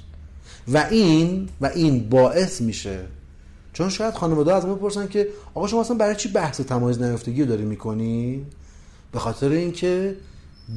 و 0.68 0.78
این 0.78 1.50
و 1.62 1.66
این 1.66 2.10
باعث 2.10 2.62
میشه. 2.62 3.00
چون 3.74 3.90
شاید 3.90 4.14
خانواده 4.14 4.56
از 4.56 4.66
ما 4.66 4.76
بپرسن 4.76 5.08
که 5.08 5.28
آقا 5.54 5.68
شما 5.68 5.82
اصلا 5.82 5.98
برای 5.98 6.16
چی 6.16 6.30
بحث 6.30 6.62
تمایز 6.62 7.02
نیافتگی 7.02 7.42
رو 7.42 7.48
داری 7.48 7.66
می‌کنی؟ 7.66 8.46
به 9.12 9.20
خاطر 9.20 9.50
اینکه 9.50 10.16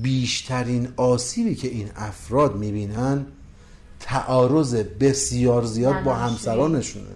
بیشترین 0.03 0.89
آسیبی 0.97 1.55
که 1.55 1.69
این 1.69 1.91
افراد 1.97 2.57
می‌بینن 2.57 3.27
تعارض 4.01 4.75
بسیار 4.75 5.65
زیاد 5.65 6.03
با 6.05 6.15
همسرانشونه. 6.15 7.07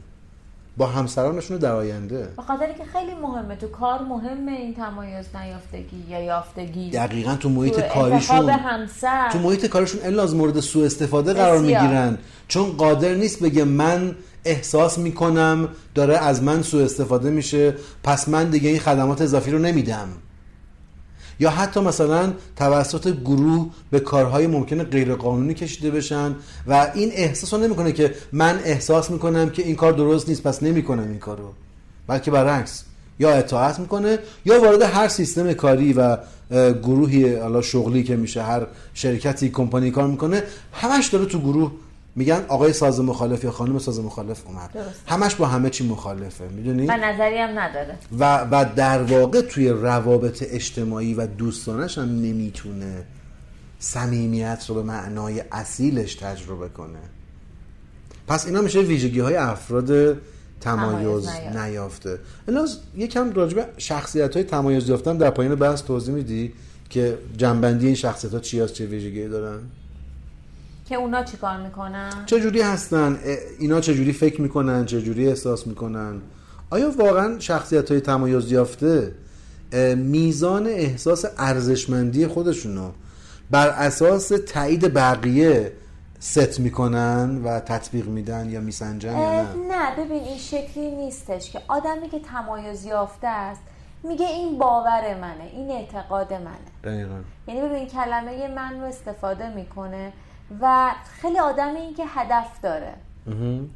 با 0.76 0.86
همسرانشون 0.86 1.56
در 1.56 1.72
آینده. 1.72 2.28
به 2.36 2.42
خاطر 2.42 2.72
که 2.72 2.84
خیلی 2.92 3.14
مهمه. 3.22 3.56
تو 3.56 3.68
کار 3.68 4.02
مهمه 4.02 4.52
این 4.52 4.74
تمایز 4.74 5.26
نیافتگی 5.34 6.04
یا 6.08 6.20
یافتگی. 6.20 6.90
دقیقا 6.90 7.34
تو 7.34 7.48
محیط 7.48 7.80
کاریشون 7.80 8.50
همسر. 8.50 9.30
تو 9.32 9.38
محیط 9.38 9.66
کاریشون 9.66 10.00
الا 10.04 10.26
مورد 10.26 10.60
سوء 10.60 10.86
استفاده 10.86 11.32
قرار 11.32 11.58
می‌گیرن. 11.58 12.18
چون 12.48 12.70
قادر 12.70 13.14
نیست 13.14 13.42
بگه 13.42 13.64
من 13.64 14.16
احساس 14.44 14.98
می‌کنم 14.98 15.68
داره 15.94 16.18
از 16.18 16.42
من 16.42 16.62
سوء 16.62 16.84
استفاده 16.84 17.30
میشه 17.30 17.74
پس 18.04 18.28
من 18.28 18.50
دیگه 18.50 18.68
این 18.68 18.78
خدمات 18.78 19.20
اضافی 19.22 19.50
رو 19.50 19.58
نمیدم. 19.58 20.08
یا 21.40 21.50
حتی 21.50 21.80
مثلا 21.80 22.32
توسط 22.56 23.16
گروه 23.20 23.70
به 23.90 24.00
کارهای 24.00 24.46
ممکنه 24.46 24.84
غیر 24.84 25.14
قانونی 25.14 25.54
کشیده 25.54 25.90
بشن 25.90 26.34
و 26.66 26.90
این 26.94 27.10
احساس 27.14 27.54
رو 27.54 27.60
نمی‌کنه 27.60 27.92
که 27.92 28.14
من 28.32 28.60
احساس 28.64 29.10
می‌کنم 29.10 29.50
که 29.50 29.62
این 29.62 29.76
کار 29.76 29.92
درست 29.92 30.28
نیست 30.28 30.42
پس 30.42 30.62
نمی‌کنم 30.62 31.08
این 31.08 31.18
کارو. 31.18 31.52
بلکه 32.06 32.30
برعکس 32.30 32.84
یا 33.18 33.30
اطاعت 33.30 33.78
می‌کنه 33.78 34.18
یا 34.44 34.60
وارد 34.60 34.82
هر 34.82 35.08
سیستم 35.08 35.52
کاری 35.52 35.92
و 35.92 36.18
گروهی 36.82 37.34
حالا 37.36 37.62
شغلی 37.62 38.02
که 38.02 38.16
میشه 38.16 38.42
هر 38.42 38.66
شرکتی 38.94 39.48
کمپانی 39.48 39.90
کار 39.90 40.06
می‌کنه 40.06 40.42
همش 40.72 41.06
داره 41.06 41.26
تو 41.26 41.38
گروه 41.38 41.72
میگن 42.16 42.44
آقای 42.48 42.72
ساز 42.72 43.00
مخالف 43.00 43.44
یا 43.44 43.50
خانم 43.50 43.78
ساز 43.78 44.00
مخالف 44.00 44.46
اومد. 44.46 44.70
همش 45.06 45.34
با 45.34 45.46
همه 45.46 45.70
چی 45.70 45.88
مخالفه 45.88 46.48
می‌دونی؟ 46.48 46.86
و 46.86 46.96
نظری 46.96 47.38
هم 47.38 47.58
نداره. 47.58 47.98
و 48.18 48.44
و 48.50 48.66
در 48.76 49.02
واقع 49.02 49.40
توی 49.40 49.68
روابط 49.68 50.44
اجتماعی 50.46 51.14
و 51.14 51.26
دوستانش 51.26 51.98
هم 51.98 52.04
نمی‌تونه 52.04 53.04
صمیمیت 53.78 54.64
رو 54.68 54.74
به 54.74 54.82
معنای 54.82 55.42
اصیلش 55.52 56.14
تجربه 56.14 56.68
کنه. 56.68 56.98
پس 58.28 58.46
اینا 58.46 58.60
میشه 58.60 58.80
ویژگی 58.80 59.20
های 59.20 59.36
افراد 59.36 60.16
تمایز 60.60 61.28
نیافته. 61.54 62.18
الاز 62.48 62.78
یکم 62.96 63.32
راجب 63.32 63.68
شخصیت 63.78 64.34
های 64.34 64.44
تمایز 64.44 64.88
یافتن 64.88 65.16
در 65.16 65.30
پایین 65.30 65.54
بحث 65.54 65.82
توضیح 65.82 66.14
میدی 66.14 66.52
که 66.90 67.18
جنبندی 67.36 67.86
این 67.86 67.94
شخصیت 67.94 68.32
ها 68.32 68.40
چی 68.40 68.60
هست 68.60 68.72
چه 68.72 68.86
ویژگی 68.86 69.28
دارن؟ 69.28 69.58
که 70.88 70.94
اونا 70.94 71.22
چیکار 71.22 71.56
می‌کنن؟ 71.56 72.10
چه 72.26 72.40
جوری 72.40 72.60
هستن 72.60 73.18
اینا 73.58 73.80
چه 73.80 73.94
جوری 73.94 74.12
فکر 74.12 74.40
می‌کنن؟ 74.40 74.86
چه 74.86 75.02
جوری 75.02 75.28
احساس 75.28 75.66
می‌کنن؟ 75.66 76.20
آیا 76.70 76.90
واقعا 76.90 77.38
شخصیت 77.38 77.90
های 77.90 78.00
تمایز 78.00 78.52
یافته 78.52 79.14
میزان 79.96 80.66
احساس 80.66 81.24
ارزشمندی 81.38 82.26
خودشونو 82.26 82.90
بر 83.50 83.68
اساس 83.68 84.32
تایید 84.48 84.94
بقیه 84.94 85.72
ست 86.20 86.60
می‌کنن 86.60 87.40
و 87.44 87.60
تطبیق 87.60 88.06
میدن 88.06 88.50
یا 88.50 88.60
میسنجن 88.60 89.18
یا 89.18 89.42
نه؟ 89.42 89.48
نه 89.70 89.96
ببین 89.96 90.22
این 90.22 90.38
شکلی 90.38 90.90
نیستش 90.90 91.50
که 91.50 91.60
آدمی 91.68 92.08
که 92.08 92.20
تمایز 92.20 92.84
یافته 92.84 93.26
است 93.28 93.60
میگه 94.04 94.26
این 94.26 94.58
باور 94.58 95.20
منه 95.20 95.50
این 95.52 95.70
اعتقاد 95.70 96.32
منه. 96.32 96.94
دقیقا. 96.94 97.14
یعنی 97.48 97.60
ببین 97.60 97.86
کلمه 97.86 98.54
من 98.54 98.80
رو 98.80 98.86
استفاده 98.86 99.54
می‌کنه. 99.54 100.12
و 100.60 100.94
خیلی 101.20 101.38
آدم 101.38 101.76
این 101.76 101.94
که 101.94 102.04
هدف 102.06 102.60
داره. 102.62 102.94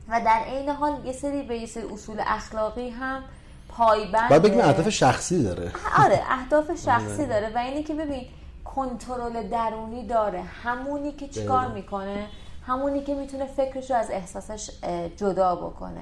و 0.09 0.21
در 0.25 0.41
عین 0.47 0.69
حال 0.69 1.07
یه 1.07 1.13
سری 1.13 1.43
به 1.43 1.59
یه 1.59 1.67
سری 1.67 1.83
اصول 1.93 2.17
اخلاقی 2.27 2.91
هم 2.91 3.23
پایبند 3.69 4.31
باید 4.31 4.43
بگیم 4.43 4.61
اهداف 4.61 4.89
شخصی 4.89 5.45
داره. 5.45 5.73
آره 6.05 6.21
اهداف 6.31 6.77
شخصی 6.87 7.27
داره 7.27 7.53
و 7.55 7.59
اینی 7.59 7.83
که 7.83 7.95
ببین 7.95 8.27
کنترل 8.65 9.49
درونی 9.49 10.07
داره. 10.07 10.43
همونی 10.43 11.13
که 11.13 11.29
چیکار. 11.29 11.69
می‌کنه 11.69 12.27
همونی 12.67 13.03
که 13.05 13.15
می‌تونه 13.15 13.47
فکرش 13.47 13.91
رو 13.91 13.97
از 13.97 14.11
احساسش 14.11 14.71
جدا 15.17 15.57
بکنه. 15.57 16.01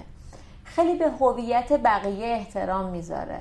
خیلی 0.65 0.99
به 0.99 1.11
هویت 1.11 1.73
بقیه 1.73 2.27
احترام 2.27 2.91
می‌ذاره. 2.91 3.41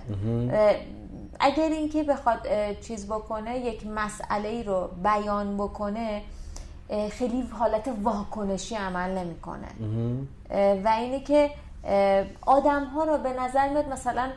اگر 1.39 1.69
اینکه 1.69 2.03
بخواد 2.03 2.47
چیز 2.81 3.07
بکنه 3.07 3.59
یک 3.59 3.87
مسئله 3.87 4.49
ای 4.49 4.63
رو 4.63 4.89
بیان 5.03 5.57
بکنه 5.57 6.21
خیلی 7.11 7.41
حالت 7.41 7.89
واکنشی 8.03 8.75
عمل 8.75 9.09
نمی‌کنه. 9.09 9.67
و 10.83 10.87
اینه 10.87 11.19
که 11.19 11.49
آدم 12.41 12.83
ها 12.83 13.03
رو 13.03 13.17
به 13.17 13.33
نظر 13.33 13.69
میاد 13.69 13.89
مثلا 13.89 14.29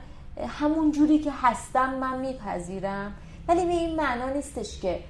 همون 0.48 0.92
جوری 0.92 1.18
که 1.18 1.32
هستم 1.42 1.94
من 1.94 2.18
میپذیرم. 2.18 3.12
ولی 3.48 3.66
به 3.66 3.72
این 3.72 3.96
معنا 3.96 4.28
نیستش 4.28 4.80
که 4.80 5.00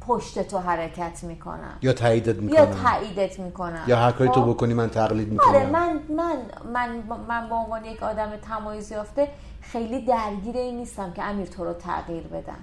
پشت 0.00 0.48
تو 0.48 0.58
حرکت 0.58 1.24
می‌کنم. 1.24 1.78
یا 1.82 1.92
تاییدت 1.92 2.36
یا 2.36 2.42
می‌کنم. 2.42 2.82
تاییدت 2.82 3.40
می‌کنم. 3.40 3.84
یا 3.86 3.96
هر 3.96 4.12
کاری 4.12 4.30
تو 4.30 4.42
خب؟ 4.42 4.50
بکنی 4.50 4.74
من 4.74 4.90
تقلید 4.90 5.40
آره 5.40 5.66
می‌کنم. 5.66 5.70
من 5.70 6.00
من 6.16 6.36
من 6.72 7.02
من 7.28 7.48
به 7.48 7.54
عنوان 7.54 7.84
یک 7.84 8.02
آدم 8.02 8.36
تمایز 8.36 8.92
یافته 8.92 9.28
خیلی 9.60 10.04
درگیر 10.04 10.56
این 10.56 10.76
نیستم 10.76 11.12
که 11.12 11.22
امیر 11.22 11.46
تو 11.46 11.64
رو 11.64 11.72
تغییر 11.72 12.22
بدم. 12.22 12.58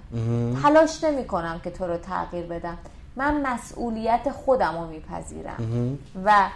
تلاش 0.63 1.03
نمی 1.03 1.25
کنم 1.27 1.61
که 1.63 1.71
تو 1.71 1.87
رو 1.87 1.97
تغییر 1.97 2.45
بدم. 2.45 2.77
من 3.17 3.41
مسئولیت 3.53 4.31
خودم 4.45 4.77
رو 4.77 4.87
میپذیرم. 4.87 5.97
و 6.25 6.49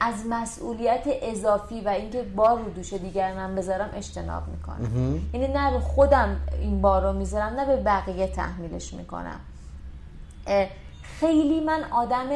از 0.00 0.14
مسئولیت 0.30 1.02
اضافی 1.06 1.80
و 1.80 1.88
اینکه 1.88 2.22
بار 2.22 2.58
رو 2.58 2.70
دوش 2.70 2.92
دیگران 2.92 3.54
بذارم 3.54 3.90
اجتناب 3.96 4.42
می‌کنم. 4.48 5.20
یعنی 5.32 5.48
نه 5.48 5.70
رو 5.70 5.80
خودم 5.80 6.36
این 6.60 6.80
بار 6.80 7.02
رو 7.02 7.12
می‌ذارم 7.12 7.54
نه 7.60 7.66
به 7.66 7.76
بقیه 7.76 8.26
تحمیلش 8.26 8.92
می‌کنم. 8.94 9.40
خیلی 11.20 11.60
من 11.60 11.84
آدم 11.90 12.28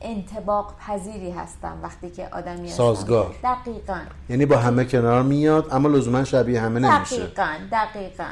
انتباق 0.00 0.74
پذیری 0.86 1.30
هستم 1.30 1.78
وقتی 1.82 2.10
که 2.10 2.28
آدمی 2.32 2.66
هستم. 2.68 2.76
سازگار. 2.76 3.34
دقیقا. 3.42 4.00
یعنی 4.28 4.46
با 4.46 4.56
همه 4.56 4.84
کنار 4.84 5.22
میاد 5.22 5.68
اما 5.72 5.88
لزوما 5.88 6.24
شبیه 6.24 6.60
همه 6.60 6.80
نمیشه. 6.80 7.16
دقیقا 7.16 7.52
دقیقا. 7.72 8.24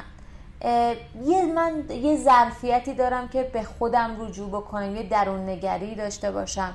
یه 1.24 1.46
من 1.54 1.84
یه 1.90 2.16
ظرفیتی 2.16 2.94
دارم 2.94 3.28
که 3.28 3.42
به 3.52 3.62
خودم 3.62 4.16
رجوع 4.18 4.48
بکنم 4.48 4.96
یه 4.96 5.02
درون 5.02 5.48
نگری 5.48 5.94
داشته 5.94 6.30
باشم 6.30 6.74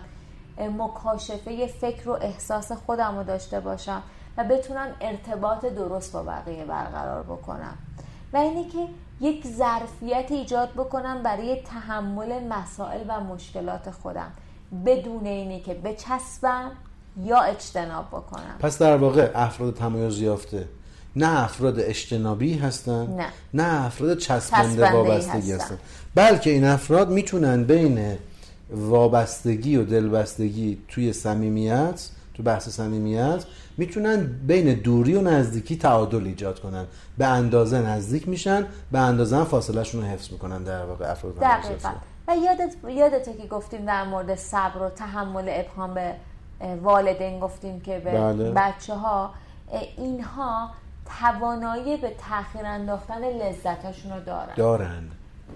مکاشفه 0.78 1.68
فکر 1.68 2.10
و 2.10 2.12
احساس 2.12 2.72
خودم 2.72 3.18
رو 3.18 3.24
داشته 3.24 3.60
باشم 3.60 4.04
و 4.38 4.44
بتونم 4.44 4.88
ارتباط 5.02 5.66
درست 5.66 6.14
با 6.14 6.24
بقیه 6.24 6.66
برقرار 6.66 7.24
بکنم. 7.24 7.78
و 8.34 8.38
اینه 8.38 8.70
که 8.70 8.88
یک 9.22 9.48
ظرفیت 9.48 10.32
ایجاد 10.32 10.70
بکنم 10.70 11.24
برای 11.24 11.62
تحمل 11.62 12.44
مسائل 12.44 13.02
و 13.08 13.20
مشکلات 13.20 13.92
خودم. 13.92 14.32
بدون 14.86 15.26
اینی 15.26 15.60
که 15.60 15.74
بچسبم 15.74 16.72
یا 17.24 17.40
اجتناب 17.40 18.08
بکنم. 18.08 18.56
پس 18.60 18.78
در 18.78 18.98
واقع 18.98 19.32
افراد 19.36 19.74
تمایز 19.74 20.22
یافته. 20.22 20.68
نه 21.16 21.44
افراد 21.44 21.80
اجتنابی 21.80 22.58
هستن 22.58 23.08
نه. 23.08 23.26
نه 23.54 23.86
افراد 23.86 24.18
چسبنده 24.18 24.92
وابستگی 24.92 25.52
هستن. 25.52 25.66
هستن 25.66 25.78
بلکه 26.16 26.50
این 26.50 26.64
افراد 26.64 27.10
می‌تونن 27.10 27.64
بین 27.64 28.18
وابستگی 28.72 29.76
و 29.76 29.84
دلبستگی 29.84 30.78
توی 30.88 31.14
صمیمیت 31.14 32.10
تو 32.34 32.44
بحث 32.44 32.70
صمیمیت 32.70 33.46
می‌تونن 33.78 34.40
بین 34.48 34.74
دوری 34.74 35.16
و 35.16 35.22
نزدیکی 35.22 35.78
تعادل 35.78 36.26
ایجاد 36.26 36.60
کنن 36.60 36.86
به 37.18 37.26
اندازه 37.26 37.82
نزدیک 37.82 38.28
میشن 38.28 38.66
به 38.92 39.00
اندازه 39.00 39.44
فاصلهشون 39.44 40.02
رو 40.02 40.08
حفظ 40.08 40.32
می‌کنن 40.32 40.64
در 40.64 40.86
واقع 40.86 41.12
افراد 41.12 41.40
دقیقا. 41.40 41.90
و 42.28 42.36
یادت 42.36 42.76
یادته 42.90 43.34
که 43.34 43.48
گفتیم 43.48 43.86
در 43.86 44.04
مورد 44.04 44.36
صبر 44.36 44.82
و 44.82 44.90
تحمل 44.90 45.46
ابهام 45.48 45.94
به 45.94 46.14
والدین 46.84 47.40
گفتیم 47.40 47.80
که 47.80 48.00
به 48.00 48.12
بله. 48.12 48.52
بچه 48.52 48.96
ها 48.96 49.34
اینها 49.98 50.70
توانایی 51.20 51.98
به 51.98 52.10
تاخیر 52.30 52.66
انداختن 52.66 53.24
لذتاشون 53.24 54.12
رو 54.12 54.20
دارن. 54.20 54.56
دارن. 54.56 55.04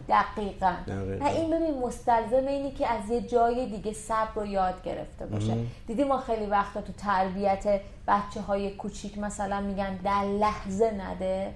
دقیقا. 0.10 0.74
دقیقاً. 0.88 1.26
و 1.26 1.28
این 1.28 1.50
ببین 1.50 1.80
مستلزم 1.84 2.48
اینی 2.48 2.72
که 2.72 2.88
از 2.88 3.10
یه 3.10 3.22
جای 3.22 3.66
دیگه 3.66 3.94
صبر 3.94 4.32
رو 4.36 4.46
یاد 4.46 4.84
گرفته 4.84 5.26
باشه. 5.26 5.58
دیدی 5.88 6.04
ما 6.04 6.18
خیلی 6.18 6.46
وقتا 6.46 6.82
تو 6.82 6.94
تربیت 6.94 7.82
بچه 8.08 8.42
های 8.42 8.72
کوچیک 8.72 9.18
مثلا 9.18 9.62
میگن 9.62 9.96
در 9.96 10.24
لحظه 10.24 10.92
نده. 10.92 11.54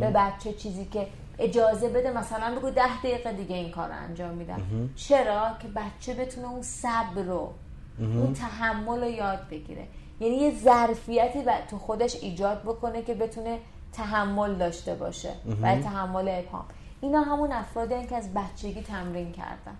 به 0.00 0.10
بچه 0.10 0.52
چیزی 0.52 0.84
که 0.84 1.06
اجازه 1.38 1.88
بده 1.88 2.10
مثلا 2.10 2.54
بگو 2.58 2.70
ده 2.70 2.98
دقیقه 2.98 3.32
دیگه 3.32 3.56
این 3.56 3.70
کار 3.70 3.88
رو 3.88 3.94
انجام 3.94 4.34
میدم. 4.34 4.60
چرا؟ 4.96 5.50
که 5.62 5.68
بچه 5.68 6.14
بتونه 6.14 6.48
اون 6.50 6.62
صبر 6.62 7.22
رو 7.26 7.52
اون 7.98 8.34
تحمل 8.34 9.00
رو 9.00 9.08
یاد 9.08 9.48
بگیره. 9.50 9.86
یعنی 10.20 10.36
یه 10.36 10.54
ظرفیتی 10.64 11.44
تو 11.70 11.78
خودش 11.78 12.16
ایجاد 12.16 12.62
بکنه 12.62 13.02
که 13.02 13.14
بتونه 13.14 13.58
تحمل 13.92 14.54
داشته 14.54 14.94
باشه 14.94 15.32
و 15.62 15.80
تحمل 15.80 16.28
ابهام. 16.28 16.64
اینا 17.00 17.20
همون 17.20 17.52
افرادی 17.52 18.06
که 18.06 18.16
از 18.16 18.28
بچگی 18.34 18.82
تمرین 18.82 19.32
کردن. 19.32 19.76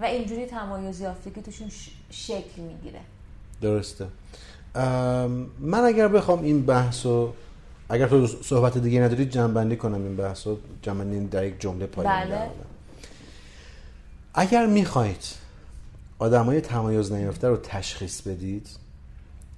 و 0.00 0.04
اینجوری 0.04 0.46
تمایز 0.46 1.00
یافتگی 1.00 1.42
توشون 1.42 1.70
شکل 2.10 2.62
می‌گیره. 2.62 3.00
درسته. 3.60 4.06
من 5.60 5.84
اگر 5.84 6.08
بخوام 6.08 6.42
این 6.42 6.66
بحث 6.66 7.06
رو 7.06 7.32
اگر 7.88 8.08
تو 8.08 8.26
صحبت 8.26 8.78
دیگه 8.78 9.00
نداری 9.00 9.26
جنبندی 9.26 9.76
کنم 9.76 10.04
این 10.04 10.16
بحث 10.16 10.46
رو. 10.46 10.58
جنبندی 10.82 11.26
در 11.26 11.44
یک 11.44 11.60
جمله 11.60 11.86
پایانی 11.86 12.30
بله. 12.30 12.50
اگر 14.34 14.66
می‌خواید 14.66 15.24
آدمای 16.18 16.60
تمایز 16.60 17.12
نیافته 17.12 17.48
رو 17.48 17.56
تشخیص 17.56 18.20
بدید 18.20 18.68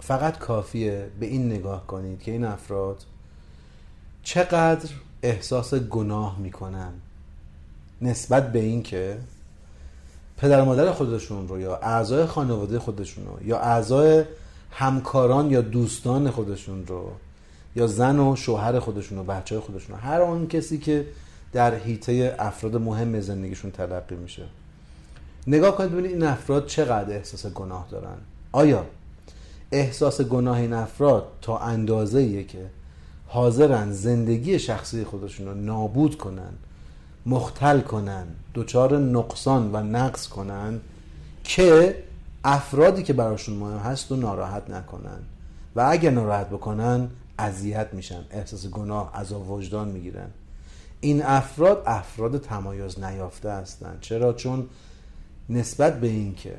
فقط 0.00 0.38
کافیه 0.38 1.10
به 1.20 1.26
این 1.26 1.46
نگاه 1.52 1.86
کنید 1.86 2.22
که 2.22 2.30
این 2.30 2.44
افراد 2.44 3.04
چقدر 4.22 4.90
احساس 5.22 5.74
گناه 5.74 6.38
می‌کنن. 6.38 6.92
نسبت 8.02 8.52
به 8.52 8.58
این 8.58 8.82
که 8.82 9.18
پدر 10.36 10.62
مادر 10.62 10.92
خودشون 10.92 11.48
رو 11.48 11.60
یا 11.60 11.76
اعضای 11.76 12.26
خانواده 12.26 12.78
خودشون 12.78 13.26
رو 13.26 13.46
یا 13.46 13.58
اعضای 13.58 14.24
همکاران 14.70 15.50
یا 15.50 15.60
دوستان 15.60 16.30
خودشون 16.30 16.86
رو 16.86 17.10
یا 17.76 17.86
زن 17.86 18.18
و 18.18 18.36
شوهر 18.36 18.78
خودشون 18.78 19.18
و 19.18 19.24
بچه 19.24 19.54
های 19.54 19.64
خودشون 19.64 19.96
هر 19.96 20.20
آن 20.20 20.46
کسی 20.46 20.78
که 20.78 21.06
در 21.52 21.74
حیطه 21.74 22.36
افراد 22.38 22.76
مهم 22.76 23.20
زندگیشون 23.20 23.70
تلقی 23.70 24.16
میشه. 24.16 24.44
نگاه 25.46 25.76
کنید 25.76 25.92
ببینید 25.92 26.10
این 26.10 26.22
افراد 26.22 26.66
چقدر 26.66 27.16
احساس 27.16 27.46
گناه 27.46 27.86
دارن. 27.90 28.16
آیا 28.52 28.86
احساس 29.72 30.20
گناه 30.20 30.58
این 30.58 30.72
افراد 30.72 31.24
تا 31.42 31.58
اندازه 31.58 32.44
که 32.44 32.70
حاضرن 33.26 33.92
زندگی 33.92 34.58
شخصی 34.58 35.04
خودشون 35.04 35.46
رو 35.46 35.54
نابود 35.54 36.18
کنن 36.18 36.52
مختل 37.26 37.80
کنن 37.80 38.26
دچار 38.54 38.98
نقصان 38.98 39.70
و 39.72 39.76
نقص 39.76 40.28
کنن 40.28 40.80
که 41.44 41.96
افرادی 42.44 43.02
که 43.02 43.12
براشون 43.12 43.56
مهم 43.56 43.78
هست 43.78 44.10
رو 44.10 44.16
ناراحت 44.16 44.70
نکنن. 44.70 45.18
و 45.76 45.80
اگر 45.90 46.10
ناراحت 46.10 46.46
بکنن 46.46 47.08
اذیت 47.38 47.88
میشن 47.92 48.24
احساس 48.30 48.66
گناه 48.66 49.12
عذاب 49.14 49.50
وجدان 49.50 49.88
می‌گیرن. 49.88 50.30
این 51.00 51.22
افراد 51.22 51.82
افراد 51.86 52.38
تمایز 52.40 52.98
نیافته 53.04 53.52
هستند 53.52 53.98
چرا؟ 54.00 54.32
چون 54.32 54.66
نسبت 55.48 56.00
به 56.00 56.06
اینکه 56.06 56.56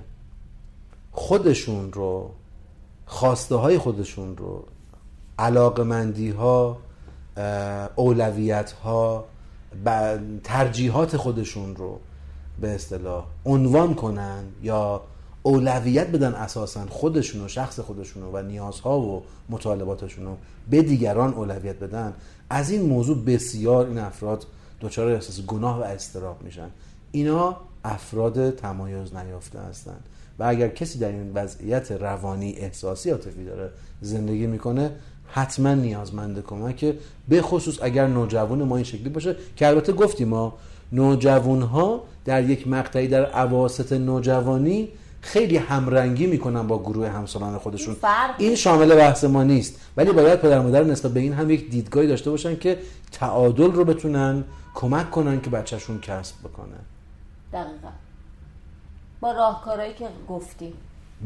خودشون 1.11 1.94
رو 1.94 2.31
خواسته 3.11 3.56
های 3.56 3.77
خودشون 3.77 4.38
رو 4.38 4.65
علاقمندی 5.40 6.30
ها 6.30 6.77
اولویت 7.95 8.72
ها 8.72 9.26
ترجیحات 10.44 11.18
خودشون 11.18 11.76
رو 11.76 11.99
به 12.61 12.69
اصطلاح 12.69 13.26
عنوان 13.45 13.94
کنن 13.94 14.44
یا 14.64 15.02
اولویت 15.44 16.07
بدن 16.07 16.34
اساسا 16.34 16.86
خودشون 16.90 17.45
و 17.45 17.48
شخص 17.48 17.80
خودشون 17.80 18.23
و 18.23 18.41
نیازها 18.41 18.99
و 18.99 19.23
مطالباتشون 19.49 20.26
رو 20.26 20.38
به 20.69 20.81
دیگران 20.81 21.34
اولویت 21.34 21.80
بدن. 21.80 22.14
از 22.49 22.72
این 22.72 22.81
موضوع 22.81 23.18
بسیار 23.26 23.88
این 23.88 23.98
افراد 23.98 24.45
دچار 24.81 25.11
احساس 25.11 25.41
گناه 25.41 25.80
و 25.80 25.81
استراب 25.81 26.41
میشن. 26.41 26.69
اینا 27.11 27.57
افراد 27.84 28.56
تمایز 28.56 29.15
نیافته 29.15 29.60
هستند 29.60 30.10
و 30.40 30.44
اگر 30.44 30.68
کسی 30.68 30.99
در 30.99 31.07
این 31.07 31.32
وضعیت 31.34 31.91
روانی 31.91 32.52
احساسی 32.52 33.10
عاطفی 33.10 33.45
داره 33.45 33.70
زندگی 34.02 34.48
می‌کنه 34.48 34.91
حتما 35.28 35.74
نیازمند 35.74 36.44
کمکه. 36.44 36.98
به 37.28 37.41
خصوص 37.41 37.78
اگر 37.82 38.07
نوجوان 38.07 38.64
ما 38.64 38.76
این 38.76 38.86
شکلی 38.86 39.10
باشه 39.10 39.36
که 39.56 39.68
البته 39.68 39.94
گفتیم 39.94 40.28
ما 40.28 40.53
نوجوان 40.91 41.61
ها 41.61 42.03
در 42.26 42.49
یک 42.49 42.68
مقطعی 42.68 43.07
در 43.07 43.26
عواست 43.26 43.94
نوجوانی 43.94 44.90
خیلی 45.22 45.57
همرنگی 45.57 46.28
می‌کنن 46.28 46.68
با 46.68 46.80
گروه 46.80 47.07
همسالان 47.07 47.57
خودشون. 47.57 47.95
این 48.38 48.56
شامل 48.56 48.95
بحث 48.95 49.24
ما 49.24 49.44
نیست. 49.44 49.76
ولی 49.98 50.11
باید 50.11 50.40
پدر 50.40 50.60
مادر 50.61 50.84
نسبت 50.84 51.11
به 51.11 51.20
این 51.20 51.34
هم 51.34 51.49
یک 51.49 51.70
دیدگاهی 51.70 52.07
داشته 52.07 52.30
باشن 52.30 52.57
که 52.57 52.78
تعادل 53.11 53.72
رو 53.72 53.86
بتونن 53.86 54.44
کمک 54.76 55.11
کنن 55.11 55.41
که 55.41 55.49
بچهشون 55.49 55.99
کسب 55.99 56.36
بکنه. 56.40 56.76
دقیقا. 57.53 57.90
با 59.21 59.31
راهکارهایی 59.31 59.93
که 59.93 60.07
گفتیم. 60.29 60.73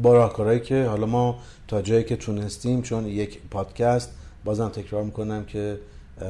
با 0.02 0.14
راهکارهایی 0.14 0.60
که 0.60 0.84
حالا 0.84 1.06
ما 1.06 1.38
تا 1.68 1.82
جایی 1.82 2.04
که 2.04 2.16
تونستیم 2.16 2.82
چون 2.82 3.06
یک 3.06 3.40
پادکست 3.50 4.10
بازم 4.44 4.68
تکرار 4.68 5.02
می‌کنم 5.02 5.44
که 5.44 5.78
اه، 6.20 6.28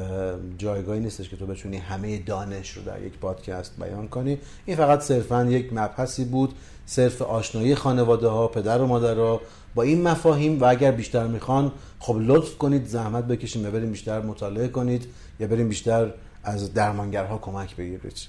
جایگاهی 0.58 1.00
نیستش 1.00 1.28
که 1.28 1.36
تو 1.36 1.46
بتونی 1.46 1.76
همه 1.76 2.18
دانش 2.18 2.70
رو 2.70 2.82
در 2.82 3.02
یک 3.02 3.18
پادکست 3.18 3.72
بیان 3.78 4.08
کنی. 4.08 4.38
این 4.66 4.76
فقط 4.76 5.00
صرفا 5.00 5.44
یک 5.44 5.72
مبحثی 5.72 6.24
بود. 6.24 6.54
صرف 6.86 7.22
آشنایی 7.22 7.74
خانواده 7.74 8.28
ها 8.28 8.48
پدر 8.48 8.80
و 8.80 8.86
مادر 8.86 9.14
ها 9.14 9.40
با 9.74 9.82
این 9.82 10.02
مفاهیم 10.02 10.60
و 10.60 10.64
اگر 10.64 10.90
بیشتر 10.92 11.26
می‌خوان 11.26 11.72
خب 11.98 12.16
لطف 12.20 12.58
کنید 12.58 12.86
زحمت 12.86 13.24
بکشید 13.24 13.66
و 13.66 13.70
بریم 13.70 13.90
بیشتر 13.90 14.20
مطالعه 14.20 14.68
کنید 14.68 15.06
یا 15.40 15.46
بریم 15.46 15.68
بیشتر 15.68 16.10
از 16.44 16.74
درمانگرها 16.74 17.38
کمک 17.38 17.76
بگیرید. 17.76 18.28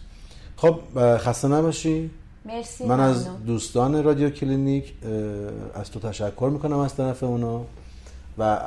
خب 0.57 0.79
خسته 1.17 1.47
نباشی. 1.47 2.09
مرسی 2.45 2.85
من 2.85 2.99
از. 2.99 3.27
دوستان 3.45 4.03
رادیو 4.03 4.29
کلینیک 4.29 4.93
از 5.73 5.91
تو 5.91 5.99
تشکر 5.99 6.49
می‌کنم 6.53 6.79
از 6.79 6.95
طرف 6.95 7.23
اونا 7.23 7.65
و 8.37 8.59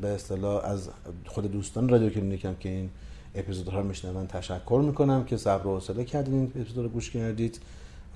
به 0.00 0.08
اصطلاح 0.08 0.64
از 0.64 0.88
خود 1.26 1.52
دوستان 1.52 1.88
رادیو 1.88 2.10
کلینیک 2.10 2.44
هم 2.44 2.56
که 2.56 2.68
این 2.68 2.90
اپیزودها 3.34 3.78
رو 3.78 3.86
میشنون 3.86 4.26
تشکر 4.26 4.82
می‌کنم 4.86 5.24
که 5.24 5.36
صبر 5.36 5.66
و 5.66 5.74
حوصله 5.74 6.04
کردین 6.04 6.34
این 6.34 6.52
اپیزود 6.56 6.84
رو 6.84 6.88
گوش 6.88 7.10
کردید 7.10 7.60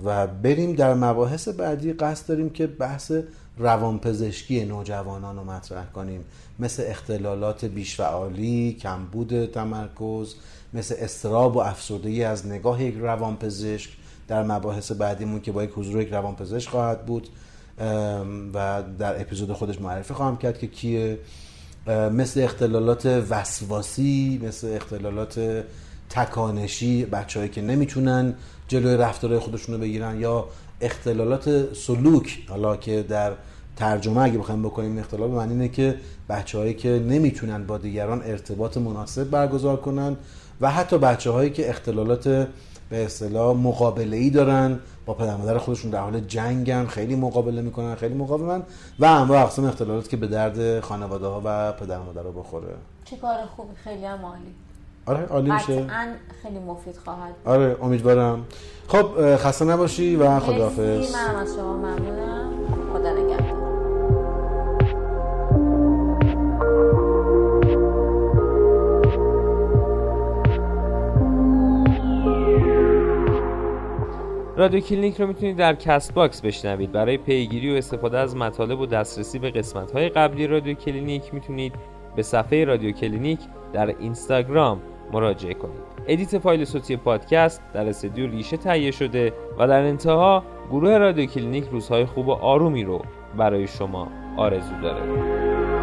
و 0.05 0.27
بریم 0.27 0.73
در 0.73 0.95
مباحث 0.95 1.49
بعدی 1.49 1.93
قصد 1.93 2.29
داریم 2.29 2.51
که 2.51 2.67
بحث 2.67 3.13
روانپزشکی 3.59 4.65
نوجوانان 4.65 5.37
رو 5.37 5.45
مطرح 5.45 5.87
کنیم 5.87 6.25
مثل 6.59 6.85
اختلالات 6.87 7.65
بیشفعالی، 7.65 8.73
کمبود 8.73 9.47
تمرکز 9.47 10.35
مثل 10.75 10.95
استراب 10.99 11.57
و 11.57 11.59
افسردگی 11.59 12.23
از 12.23 12.47
نگاه 12.47 12.83
یک 12.83 12.95
روانپزشک 12.99 13.91
در 14.29 14.43
مباحث 14.43 14.93
بعدیمون 14.93 15.41
که 15.41 15.53
با 15.53 15.65
یک 15.65 15.71
حضور 15.77 16.03
یک 16.03 16.13
روانپزشک 16.13 16.69
خواهد 16.69 17.07
بود 17.07 17.29
و 18.55 18.83
در 18.99 19.21
اپیزود 19.21 19.53
خودش 19.53 19.81
معرفی 19.81 20.15
خواهم 20.15 20.37
کرد 20.37 20.59
که 20.59 20.67
کیه. 20.67 21.19
مثل 22.13 22.41
اختلالات 22.41 23.07
وسواسی 23.07 24.41
مثل 24.45 24.73
اختلالات 24.77 25.65
تکانشی 26.11 27.05
بچههایی 27.05 27.51
که 27.51 27.63
نمی‌تونن 27.63 28.35
جلوی 28.69 28.97
رفتارهای 28.97 29.41
خودشون 29.41 29.75
رو 29.75 29.81
بگیرن 29.81 30.21
یا 30.21 30.49
اختلالات 30.81 31.75
سلوک. 31.75 32.39
حالا 32.49 32.77
که 32.77 33.03
در 33.03 33.33
ترجمه 33.77 34.21
اگه 34.21 34.39
بخوایم 34.39 34.63
بکنیم 34.63 34.99
اختلال 34.99 35.31
معنی 35.31 35.53
اینه 35.53 35.69
که 35.69 35.95
بچههایی 36.29 36.75
که 36.75 36.89
نمی‌تونن 36.89 37.67
با 37.67 37.79
دیگران 37.79 38.23
ارتباط 38.23 38.77
مناسب 38.77 39.31
برگزار 39.31 39.77
کنن 39.77 40.17
و 40.61 40.71
حتی 40.71 40.99
بچههایی 40.99 41.51
که 41.51 41.71
اختلالات 41.71 42.49
به 42.91 43.05
اصطلاح 43.05 43.57
مقابله 43.57 44.17
ای 44.17 44.31
دارن 44.31 44.79
با 45.07 45.15
پدر 45.15 45.37
مادر 45.37 45.59
خودشون 45.59 45.91
در 45.91 46.01
حال 46.01 46.21
جنگن 46.21 46.87
خیلی 46.87 47.17
مقابله 47.17 47.63
می‌کنن 47.63 47.95
خیلی 47.95 48.15
مقاومن 48.15 48.63
و 48.99 49.05
انواع 49.05 49.43
اقسام 49.43 49.65
اختلالات 49.65 50.09
که 50.09 50.17
به 50.17 50.27
درد 50.27 50.81
خانواده 50.81 51.27
ها 51.27 51.43
و 51.45 51.73
پدر 51.73 51.99
مادر 51.99 52.23
رو 52.23 52.33
بخوره. 52.33 52.75
چه 53.05 53.17
کار 53.17 53.37
خوبی 53.57 53.75
خیلی 53.85 54.05
هم 54.05 54.25
عالی. 54.25 54.55
آره 55.07 55.27
عالی 55.27 55.51
میشه. 55.51 55.87
خیلی 56.43 56.59
مفید 56.59 56.97
خواهد 56.97 57.35
بود. 57.35 57.53
آره 57.53 57.77
امیدوارم. 57.83 58.45
خب 58.89 59.37
خسته 59.37 59.65
نباشی 59.65 60.17
و 60.17 60.41
خداحافظ. 60.41 61.15
منم 61.15 61.37
از 61.37 61.55
شما 61.55 61.77
ممنونم. 61.77 62.53
خدا 62.93 63.13
نگهدار. 63.13 63.46
رادیو 74.57 74.81
کلینیک 74.81 75.21
رو 75.21 75.27
می‌تونید 75.27 75.57
در 75.57 75.75
Castbox 75.75 76.41
بشنوید. 76.41 76.93
برای 76.93 77.17
پیگیری 77.17 77.75
و 77.75 77.77
استفاده 77.77 78.19
از 78.19 78.37
مطالب 78.37 78.81
و 78.81 78.87
دسترسی 78.87 79.39
به 79.39 79.51
قسمت 79.51 79.93
های 79.93 80.09
قبلی 80.09 80.47
رادیو 80.47 80.75
کلینیک 80.75 81.35
می‌تونید 81.35 81.73
به 82.17 82.23
صفحه 82.23 82.65
رادیو 82.65 82.93
کلینیک 82.93 83.41
در 83.73 83.87
اینستاگرام 83.87 84.81
مراجعه 85.13 85.55
کنید. 85.55 85.83
edit 86.07 86.39
فایل 86.39 86.65
صوتی 86.65 86.97
پادکست 86.97 87.63
در 87.75 87.89
استودیو 87.89 88.31
ریشه 88.31 88.57
تهیه 88.57 88.91
شده 88.91 89.33
و 89.59 89.69
در 89.69 89.83
انتها 89.83 90.43
گروه 90.71 90.99
رادیو 90.99 91.27
کلینیک 91.27 91.65
روزهای 91.73 92.05
خوب 92.05 92.29
و 92.29 92.33
آرومی 92.33 92.85
رو 92.85 93.03
برای 93.37 93.67
شما 93.67 94.09
آرزو 94.37 94.81
داره. 94.83 95.76